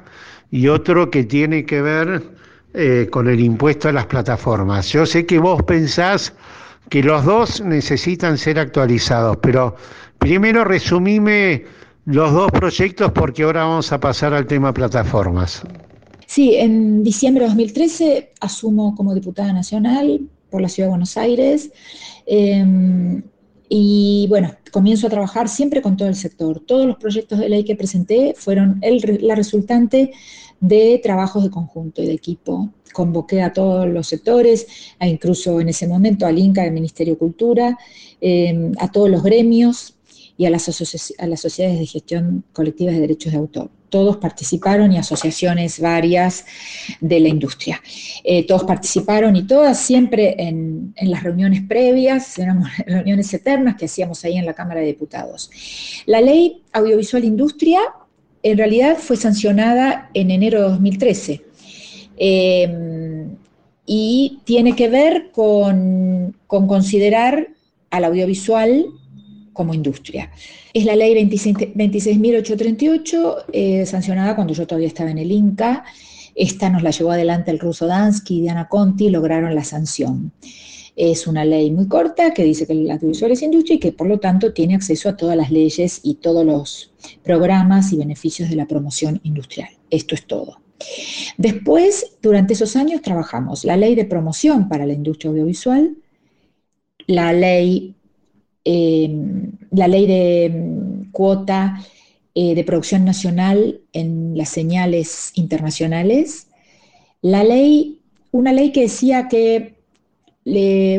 y 0.51 0.69
otro 0.69 1.11
que 1.11 1.25
tiene 1.25 1.67
que 1.67 1.83
ver 1.83 2.23
eh, 2.73 3.07
con 3.13 3.29
el 3.29 3.41
impuesto 3.41 3.91
a 3.91 3.93
las 3.93 4.07
plataformas. 4.07 4.89
Yo 4.89 5.05
sé 5.05 5.27
que 5.27 5.39
vos 5.39 5.63
pensás 5.65 6.33
que 6.89 7.03
los 7.03 7.23
dos 7.27 7.61
necesitan 7.61 8.39
ser 8.39 8.59
actualizados, 8.59 9.37
pero 9.43 9.77
primero 10.19 10.65
resumime 10.65 11.67
los 12.07 12.33
dos 12.33 12.51
proyectos 12.53 13.11
porque 13.13 13.43
ahora 13.43 13.65
vamos 13.65 13.93
a 13.93 13.99
pasar 13.99 14.33
al 14.33 14.47
tema 14.47 14.73
plataformas. 14.73 15.63
Sí, 16.27 16.55
en 16.55 17.03
diciembre 17.03 17.45
de 17.45 17.49
2013 17.49 18.33
asumo 18.41 18.95
como 18.95 19.15
diputada 19.15 19.53
nacional 19.53 20.21
por 20.51 20.63
la 20.63 20.69
Ciudad 20.69 20.87
de 20.87 20.91
Buenos 20.91 21.17
Aires 21.17 21.71
em, 22.27 23.23
y 23.69 24.27
bueno, 24.29 24.55
comienzo 24.71 25.09
a 25.09 25.11
trabajar 25.11 25.49
siempre 25.49 25.83
con 25.83 25.97
todo 25.97 26.07
el 26.07 26.15
sector. 26.15 26.61
Todos 26.61 26.87
los 26.87 26.97
proyectos 26.97 27.41
de 27.41 27.49
ley 27.49 27.65
que 27.65 27.75
presenté 27.75 28.35
fueron 28.37 28.81
la 29.21 29.35
resultante 29.35 30.13
de 30.61 31.01
trabajos 31.03 31.43
de 31.43 31.51
conjunto 31.51 32.03
y 32.03 32.07
de 32.07 32.13
equipo. 32.13 32.71
Convoqué 32.93 33.43
a 33.43 33.53
todos 33.53 33.89
los 33.89 34.07
sectores, 34.07 34.67
incluso 35.01 35.61
en 35.61 35.71
ese 35.71 35.89
momento 35.89 36.25
al 36.25 36.39
INCA, 36.39 36.63
del 36.63 36.73
Ministerio 36.73 37.15
de 37.15 37.19
Cultura, 37.19 37.79
em, 38.21 38.73
a 38.79 38.91
todos 38.93 39.11
los 39.11 39.23
gremios, 39.25 39.96
y 40.39 40.45
a 40.45 40.51
las, 40.51 40.65
sociedades 40.65 41.79
de 41.79 41.87
gestión 41.87 42.45
colectiva 42.53 42.93
de 42.93 43.01
derechos 43.01 43.33
de 43.33 43.39
autor. 43.39 43.71
Todos 43.89 44.19
participaron 44.19 44.93
y 44.93 44.99
asociaciones 44.99 45.81
varias 45.81 46.45
de 47.01 47.21
la 47.21 47.29
industria. 47.29 47.81
Eh, 48.23 48.47
todos 48.47 48.65
participaron 48.65 49.35
y 49.37 49.47
todas 49.47 49.79
siempre 49.79 50.35
en, 50.39 50.95
las 51.01 51.23
reuniones 51.23 51.63
previas, 51.63 52.39
éramos 52.39 52.69
reuniones 52.87 53.33
eternas 53.33 53.77
que 53.77 53.87
hacíamos 53.87 54.25
ahí 54.25 54.37
en 54.37 54.45
la 54.45 54.53
Cámara 54.53 54.81
de 54.81 54.87
Diputados. 54.87 55.51
La 56.05 56.21
ley 56.21 56.63
audiovisual 56.73 57.25
industria 57.25 57.81
en 58.43 58.59
realidad 58.59 58.99
fue 58.99 59.17
sancionada 59.17 60.11
en 60.13 60.31
enero 60.31 60.63
de 60.63 60.69
2013. 60.69 61.45
Eh, 62.19 63.27
y 63.87 64.41
tiene 64.45 64.75
que 64.75 64.89
ver 64.89 65.31
con, 65.33 66.37
con 66.47 66.67
considerar 66.67 67.49
al 67.91 68.05
audiovisual 68.05 68.87
como 69.57 69.75
industria. 69.75 70.31
Es 70.73 70.85
la 70.85 70.95
ley 70.95 71.15
26.838, 71.15 73.45
eh, 73.53 73.87
sancionada 73.87 74.37
cuando 74.37 74.55
yo 74.55 74.67
todavía 74.67 74.89
estaba 74.89 75.11
en 75.11 75.19
el 75.19 75.33
INCA. 75.33 75.85
Esta 76.35 76.71
nos 76.71 76.83
la 76.83 76.91
llevó 76.91 77.13
adelante 77.13 77.51
el 77.51 77.59
ruso 77.59 77.87
Dansky 77.87 78.37
y 78.37 78.41
Diana 78.43 78.69
Conti, 78.69 79.09
lograron 79.09 79.55
la 79.55 79.65
sanción. 79.65 80.33
Es 80.95 81.27
una 81.27 81.45
ley 81.45 81.71
muy 81.71 81.89
corta 81.89 82.33
que 82.33 82.45
dice 82.45 82.67
que 82.67 82.75
la 82.75 82.95
audiovisual 82.95 83.33
es 83.33 83.43
industria 83.43 83.77
y 83.77 83.81
que 83.81 83.93
por 83.93 84.07
lo 84.07 84.19
tanto 84.19 84.53
tiene 84.53 84.75
acceso 84.75 85.09
a 85.09 85.17
todas 85.17 85.37
las 85.37 85.51
leyes 85.51 86.01
y 86.03 86.15
todos 86.15 86.45
los 86.45 86.93
programas 87.23 87.93
y 87.93 87.97
beneficios 87.97 88.49
de 88.49 88.57
la 88.57 88.67
promoción 88.67 89.21
industrial. 89.25 89.71
Esto 89.91 90.15
es 90.15 90.27
todo. 90.27 90.61
Después, 91.37 92.17
durante 92.23 92.55
esos 92.55 92.77
años, 92.77 93.03
trabajamos 93.03 93.65
la 93.65 93.77
ley 93.77 93.95
de 93.95 94.05
promoción 94.05 94.69
para 94.69 94.87
la 94.87 94.93
industria 94.93 95.31
audiovisual, 95.31 95.97
la 97.07 97.33
ley 97.33 97.96
Em, 98.69 99.53
la 99.71 99.87
ley 99.87 100.07
de 100.09 100.47
em, 100.47 101.13
cuota 101.13 101.81
eh, 102.35 102.57
de 102.57 102.65
producción 102.65 103.05
nacional 103.05 103.81
en 103.93 104.37
las 104.37 104.49
señales 104.49 105.31
internacionales, 105.35 106.49
la 107.23 107.45
ley, 107.45 108.01
una 108.33 108.53
ley 108.53 108.73
que 108.73 108.81
decía 108.81 109.29
que, 109.29 109.77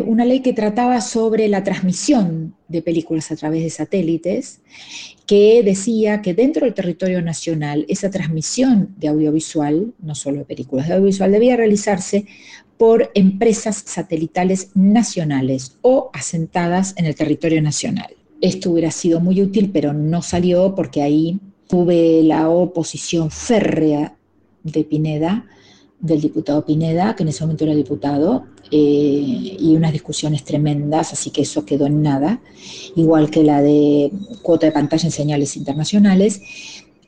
una 0.06 0.24
ley 0.24 0.40
que 0.40 0.54
trataba 0.54 1.02
sobre 1.02 1.50
la 1.50 1.64
transmisión 1.64 2.56
de 2.70 2.82
películas 2.82 3.32
a 3.32 3.36
través 3.36 3.64
de 3.64 3.70
satélites, 3.70 4.62
que 5.26 5.62
decía 5.64 6.22
que 6.22 6.34
dentro 6.34 6.66
del 6.66 6.74
territorio 6.74 7.22
nacional 7.22 7.86
esa 7.90 8.10
transmisión 8.10 8.96
de 8.98 9.10
audiovisual, 9.10 9.94
no 10.00 10.16
solo 10.16 10.40
de 10.40 10.46
películas 10.46 10.88
de 10.88 10.94
audiovisual, 10.94 11.32
debía 11.32 11.58
realizarse 11.58 12.26
por 12.78 13.12
empresas 13.16 13.84
satelitales 13.86 14.70
nacionales 14.76 15.78
o 15.82 16.10
asentadas 16.14 16.94
en 16.98 17.06
el 17.06 17.16
territorio 17.16 17.62
nacional. 17.62 18.16
Esto 18.40 18.72
hubiera 18.72 18.92
sido 18.92 19.20
muy 19.20 19.42
útil, 19.42 19.72
pero 19.74 19.94
no 19.94 20.22
salió 20.22 20.76
porque 20.76 21.02
ahí 21.02 21.40
tuve 21.68 22.22
la 22.24 22.50
oposición 22.50 23.32
férrea 23.32 24.16
de 24.64 24.84
Pineda, 24.84 25.46
del 26.00 26.22
diputado 26.22 26.64
Pineda, 26.66 27.16
que 27.16 27.24
en 27.24 27.30
ese 27.30 27.44
momento 27.44 27.64
era 27.64 27.74
diputado, 27.74 28.46
eh, 28.70 29.58
y 29.60 29.76
unas 29.76 29.94
discusiones 29.94 30.44
tremendas, 30.44 31.14
así 31.14 31.32
que 31.32 31.42
eso 31.42 31.66
quedó 31.66 31.88
en 31.88 32.02
nada, 32.02 32.42
igual 32.96 33.32
que 33.32 33.44
la 33.44 33.62
de 33.62 34.12
cuota 34.42 34.68
de 34.68 34.72
pantalla 34.72 35.06
en 35.06 35.12
señales 35.12 35.56
internacionales. 35.56 36.42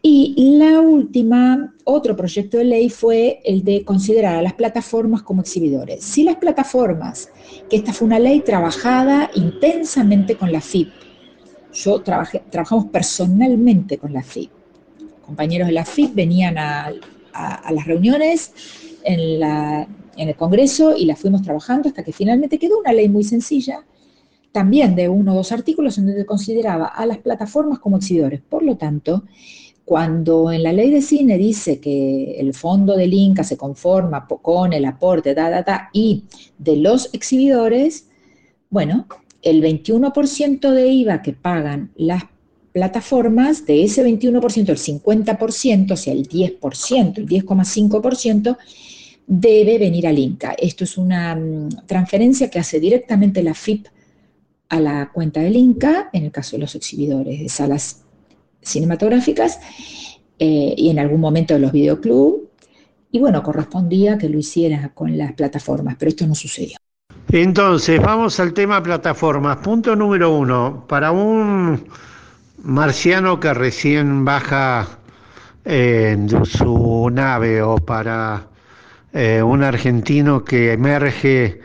Y 0.01 0.55
la 0.57 0.79
última, 0.79 1.73
otro 1.83 2.15
proyecto 2.15 2.57
de 2.57 2.63
ley 2.63 2.89
fue 2.89 3.41
el 3.43 3.65
de 3.65 3.83
considerar 3.83 4.37
a 4.37 4.41
las 4.41 4.53
plataformas 4.53 5.23
como 5.23 5.41
exhibidores. 5.41 6.03
Si 6.03 6.23
las 6.23 6.37
plataformas, 6.37 7.29
que 7.69 7.75
esta 7.75 7.91
fue 7.91 8.07
una 8.07 8.19
ley 8.19 8.39
trabajada 8.39 9.29
intensamente 9.35 10.37
con 10.37 10.53
la 10.53 10.61
FIP, 10.61 10.89
yo 11.73 12.01
trabajé, 12.01 12.41
trabajamos 12.49 12.85
personalmente 12.85 13.97
con 13.97 14.13
la 14.13 14.23
FIP, 14.23 14.49
compañeros 15.25 15.67
de 15.67 15.73
la 15.73 15.85
FIP 15.85 16.15
venían 16.15 16.57
a, 16.57 16.91
las 17.69 17.85
reuniones 17.85 18.51
en, 19.03 19.43
en 19.43 20.27
el 20.27 20.35
Congreso 20.35 20.95
y 20.97 21.05
la 21.05 21.15
fuimos 21.15 21.41
trabajando 21.41 21.89
hasta 21.89 22.03
que 22.03 22.11
finalmente 22.11 22.57
quedó 22.57 22.79
una 22.79 22.93
ley 22.93 23.07
muy 23.07 23.23
sencilla, 23.23 23.85
también 24.51 24.95
de 24.95 25.07
uno 25.07 25.33
o 25.33 25.35
dos 25.35 25.51
artículos 25.51 25.97
en 25.97 26.07
donde 26.07 26.25
consideraba 26.25 26.87
a 26.87 27.05
las 27.05 27.19
plataformas 27.19 27.79
como 27.79 27.97
exhibidores. 27.97 28.41
Por 28.41 28.63
lo 28.63 28.75
tanto, 28.77 29.23
cuando 29.89 30.51
en 30.51 30.61
la 30.61 30.71
ley 30.71 30.91
de 30.91 31.01
cine 31.01 31.35
dice 31.39 31.79
que 31.79 32.35
el 32.39 32.53
fondo 32.53 32.95
del 32.95 33.11
Inca 33.11 33.43
se 33.43 33.57
conforma 33.57 34.27
con 34.27 34.71
el 34.71 34.85
aporte, 34.85 35.33
da, 35.33 35.89
y 35.91 36.25
de 36.59 36.75
los 36.75 37.11
exhibidores, 37.11 38.05
bueno, 38.69 39.07
el 39.41 39.63
21% 39.63 40.69
de 40.69 40.87
IVA 40.89 41.23
que 41.23 41.33
pagan 41.33 41.89
las 41.95 42.21
plataformas, 42.71 43.65
de 43.65 43.83
ese 43.83 44.05
21%, 44.05 44.69
el 44.69 44.77
50%, 44.77 45.91
o 45.91 45.97
sea, 45.97 46.13
el 46.13 46.29
10%, 46.29 47.17
el 47.17 47.27
10,5%, 47.27 48.57
debe 49.25 49.79
venir 49.79 50.05
al 50.05 50.19
Inca. 50.19 50.53
Esto 50.55 50.83
es 50.83 50.99
una 50.99 51.33
mm, 51.33 51.87
transferencia 51.87 52.51
que 52.51 52.59
hace 52.59 52.79
directamente 52.79 53.41
la 53.41 53.55
FIP 53.55 53.87
a 54.69 54.79
la 54.79 55.09
cuenta 55.11 55.39
del 55.39 55.55
Inca, 55.55 56.11
en 56.13 56.25
el 56.25 56.31
caso 56.31 56.57
de 56.57 56.61
los 56.61 56.75
exhibidores 56.75 57.39
de 57.39 57.49
salas 57.49 58.03
cinematográficas 58.69 59.59
eh, 60.37 60.73
y 60.77 60.89
en 60.89 60.99
algún 60.99 61.19
momento 61.19 61.53
de 61.53 61.59
los 61.59 61.71
videoclubs. 61.71 62.43
Y 63.11 63.19
bueno, 63.19 63.43
correspondía 63.43 64.17
que 64.17 64.29
lo 64.29 64.37
hiciera 64.37 64.91
con 64.93 65.17
las 65.17 65.33
plataformas, 65.33 65.95
pero 65.97 66.09
esto 66.09 66.25
no 66.27 66.35
sucedió. 66.35 66.77
Entonces, 67.31 67.99
vamos 68.01 68.39
al 68.39 68.53
tema 68.53 68.81
plataformas. 68.81 69.57
Punto 69.57 69.95
número 69.95 70.35
uno. 70.35 70.85
Para 70.87 71.11
un 71.11 71.83
marciano 72.63 73.39
que 73.39 73.53
recién 73.53 74.23
baja 74.23 74.87
eh, 75.65 76.15
de 76.17 76.45
su 76.45 77.09
nave 77.11 77.61
o 77.61 77.77
para 77.77 78.47
eh, 79.11 79.41
un 79.41 79.63
argentino 79.63 80.43
que 80.43 80.73
emerge 80.73 81.61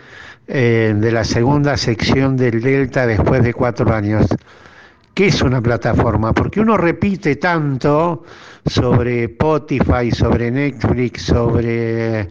de 0.46 1.10
la 1.10 1.24
segunda 1.24 1.74
sección 1.78 2.36
del 2.36 2.60
Delta 2.60 3.06
después 3.06 3.42
de 3.42 3.54
cuatro 3.54 3.94
años, 3.94 4.26
¿Qué 5.14 5.26
es 5.26 5.42
una 5.42 5.62
plataforma? 5.62 6.32
Porque 6.32 6.58
uno 6.58 6.76
repite 6.76 7.36
tanto 7.36 8.24
sobre 8.66 9.24
Spotify, 9.24 10.10
sobre 10.10 10.50
Netflix, 10.50 11.22
sobre 11.22 12.28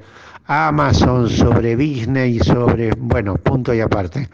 Amazon, 0.47 1.29
sobre 1.29 1.77
Disney, 1.77 2.39
sobre, 2.39 2.91
bueno, 2.97 3.35
punto 3.35 3.73
y 3.73 3.79
aparte. 3.79 4.27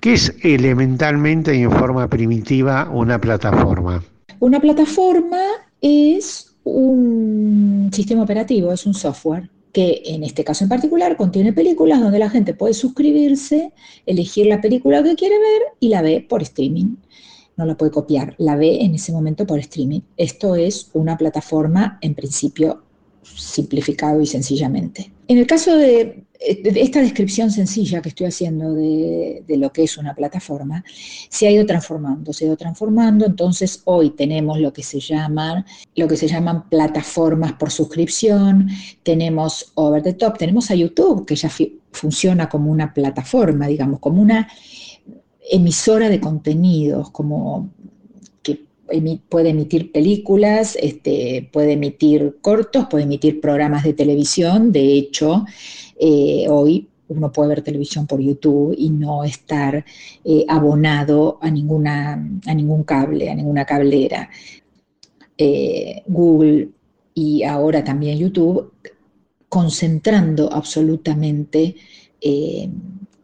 ¿Qué 0.00 0.14
es 0.14 0.34
elementalmente 0.42 1.54
y 1.54 1.64
en 1.64 1.70
forma 1.70 2.08
primitiva 2.08 2.88
una 2.90 3.20
plataforma? 3.20 4.02
Una 4.40 4.58
plataforma 4.58 5.42
es 5.82 6.56
un 6.64 7.90
sistema 7.92 8.22
operativo, 8.22 8.72
es 8.72 8.86
un 8.86 8.94
software 8.94 9.50
que 9.74 10.00
en 10.06 10.24
este 10.24 10.44
caso 10.44 10.64
en 10.64 10.70
particular 10.70 11.18
contiene 11.18 11.52
películas 11.52 12.00
donde 12.00 12.20
la 12.20 12.30
gente 12.30 12.54
puede 12.54 12.72
suscribirse, 12.72 13.74
elegir 14.06 14.46
la 14.46 14.62
película 14.62 15.02
que 15.02 15.14
quiere 15.14 15.38
ver 15.38 15.62
y 15.78 15.90
la 15.90 16.00
ve 16.00 16.24
por 16.26 16.40
streaming 16.40 16.96
no 17.56 17.64
la 17.64 17.76
puede 17.76 17.92
copiar, 17.92 18.34
la 18.38 18.56
ve 18.56 18.84
en 18.84 18.94
ese 18.94 19.12
momento 19.12 19.46
por 19.46 19.58
streaming. 19.58 20.00
Esto 20.16 20.56
es 20.56 20.90
una 20.92 21.16
plataforma 21.16 21.98
en 22.00 22.14
principio 22.14 22.82
simplificado 23.22 24.20
y 24.20 24.26
sencillamente. 24.26 25.12
En 25.28 25.38
el 25.38 25.46
caso 25.46 25.76
de, 25.76 26.24
esta 26.38 27.00
descripción 27.00 27.50
sencilla 27.50 28.00
que 28.00 28.10
estoy 28.10 28.26
haciendo 28.26 28.74
de, 28.74 29.42
lo 29.48 29.72
que 29.72 29.82
es 29.82 29.96
una 29.96 30.14
plataforma, 30.14 30.84
se 31.28 31.48
ha 31.48 31.50
ido 31.50 31.66
transformando, 31.66 32.32
se 32.32 32.44
ha 32.44 32.48
ido 32.48 32.56
transformando, 32.56 33.26
entonces 33.26 33.82
hoy 33.84 34.10
tenemos 34.10 34.60
lo 34.60 34.72
que 34.72 34.82
se 34.82 35.00
llaman, 35.00 35.64
lo 35.96 36.06
que 36.06 36.16
se 36.16 36.28
llaman 36.28 36.68
plataformas 36.68 37.54
por 37.54 37.70
suscripción, 37.70 38.68
tenemos 39.02 39.72
Over 39.74 40.02
the 40.02 40.12
Top, 40.12 40.38
tenemos 40.38 40.70
a 40.70 40.74
YouTube, 40.74 41.26
que 41.26 41.34
ya 41.34 41.50
funciona 41.90 42.48
como 42.48 42.70
una 42.70 42.92
plataforma, 42.94 43.66
digamos, 43.66 43.98
como 43.98 44.22
una 44.22 44.48
emisora 45.50 46.08
de 46.08 46.20
contenidos, 46.20 47.10
como 47.10 47.70
que 48.42 48.66
puede 49.28 49.50
emitir 49.50 49.92
películas, 49.92 50.76
este, 50.80 51.48
puede 51.52 51.72
emitir 51.72 52.38
cortos, 52.40 52.86
puede 52.90 53.04
emitir 53.04 53.40
programas 53.40 53.84
de 53.84 53.92
televisión. 53.92 54.72
De 54.72 54.92
hecho, 54.92 55.44
eh, 55.98 56.46
hoy 56.48 56.88
uno 57.08 57.30
puede 57.32 57.50
ver 57.50 57.62
televisión 57.62 58.06
por 58.06 58.20
YouTube 58.20 58.74
y 58.76 58.90
no 58.90 59.24
estar 59.24 59.84
eh, 60.24 60.44
abonado 60.48 61.38
a, 61.40 61.50
ninguna, 61.50 62.12
a 62.46 62.54
ningún 62.54 62.82
cable, 62.84 63.30
a 63.30 63.34
ninguna 63.34 63.64
cablera. 63.64 64.28
Eh, 65.38 66.02
Google 66.06 66.70
y 67.14 67.42
ahora 67.44 67.84
también 67.84 68.18
YouTube, 68.18 68.72
concentrando 69.48 70.52
absolutamente 70.52 71.76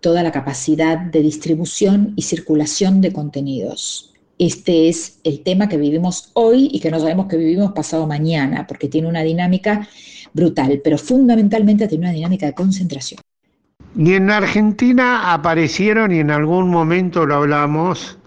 toda 0.02 0.22
la 0.22 0.32
capacidad 0.32 0.98
de 0.98 1.22
distribución 1.22 2.12
y 2.16 2.22
circulación 2.22 3.00
de 3.00 3.12
contenidos. 3.12 4.12
Este 4.38 4.88
es 4.88 5.20
el 5.24 5.42
tema 5.42 5.68
que 5.68 5.76
vivimos 5.76 6.30
hoy 6.34 6.68
y 6.72 6.80
que 6.80 6.90
no 6.90 6.98
sabemos 6.98 7.28
que 7.28 7.36
vivimos 7.36 7.72
pasado 7.72 8.06
mañana, 8.06 8.66
porque 8.66 8.88
tiene 8.88 9.08
una 9.08 9.22
dinámica 9.22 9.88
brutal, 10.34 10.80
pero 10.82 10.98
fundamentalmente 10.98 11.86
tiene 11.86 12.06
una 12.06 12.14
dinámica 12.14 12.46
de 12.46 12.54
concentración. 12.54 13.20
Y 13.96 14.14
en 14.14 14.30
Argentina 14.30 15.32
aparecieron, 15.32 16.12
y 16.12 16.18
en 16.18 16.30
algún 16.30 16.70
momento 16.70 17.24
lo 17.24 17.36
hablamos, 17.36 18.18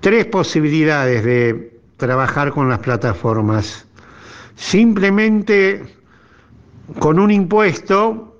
tres 0.00 0.26
posibilidades 0.26 1.24
de 1.24 1.78
trabajar 1.98 2.52
con 2.52 2.68
las 2.68 2.78
plataformas. 2.78 3.86
Simplemente 4.54 5.82
con 6.98 7.18
un 7.18 7.30
impuesto 7.30 8.37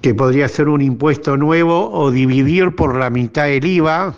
que 0.00 0.14
podría 0.14 0.48
ser 0.48 0.68
un 0.68 0.80
impuesto 0.80 1.36
nuevo 1.36 1.90
o 1.90 2.10
dividir 2.10 2.74
por 2.74 2.96
la 2.96 3.10
mitad 3.10 3.48
el 3.48 3.64
IVA, 3.64 4.14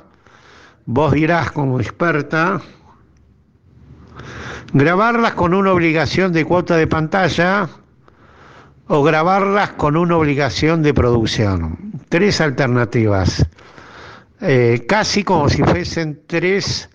vos 0.86 1.12
dirás 1.12 1.50
como 1.52 1.80
experta, 1.80 2.60
grabarlas 4.72 5.34
con 5.34 5.54
una 5.54 5.72
obligación 5.72 6.32
de 6.32 6.44
cuota 6.44 6.76
de 6.76 6.86
pantalla 6.86 7.68
o 8.88 9.02
grabarlas 9.02 9.70
con 9.70 9.96
una 9.96 10.16
obligación 10.16 10.82
de 10.82 10.92
producción. 10.92 11.92
Tres 12.08 12.40
alternativas, 12.40 13.46
eh, 14.40 14.84
casi 14.86 15.24
como 15.24 15.48
si 15.48 15.62
fuesen 15.62 16.20
tres 16.26 16.90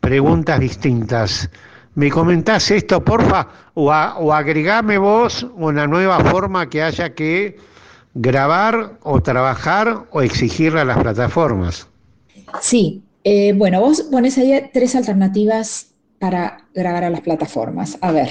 preguntas 0.00 0.60
distintas. 0.60 1.50
¿Me 1.94 2.10
comentás 2.10 2.70
esto, 2.70 3.04
porfa? 3.04 3.48
O, 3.74 3.90
o 3.90 4.32
agregame 4.32 4.98
vos 4.98 5.46
una 5.56 5.86
nueva 5.86 6.20
forma 6.20 6.68
que 6.68 6.82
haya 6.82 7.12
que 7.14 7.58
grabar 8.14 8.98
o 9.02 9.20
trabajar 9.20 10.06
o 10.10 10.22
exigirle 10.22 10.80
a 10.80 10.84
las 10.84 10.98
plataformas. 10.98 11.86
Sí, 12.60 13.02
eh, 13.24 13.52
bueno, 13.54 13.80
vos 13.80 14.02
pones 14.02 14.36
ahí 14.38 14.52
tres 14.72 14.94
alternativas 14.94 15.92
para 16.18 16.66
grabar 16.74 17.04
a 17.04 17.10
las 17.10 17.22
plataformas. 17.22 17.98
A 18.00 18.12
ver, 18.12 18.30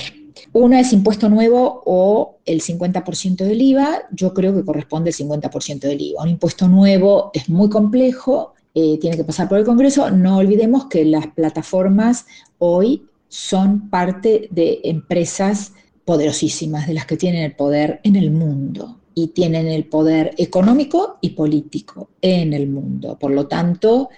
una 0.53 0.79
es 0.79 0.93
impuesto 0.93 1.29
nuevo 1.29 1.82
o 1.86 2.38
el 2.45 2.61
50% 2.61 3.38
del 3.38 3.61
IVA. 3.61 4.03
Yo 4.11 4.34
creo 4.34 4.53
que 4.53 4.63
corresponde 4.63 5.09
el 5.09 5.15
50% 5.15 5.79
del 5.79 6.01
IVA. 6.01 6.23
Un 6.23 6.29
impuesto 6.29 6.67
nuevo 6.67 7.32
es 7.34 7.49
muy 7.49 7.69
complejo, 7.69 8.53
eh, 8.73 8.97
tiene 8.99 9.17
que 9.17 9.23
pasar 9.23 9.49
por 9.49 9.57
el 9.57 9.65
Congreso. 9.65 10.11
No 10.11 10.38
olvidemos 10.38 10.86
que 10.86 11.03
las 11.05 11.27
plataformas 11.27 12.25
hoy 12.59 13.07
son 13.27 13.89
parte 13.89 14.47
de 14.51 14.82
empresas 14.84 15.73
poderosísimas, 16.05 16.88
de 16.88 16.93
las 16.93 17.05
que 17.05 17.17
tienen 17.17 17.43
el 17.43 17.55
poder 17.55 18.01
en 18.03 18.15
el 18.15 18.32
mundo 18.32 19.01
y 19.14 19.28
tienen 19.28 19.68
el 19.68 19.86
poder 19.86 20.34
económico 20.38 21.18
y 21.22 21.32
político 21.32 22.09
en 22.22 22.53
el 22.53 22.68
mundo. 22.68 23.18
Por 23.20 23.32
lo 23.32 23.47
tanto, 23.47 24.09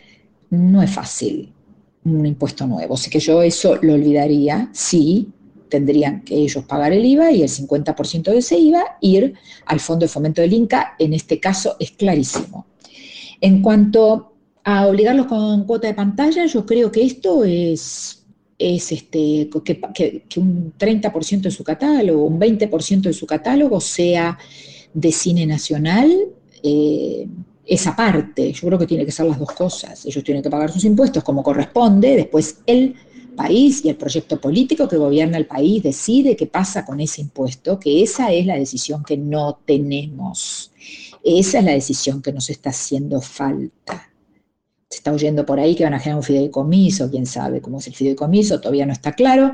no 0.50 0.82
es 0.82 0.92
fácil 0.92 1.52
un 2.06 2.26
impuesto 2.26 2.68
nuevo. 2.68 2.96
Así 2.96 3.10
que 3.10 3.20
yo 3.20 3.42
eso 3.42 3.78
lo 3.82 3.94
olvidaría. 3.94 4.70
Sí, 4.74 5.30
tendrían 5.70 6.22
que 6.22 6.36
ellos 6.36 6.64
pagar 6.66 6.94
el 6.94 7.06
IVA 7.06 7.32
y 7.32 7.42
el 7.42 7.50
50% 7.50 8.24
de 8.24 8.38
ese 8.38 8.60
IVA 8.60 8.98
ir 9.02 9.34
al 9.66 9.80
Fondo 9.80 10.06
de 10.06 10.10
Fomento 10.10 10.42
del 10.42 10.54
Inca. 10.54 10.96
En 11.00 11.14
este 11.14 11.40
caso 11.40 11.76
es 11.80 11.92
clarísimo. 11.92 12.68
En 13.42 13.62
cuanto 13.62 14.34
a 14.64 14.88
obligarlos 14.88 15.28
con 15.28 15.66
cuota 15.66 15.88
de 15.88 15.94
pantalla, 15.94 16.46
yo 16.46 16.66
creo 16.66 16.92
que 16.92 17.04
esto 17.04 17.44
es, 17.44 18.24
es 18.58 18.92
este, 18.92 19.50
que, 19.66 20.24
que 20.30 20.40
un 20.40 20.74
30% 20.78 21.42
de 21.42 21.52
su 21.52 21.64
catálogo, 21.64 22.26
un 22.26 22.40
20% 22.40 23.02
de 23.02 23.14
su 23.14 23.26
catálogo 23.26 23.82
sea 23.82 24.38
de 24.94 25.12
cine 25.12 25.46
nacional, 25.46 26.12
eh, 26.62 27.28
esa 27.66 27.96
parte. 27.96 28.52
Yo 28.52 28.68
creo 28.68 28.80
que 28.80 28.88
tiene 28.88 29.06
que 29.06 29.12
ser 29.12 29.26
las 29.26 29.40
dos 29.40 29.52
cosas. 29.52 30.06
Ellos 30.06 30.24
tienen 30.24 30.44
que 30.44 30.50
pagar 30.50 30.72
sus 30.72 30.84
impuestos 30.84 31.24
como 31.24 31.44
corresponde, 31.44 32.16
después 32.16 32.60
el 32.66 32.96
país 33.36 33.84
y 33.84 33.90
el 33.90 33.96
proyecto 33.96 34.40
político 34.40 34.88
que 34.88 34.98
gobierna 34.98 35.38
el 35.38 35.48
país 35.48 35.82
decide 35.82 36.36
qué 36.36 36.46
pasa 36.46 36.86
con 36.86 37.00
ese 37.00 37.22
impuesto, 37.22 37.80
que 37.80 38.04
esa 38.04 38.32
es 38.32 38.46
la 38.46 38.56
decisión 38.56 39.04
que 39.04 39.18
no 39.18 39.60
tenemos. 39.66 40.72
Esa 41.24 41.60
es 41.60 41.66
la 41.66 41.72
decisión 41.72 42.22
que 42.22 42.34
nos 42.34 42.50
está 42.50 42.70
haciendo 42.70 43.22
falta. 43.22 44.10
Se 44.90 44.98
está 44.98 45.12
oyendo 45.12 45.46
por 45.46 45.60
ahí 45.60 45.76
que 45.76 45.84
van 45.84 45.96
a 45.96 46.00
generar 46.00 46.18
un 46.18 46.24
fideicomiso, 46.24 47.10
quién 47.10 47.26
sabe 47.26 47.62
cómo 47.62 47.80
es 47.80 47.88
el 47.88 47.96
fideicomiso, 47.96 48.60
todavía 48.60 48.86
no 48.86 48.94
está 48.94 49.14
claro, 49.14 49.52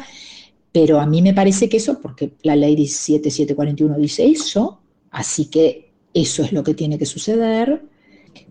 pero 0.72 1.00
a 1.00 1.06
mí 1.06 1.22
me 1.22 1.34
parece 1.34 1.70
que 1.70 1.78
eso, 1.78 2.00
porque 2.02 2.34
la 2.44 2.56
ley 2.56 2.76
17741 2.76 3.98
dice 3.98 4.26
eso, 4.28 4.82
así 5.12 5.45
que 5.45 5.91
eso 6.14 6.43
es 6.43 6.51
lo 6.51 6.64
que 6.64 6.74
tiene 6.74 6.97
que 6.97 7.05
suceder 7.05 7.84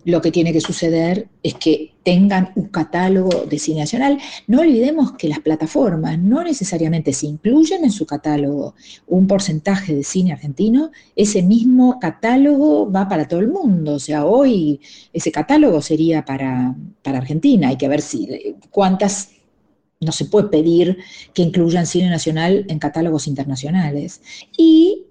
lo 0.04 0.20
que 0.20 0.30
tiene 0.30 0.52
que 0.52 0.60
suceder 0.60 1.28
es 1.42 1.54
que 1.54 1.92
tengan 2.02 2.52
un 2.54 2.68
catálogo 2.68 3.44
de 3.46 3.58
cine 3.58 3.80
nacional. 3.80 4.18
No 4.46 4.60
olvidemos 4.60 5.12
que 5.12 5.28
las 5.28 5.40
plataformas 5.40 6.18
no 6.18 6.42
necesariamente 6.42 7.12
se 7.12 7.26
incluyen 7.26 7.84
en 7.84 7.92
su 7.92 8.06
catálogo 8.06 8.74
un 9.06 9.26
porcentaje 9.26 9.94
de 9.94 10.04
cine 10.04 10.32
argentino, 10.32 10.90
ese 11.14 11.42
mismo 11.42 11.98
catálogo 12.00 12.90
va 12.90 13.08
para 13.08 13.28
todo 13.28 13.40
el 13.40 13.48
mundo. 13.48 13.94
O 13.94 13.98
sea, 13.98 14.24
hoy 14.24 14.80
ese 15.12 15.32
catálogo 15.32 15.82
sería 15.82 16.24
para, 16.24 16.74
para 17.02 17.18
Argentina. 17.18 17.68
Hay 17.68 17.76
que 17.76 17.88
ver 17.88 18.00
si 18.00 18.56
cuántas 18.70 19.30
no 20.00 20.12
se 20.12 20.26
puede 20.26 20.48
pedir 20.48 20.98
que 21.34 21.42
incluyan 21.42 21.86
cine 21.86 22.08
nacional 22.08 22.64
en 22.68 22.78
catálogos 22.78 23.26
internacionales. 23.26 24.22
Y 24.56 25.07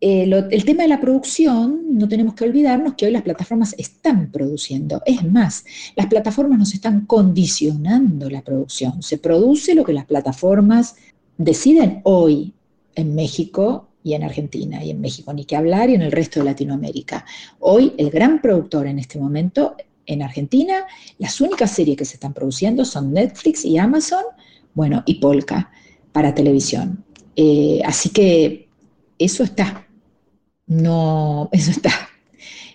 el 0.00 0.64
tema 0.64 0.82
de 0.82 0.88
la 0.88 1.00
producción, 1.00 1.80
no 1.90 2.08
tenemos 2.08 2.34
que 2.34 2.44
olvidarnos 2.44 2.94
que 2.94 3.06
hoy 3.06 3.12
las 3.12 3.22
plataformas 3.22 3.74
están 3.78 4.30
produciendo. 4.30 5.02
Es 5.06 5.24
más, 5.24 5.64
las 5.94 6.06
plataformas 6.06 6.58
nos 6.58 6.74
están 6.74 7.06
condicionando 7.06 8.28
la 8.28 8.42
producción. 8.42 9.02
Se 9.02 9.18
produce 9.18 9.74
lo 9.74 9.84
que 9.84 9.92
las 9.92 10.04
plataformas 10.04 10.96
deciden 11.38 12.00
hoy 12.04 12.52
en 12.94 13.14
México 13.14 13.88
y 14.02 14.14
en 14.14 14.22
Argentina, 14.22 14.84
y 14.84 14.90
en 14.90 15.00
México 15.00 15.32
ni 15.32 15.44
que 15.44 15.56
hablar, 15.56 15.90
y 15.90 15.94
en 15.94 16.02
el 16.02 16.12
resto 16.12 16.40
de 16.40 16.46
Latinoamérica. 16.46 17.24
Hoy 17.58 17.92
el 17.98 18.10
gran 18.10 18.40
productor 18.40 18.86
en 18.86 18.98
este 18.98 19.18
momento 19.18 19.76
en 20.06 20.22
Argentina, 20.22 20.84
las 21.18 21.40
únicas 21.40 21.72
series 21.72 21.96
que 21.96 22.04
se 22.04 22.14
están 22.14 22.32
produciendo 22.32 22.84
son 22.84 23.12
Netflix 23.12 23.64
y 23.64 23.78
Amazon, 23.78 24.22
bueno, 24.74 25.02
y 25.06 25.14
Polka 25.14 25.70
para 26.12 26.34
televisión. 26.34 27.04
Eh, 27.34 27.80
así 27.84 28.10
que 28.10 28.68
eso 29.18 29.42
está, 29.42 29.85
no, 30.66 31.48
eso 31.52 31.70
está. 31.70 31.90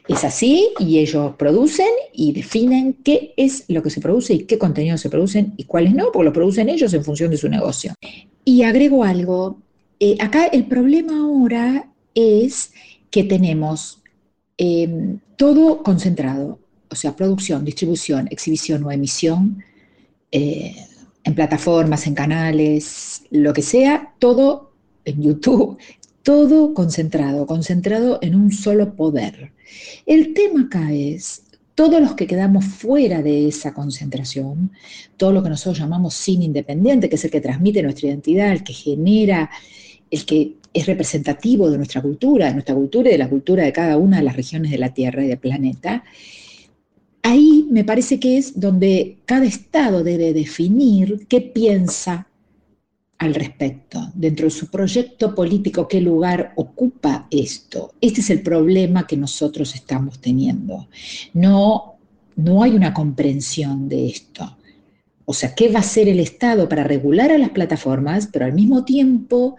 Es 0.07 0.23
así 0.23 0.69
y 0.79 0.99
ellos 0.99 1.35
producen 1.37 1.87
y 2.11 2.33
definen 2.33 2.97
qué 3.03 3.33
es 3.37 3.65
lo 3.67 3.83
que 3.83 3.89
se 3.89 4.01
produce 4.01 4.33
y 4.33 4.43
qué 4.45 4.57
contenidos 4.57 4.99
se 4.99 5.09
producen 5.09 5.53
y 5.57 5.65
cuáles 5.65 5.93
no, 5.93 6.11
porque 6.11 6.25
lo 6.25 6.33
producen 6.33 6.69
ellos 6.69 6.93
en 6.93 7.03
función 7.03 7.31
de 7.31 7.37
su 7.37 7.47
negocio. 7.47 7.93
Y 8.43 8.63
agrego 8.63 9.03
algo, 9.03 9.59
eh, 9.99 10.17
acá 10.19 10.47
el 10.47 10.65
problema 10.65 11.19
ahora 11.19 11.91
es 12.15 12.73
que 13.11 13.23
tenemos 13.23 14.01
em, 14.57 15.19
todo 15.37 15.83
concentrado, 15.83 16.59
o 16.89 16.95
sea, 16.95 17.15
producción, 17.15 17.63
distribución, 17.63 18.27
exhibición 18.31 18.83
o 18.83 18.91
emisión, 18.91 19.63
eh, 20.31 20.75
en 21.23 21.35
plataformas, 21.35 22.07
en 22.07 22.15
canales, 22.15 23.23
lo 23.29 23.53
que 23.53 23.61
sea, 23.61 24.13
todo 24.19 24.71
en 25.05 25.21
YouTube, 25.21 25.77
todo 26.23 26.73
concentrado, 26.73 27.45
concentrado 27.47 28.19
en 28.21 28.35
un 28.35 28.51
solo 28.51 28.95
poder. 28.95 29.51
El 30.05 30.33
tema 30.33 30.63
acá 30.63 30.91
es, 30.91 31.43
todos 31.75 32.01
los 32.01 32.15
que 32.15 32.27
quedamos 32.27 32.65
fuera 32.65 33.21
de 33.21 33.47
esa 33.47 33.73
concentración, 33.73 34.71
todo 35.17 35.31
lo 35.31 35.41
que 35.41 35.49
nosotros 35.49 35.79
llamamos 35.79 36.13
cine 36.13 36.45
independiente, 36.45 37.09
que 37.09 37.15
es 37.15 37.25
el 37.25 37.31
que 37.31 37.41
transmite 37.41 37.81
nuestra 37.81 38.09
identidad, 38.09 38.51
el 38.51 38.63
que 38.63 38.73
genera, 38.73 39.49
el 40.09 40.25
que 40.25 40.57
es 40.73 40.85
representativo 40.85 41.69
de 41.69 41.77
nuestra 41.77 42.01
cultura, 42.01 42.47
de 42.47 42.53
nuestra 42.53 42.75
cultura 42.75 43.09
y 43.09 43.13
de 43.13 43.17
la 43.17 43.29
cultura 43.29 43.63
de 43.63 43.73
cada 43.73 43.97
una 43.97 44.17
de 44.17 44.23
las 44.23 44.35
regiones 44.35 44.71
de 44.71 44.77
la 44.77 44.93
Tierra 44.93 45.23
y 45.23 45.27
del 45.27 45.37
planeta, 45.37 46.03
ahí 47.23 47.67
me 47.69 47.83
parece 47.83 48.19
que 48.19 48.37
es 48.37 48.59
donde 48.59 49.17
cada 49.25 49.45
Estado 49.45 50.03
debe 50.03 50.33
definir 50.33 51.25
qué 51.27 51.41
piensa 51.41 52.27
al 53.21 53.35
respecto, 53.35 54.11
dentro 54.15 54.45
de 54.45 54.49
su 54.49 54.71
proyecto 54.71 55.35
político, 55.35 55.87
qué 55.87 56.01
lugar 56.01 56.53
ocupa 56.55 57.27
esto. 57.29 57.93
Este 58.01 58.21
es 58.21 58.31
el 58.31 58.41
problema 58.41 59.05
que 59.05 59.15
nosotros 59.15 59.75
estamos 59.75 60.19
teniendo. 60.19 60.87
No, 61.35 61.97
no 62.35 62.63
hay 62.63 62.71
una 62.71 62.95
comprensión 62.95 63.87
de 63.87 64.07
esto. 64.07 64.57
O 65.25 65.33
sea, 65.35 65.53
¿qué 65.53 65.69
va 65.69 65.77
a 65.77 65.81
hacer 65.81 66.09
el 66.09 66.19
Estado 66.19 66.67
para 66.67 66.83
regular 66.83 67.31
a 67.31 67.37
las 67.37 67.51
plataformas, 67.51 68.27
pero 68.33 68.45
al 68.45 68.53
mismo 68.53 68.85
tiempo 68.85 69.55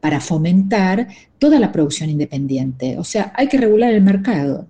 para 0.00 0.20
fomentar 0.20 1.08
toda 1.40 1.58
la 1.58 1.72
producción 1.72 2.10
independiente? 2.10 2.96
O 2.96 3.02
sea, 3.02 3.32
hay 3.34 3.48
que 3.48 3.58
regular 3.58 3.92
el 3.92 4.02
mercado. 4.02 4.68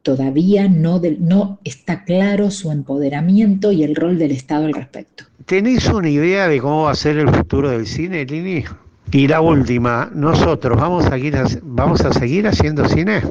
Todavía 0.00 0.66
no, 0.66 0.98
no 1.18 1.60
está 1.62 2.04
claro 2.04 2.50
su 2.50 2.72
empoderamiento 2.72 3.70
y 3.70 3.82
el 3.82 3.94
rol 3.94 4.16
del 4.16 4.30
Estado 4.30 4.64
al 4.64 4.72
respecto. 4.72 5.24
¿Tenés 5.48 5.86
una 5.86 6.10
idea 6.10 6.46
de 6.46 6.60
cómo 6.60 6.82
va 6.82 6.90
a 6.90 6.94
ser 6.94 7.16
el 7.16 7.30
futuro 7.30 7.70
del 7.70 7.86
cine, 7.86 8.26
Lini? 8.26 8.64
Y 9.10 9.26
la 9.28 9.40
última, 9.40 10.10
¿nosotros 10.14 10.78
vamos 10.78 11.06
a, 11.06 11.12
seguir, 11.12 11.38
vamos 11.62 12.02
a 12.02 12.12
seguir 12.12 12.46
haciendo 12.46 12.86
cine? 12.86 13.22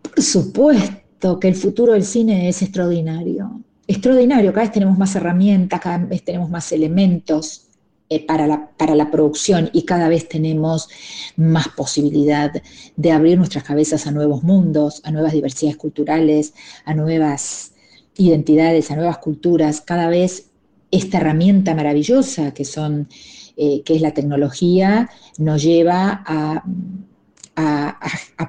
Por 0.00 0.22
supuesto 0.22 1.38
que 1.38 1.48
el 1.48 1.54
futuro 1.54 1.92
del 1.92 2.04
cine 2.04 2.48
es 2.48 2.62
extraordinario. 2.62 3.60
Extraordinario, 3.86 4.50
cada 4.54 4.64
vez 4.64 4.72
tenemos 4.72 4.96
más 4.96 5.14
herramientas, 5.14 5.78
cada 5.78 5.98
vez 5.98 6.24
tenemos 6.24 6.48
más 6.48 6.72
elementos 6.72 7.66
eh, 8.08 8.24
para, 8.24 8.46
la, 8.46 8.70
para 8.78 8.94
la 8.94 9.10
producción 9.10 9.68
y 9.74 9.82
cada 9.82 10.08
vez 10.08 10.26
tenemos 10.26 10.88
más 11.36 11.68
posibilidad 11.68 12.50
de 12.96 13.12
abrir 13.12 13.36
nuestras 13.36 13.64
cabezas 13.64 14.06
a 14.06 14.10
nuevos 14.10 14.42
mundos, 14.42 15.02
a 15.04 15.10
nuevas 15.10 15.34
diversidades 15.34 15.76
culturales, 15.76 16.54
a 16.86 16.94
nuevas 16.94 17.72
identidades, 18.16 18.90
a 18.90 18.96
nuevas 18.96 19.18
culturas. 19.18 19.82
Cada 19.82 20.08
vez 20.08 20.47
esta 20.90 21.18
herramienta 21.18 21.74
maravillosa 21.74 22.52
que, 22.52 22.64
son, 22.64 23.08
eh, 23.56 23.82
que 23.84 23.96
es 23.96 24.02
la 24.02 24.12
tecnología 24.12 25.10
nos 25.38 25.62
lleva 25.62 26.22
a, 26.26 26.64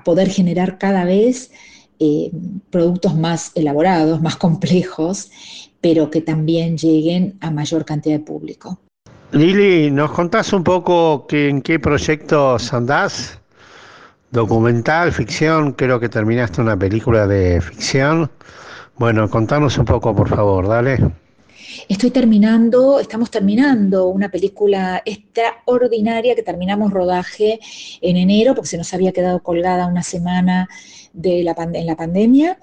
poder 0.06 0.30
generar 0.30 0.78
cada 0.78 1.04
vez 1.04 1.52
eh, 2.00 2.32
productos 2.70 3.16
más 3.16 3.52
elaborados, 3.56 4.22
más 4.22 4.38
complejos, 4.38 5.30
pero 5.82 6.10
que 6.10 6.22
también 6.22 6.78
lleguen 6.78 7.38
a 7.42 7.52
mayor 7.52 7.86
cantidad 7.86 8.18
de 8.18 8.24
público. 8.24 8.80
Lili, 9.32 9.92
¿nos 9.92 10.12
contás 10.12 10.54
un 10.54 10.64
poco 10.64 11.28
en 11.30 11.62
qué 11.62 11.80
proyectos 11.80 12.74
andás? 12.74 13.40
Documental, 14.32 15.12
ficción, 15.12 15.74
creo 15.74 16.00
que 16.00 16.10
terminaste 16.10 16.62
una 16.62 16.78
película 16.78 17.28
de 17.28 17.62
ficción. 17.62 18.32
Bueno, 18.98 19.30
contanos 19.30 19.78
un 19.78 19.86
poco, 19.86 20.16
por 20.16 20.30
favor, 20.30 20.68
dale. 20.68 21.00
Estoy 21.88 22.12
terminando, 22.12 23.00
estamos 23.00 23.32
terminando 23.32 24.08
una 24.08 24.30
película 24.30 25.02
extraordinaria 25.06 26.36
que 26.36 26.44
terminamos 26.44 26.92
rodaje 26.92 27.60
en 28.02 28.18
enero 28.18 28.56
porque 28.56 28.70
se 28.70 28.78
nos 28.78 28.94
había 28.94 29.12
quedado 29.12 29.42
colgada 29.42 29.88
una 29.88 30.04
semana 30.04 30.68
de 31.14 31.44
la 31.44 31.56
en 31.74 31.86
la 31.86 31.96
pandemia. 31.96 32.60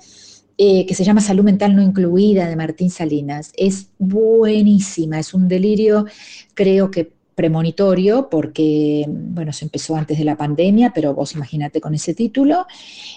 Eh, 0.59 0.87
que 0.87 0.95
se 0.95 1.05
llama 1.05 1.21
Salud 1.21 1.45
Mental 1.45 1.77
No 1.77 1.83
Incluida 1.83 2.49
de 2.49 2.57
Martín 2.57 2.89
Salinas. 2.91 3.53
Es 3.59 3.91
buenísima, 3.99 5.19
es 5.19 5.35
un 5.35 5.49
delirio, 5.49 6.07
creo 6.55 6.91
que 6.91 7.13
premonitorio, 7.37 8.31
porque, 8.31 9.05
bueno, 9.07 9.53
se 9.53 9.67
empezó 9.67 9.95
antes 9.95 10.17
de 10.17 10.25
la 10.25 10.39
pandemia, 10.39 10.93
pero 10.95 11.13
vos 11.13 11.35
imagínate 11.35 11.83
con 11.83 11.95
ese 11.95 12.15
título. 12.15 12.67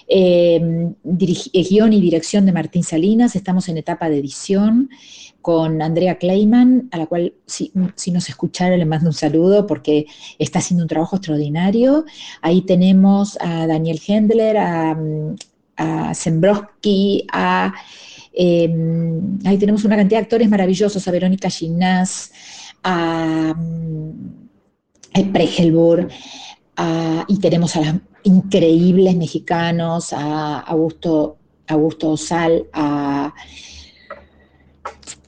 Eh, 0.06 0.92
guion 1.02 1.92
y 1.94 2.00
dirección 2.02 2.44
de 2.44 2.52
Martín 2.52 2.84
Salinas, 2.84 3.34
estamos 3.34 3.70
en 3.70 3.78
etapa 3.78 4.10
de 4.10 4.18
edición 4.18 4.90
con 5.42 5.82
Andrea 5.82 6.18
Kleiman, 6.18 6.88
a 6.92 6.98
la 6.98 7.06
cual 7.06 7.32
si, 7.46 7.72
nos 7.74 8.28
escucharon 8.28 8.78
le 8.78 8.84
mando 8.84 9.08
un 9.08 9.14
saludo 9.14 9.66
porque 9.66 10.06
está 10.38 10.58
haciendo 10.58 10.84
un 10.84 10.88
trabajo 10.88 11.16
extraordinario. 11.16 12.04
Ahí 12.42 12.62
tenemos 12.62 13.38
a 13.40 13.66
Daniel 13.66 14.00
Hendler, 14.06 14.58
a, 14.58 14.96
a 15.76 16.14
Zembroski, 16.14 17.26
a, 17.32 17.72
em, 18.32 19.38
ahí 19.44 19.56
tenemos 19.58 19.84
una 19.84 19.96
cantidad 19.96 20.20
de 20.20 20.24
actores 20.24 20.48
maravillosos, 20.48 21.06
a 21.06 21.10
Verónica 21.10 21.48
Ginás, 21.48 22.32
a, 22.82 23.54
a 25.14 25.32
Pregelburg, 25.32 26.08
y 27.28 27.38
tenemos 27.38 27.76
a 27.76 27.80
los 27.80 27.94
increíbles 28.24 29.16
mexicanos, 29.16 30.12
a 30.12 30.60
Augusto, 30.60 31.36
Augusto 31.66 32.10
Osal, 32.10 32.66
a 32.72 33.34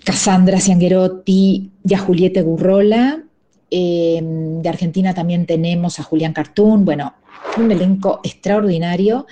Cassandra 0.05 0.61
Cianguerotti 0.61 1.71
y 1.85 1.95
a 1.95 1.99
Julieta 1.99 2.43
Gurrola. 2.43 3.23
Eh, 3.71 4.21
de 4.23 4.69
Argentina 4.69 5.15
también 5.15 5.47
tenemos 5.47 5.99
a 5.99 6.03
Julián 6.03 6.33
Cartoon, 6.33 6.85
bueno, 6.85 7.15
un 7.57 7.71
elenco 7.71 8.21
extraordinario. 8.23 9.27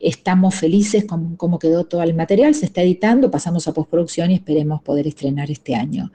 Estamos 0.00 0.54
felices 0.54 1.04
con 1.04 1.36
cómo 1.36 1.58
quedó 1.58 1.84
todo 1.84 2.02
el 2.02 2.14
material, 2.14 2.54
se 2.54 2.66
está 2.66 2.82
editando, 2.82 3.30
pasamos 3.30 3.66
a 3.68 3.72
postproducción 3.72 4.30
y 4.30 4.34
esperemos 4.34 4.82
poder 4.82 5.06
estrenar 5.06 5.50
este 5.50 5.74
año. 5.74 6.10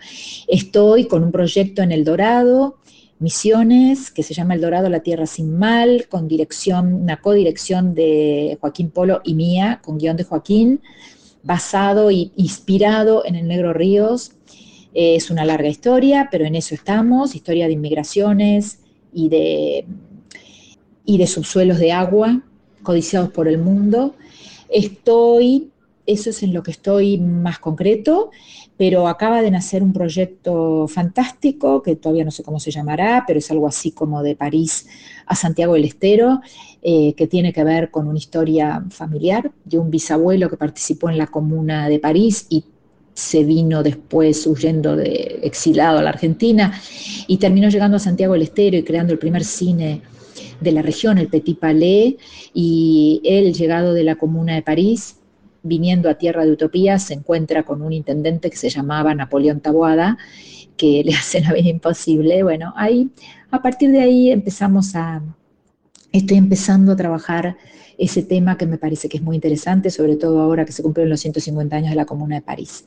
Estoy 0.48 1.08
con 1.08 1.24
un 1.24 1.32
proyecto 1.32 1.82
en 1.82 1.92
El 1.92 2.04
Dorado, 2.04 2.78
Misiones, 3.20 4.12
que 4.12 4.24
se 4.24 4.34
llama 4.34 4.54
El 4.54 4.62
Dorado, 4.62 4.90
la 4.90 5.02
Tierra 5.02 5.26
sin 5.26 5.58
Mal, 5.58 6.08
con 6.08 6.28
dirección, 6.28 6.94
una 6.94 7.20
codirección 7.20 7.96
de 7.96 8.58
Joaquín 8.62 8.92
Polo 8.92 9.22
y 9.24 9.34
mía, 9.34 9.82
con 9.84 9.98
guion 9.98 10.18
de 10.18 10.24
Joaquín, 10.24 10.82
basado 11.44 12.10
e 12.10 12.32
inspirado 12.36 13.26
en 13.26 13.36
el 13.36 13.48
Negro 13.48 13.74
Ríos. 13.74 14.32
Es 14.94 15.30
una 15.30 15.46
larga 15.46 15.68
historia, 15.68 16.30
pero 16.32 16.46
en 16.46 16.56
eso 16.56 16.76
estamos, 16.76 17.36
historia 17.36 17.68
de 17.68 17.74
inmigraciones 17.74 18.80
y 19.14 19.30
de, 19.30 19.86
y 21.06 21.18
de 21.18 21.28
subsuelos 21.28 21.80
de 21.80 21.92
agua 21.92 22.42
codiciados 22.84 23.30
por 23.32 23.48
el 23.48 23.58
mundo. 23.58 24.16
Estoy, 24.70 25.72
eso 26.12 26.32
es 26.32 26.42
en 26.44 26.54
lo 26.54 26.64
que 26.64 26.72
estoy 26.72 27.18
más 27.20 27.60
concreto, 27.60 28.32
pero 28.78 29.08
acaba 29.08 29.42
de 29.42 29.52
nacer 29.52 29.84
un 29.84 29.94
proyecto 29.94 30.88
fantástico, 30.88 31.84
que 31.84 31.96
todavía 31.96 32.26
no 32.26 32.32
sé 32.32 32.44
cómo 32.44 32.60
se 32.60 32.72
llamará, 32.72 33.26
pero 33.28 33.40
es 33.40 33.52
algo 33.52 33.68
así 33.68 33.92
como 33.92 34.24
de 34.24 34.36
París 34.36 34.88
a 35.26 35.36
Santiago 35.36 35.74
del 35.74 35.86
Estero, 35.86 36.42
eh, 36.82 37.14
que 37.14 37.28
tiene 37.28 37.54
que 37.54 37.64
ver 37.64 37.92
con 37.92 38.08
una 38.08 38.18
historia 38.18 38.84
familiar 38.90 39.52
de 39.66 39.78
un 39.78 39.92
bisabuelo 39.92 40.50
que 40.50 40.58
participó 40.58 41.10
en 41.10 41.18
la 41.18 41.28
comuna 41.28 41.90
de 41.90 42.00
París 42.00 42.48
y 42.50 42.64
se 43.14 43.44
vino 43.44 43.84
después 43.84 44.48
huyendo 44.48 44.96
de 44.96 45.42
exilado 45.44 46.00
a 46.00 46.02
la 46.02 46.10
Argentina 46.10 46.80
y 47.28 47.38
terminó 47.38 47.70
llegando 47.70 47.98
a 47.98 48.00
Santiago 48.00 48.34
del 48.34 48.44
Estero 48.44 48.78
y 48.78 48.84
creando 48.84 49.14
el 49.14 49.20
primer 49.20 49.44
cine 49.44 50.02
de 50.62 50.72
la 50.72 50.82
región, 50.82 51.18
el 51.18 51.28
Petit 51.28 51.60
Palais, 51.60 52.16
y 52.54 53.22
él, 53.24 53.54
llegado 53.54 53.94
de 53.94 54.04
la 54.04 54.16
comuna 54.16 54.56
de 54.56 54.62
París, 54.62 55.19
viniendo 55.64 56.10
a 56.10 56.16
Tierra 56.16 56.46
de 56.46 56.52
Utopía, 56.52 57.00
se 57.00 57.14
encuentra 57.14 57.64
con 57.64 57.82
un 57.82 57.94
intendente 57.94 58.50
que 58.50 58.58
se 58.58 58.70
llamaba 58.70 59.14
Napoleón 59.14 59.60
Taboada, 59.62 60.18
que 60.78 61.04
le 61.06 61.14
hace 61.14 61.42
la 61.42 61.54
vida 61.54 61.70
imposible. 61.70 62.44
Bueno, 62.44 62.74
ahí, 62.76 63.10
a 63.52 63.62
partir 63.62 63.92
de 63.92 64.02
ahí 64.02 64.32
empezamos 64.32 64.96
a, 64.96 65.22
estoy 66.12 66.38
empezando 66.38 66.94
a 66.94 66.96
trabajar 66.96 67.58
ese 67.98 68.24
tema 68.24 68.58
que 68.58 68.66
me 68.66 68.78
parece 68.78 69.10
que 69.10 69.18
es 69.18 69.24
muy 69.24 69.36
interesante, 69.36 69.90
sobre 69.90 70.16
todo 70.16 70.40
ahora 70.40 70.66
que 70.66 70.72
se 70.72 70.82
cumplen 70.82 71.10
los 71.10 71.20
150 71.20 71.76
años 71.76 71.90
de 71.90 71.96
la 71.96 72.06
Comuna 72.06 72.36
de 72.36 72.42
París 72.42 72.86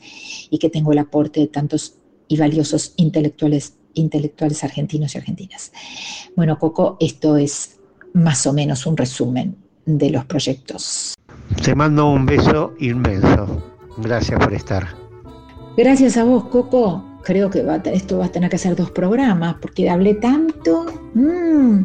y 0.51 0.59
que 0.59 0.71
tengo 0.71 0.93
el 0.93 0.99
aporte 0.99 1.41
de 1.41 1.49
tantos 1.49 1.97
y 2.29 2.39
valiosos 2.39 2.95
intelectuales, 2.97 3.75
intelectuales 3.93 4.65
argentinos 4.65 5.15
y 5.15 5.19
argentinas. 5.19 5.71
Bueno, 6.35 6.59
Coco, 6.59 6.97
esto 6.99 7.37
es 7.37 7.79
más 8.15 8.47
o 8.47 8.55
menos 8.55 8.87
un 8.87 8.97
resumen 8.97 9.57
de 9.85 10.11
los 10.11 10.25
proyectos. 10.25 11.15
Te 11.61 11.75
mando 11.75 12.11
un 12.11 12.27
beso 12.27 12.75
inmenso. 12.79 13.63
Gracias 13.99 14.39
por 14.39 14.53
estar. 14.53 14.87
Gracias 15.77 16.17
a 16.17 16.25
vos, 16.25 16.45
Coco. 16.45 17.05
Creo 17.25 17.51
que 17.51 17.63
va, 17.63 17.77
esto 17.77 18.19
va 18.19 18.27
a 18.27 18.29
tener 18.33 18.51
que 18.51 18.57
hacer 18.57 18.75
dos 18.75 18.91
programas 18.91 19.57
porque 19.61 19.89
hablé 19.89 20.15
tanto. 20.15 20.87
Mm. 21.15 21.85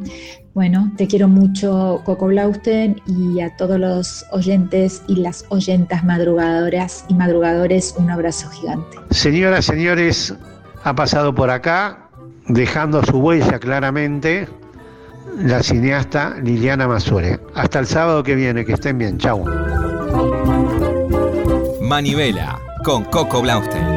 Bueno, 0.58 0.92
te 0.98 1.06
quiero 1.06 1.28
mucho, 1.28 2.02
Coco 2.04 2.26
Blausten, 2.26 3.00
y 3.06 3.42
a 3.42 3.56
todos 3.58 3.80
los 3.80 4.26
oyentes 4.32 5.04
y 5.08 5.18
las 5.18 5.46
oyentas 5.50 6.04
madrugadoras 6.04 7.06
y 7.08 7.14
madrugadores, 7.14 7.94
un 8.00 8.10
abrazo 8.10 8.50
gigante. 8.50 8.98
Señoras, 9.12 9.66
señores, 9.66 10.34
ha 10.84 10.96
pasado 10.96 11.36
por 11.36 11.52
acá, 11.52 12.10
dejando 12.48 13.04
su 13.04 13.20
huella 13.20 13.60
claramente, 13.60 14.48
la 15.36 15.62
cineasta 15.62 16.36
Liliana 16.42 16.88
Masure. 16.88 17.40
Hasta 17.56 17.80
el 17.80 17.88
sábado 17.88 18.24
que 18.24 18.36
viene, 18.36 18.66
que 18.66 18.74
estén 18.74 18.98
bien, 18.98 19.18
chau. 19.18 19.46
Manivela 21.82 22.60
con 22.84 23.04
Coco 23.06 23.42
Blaustein. 23.42 23.97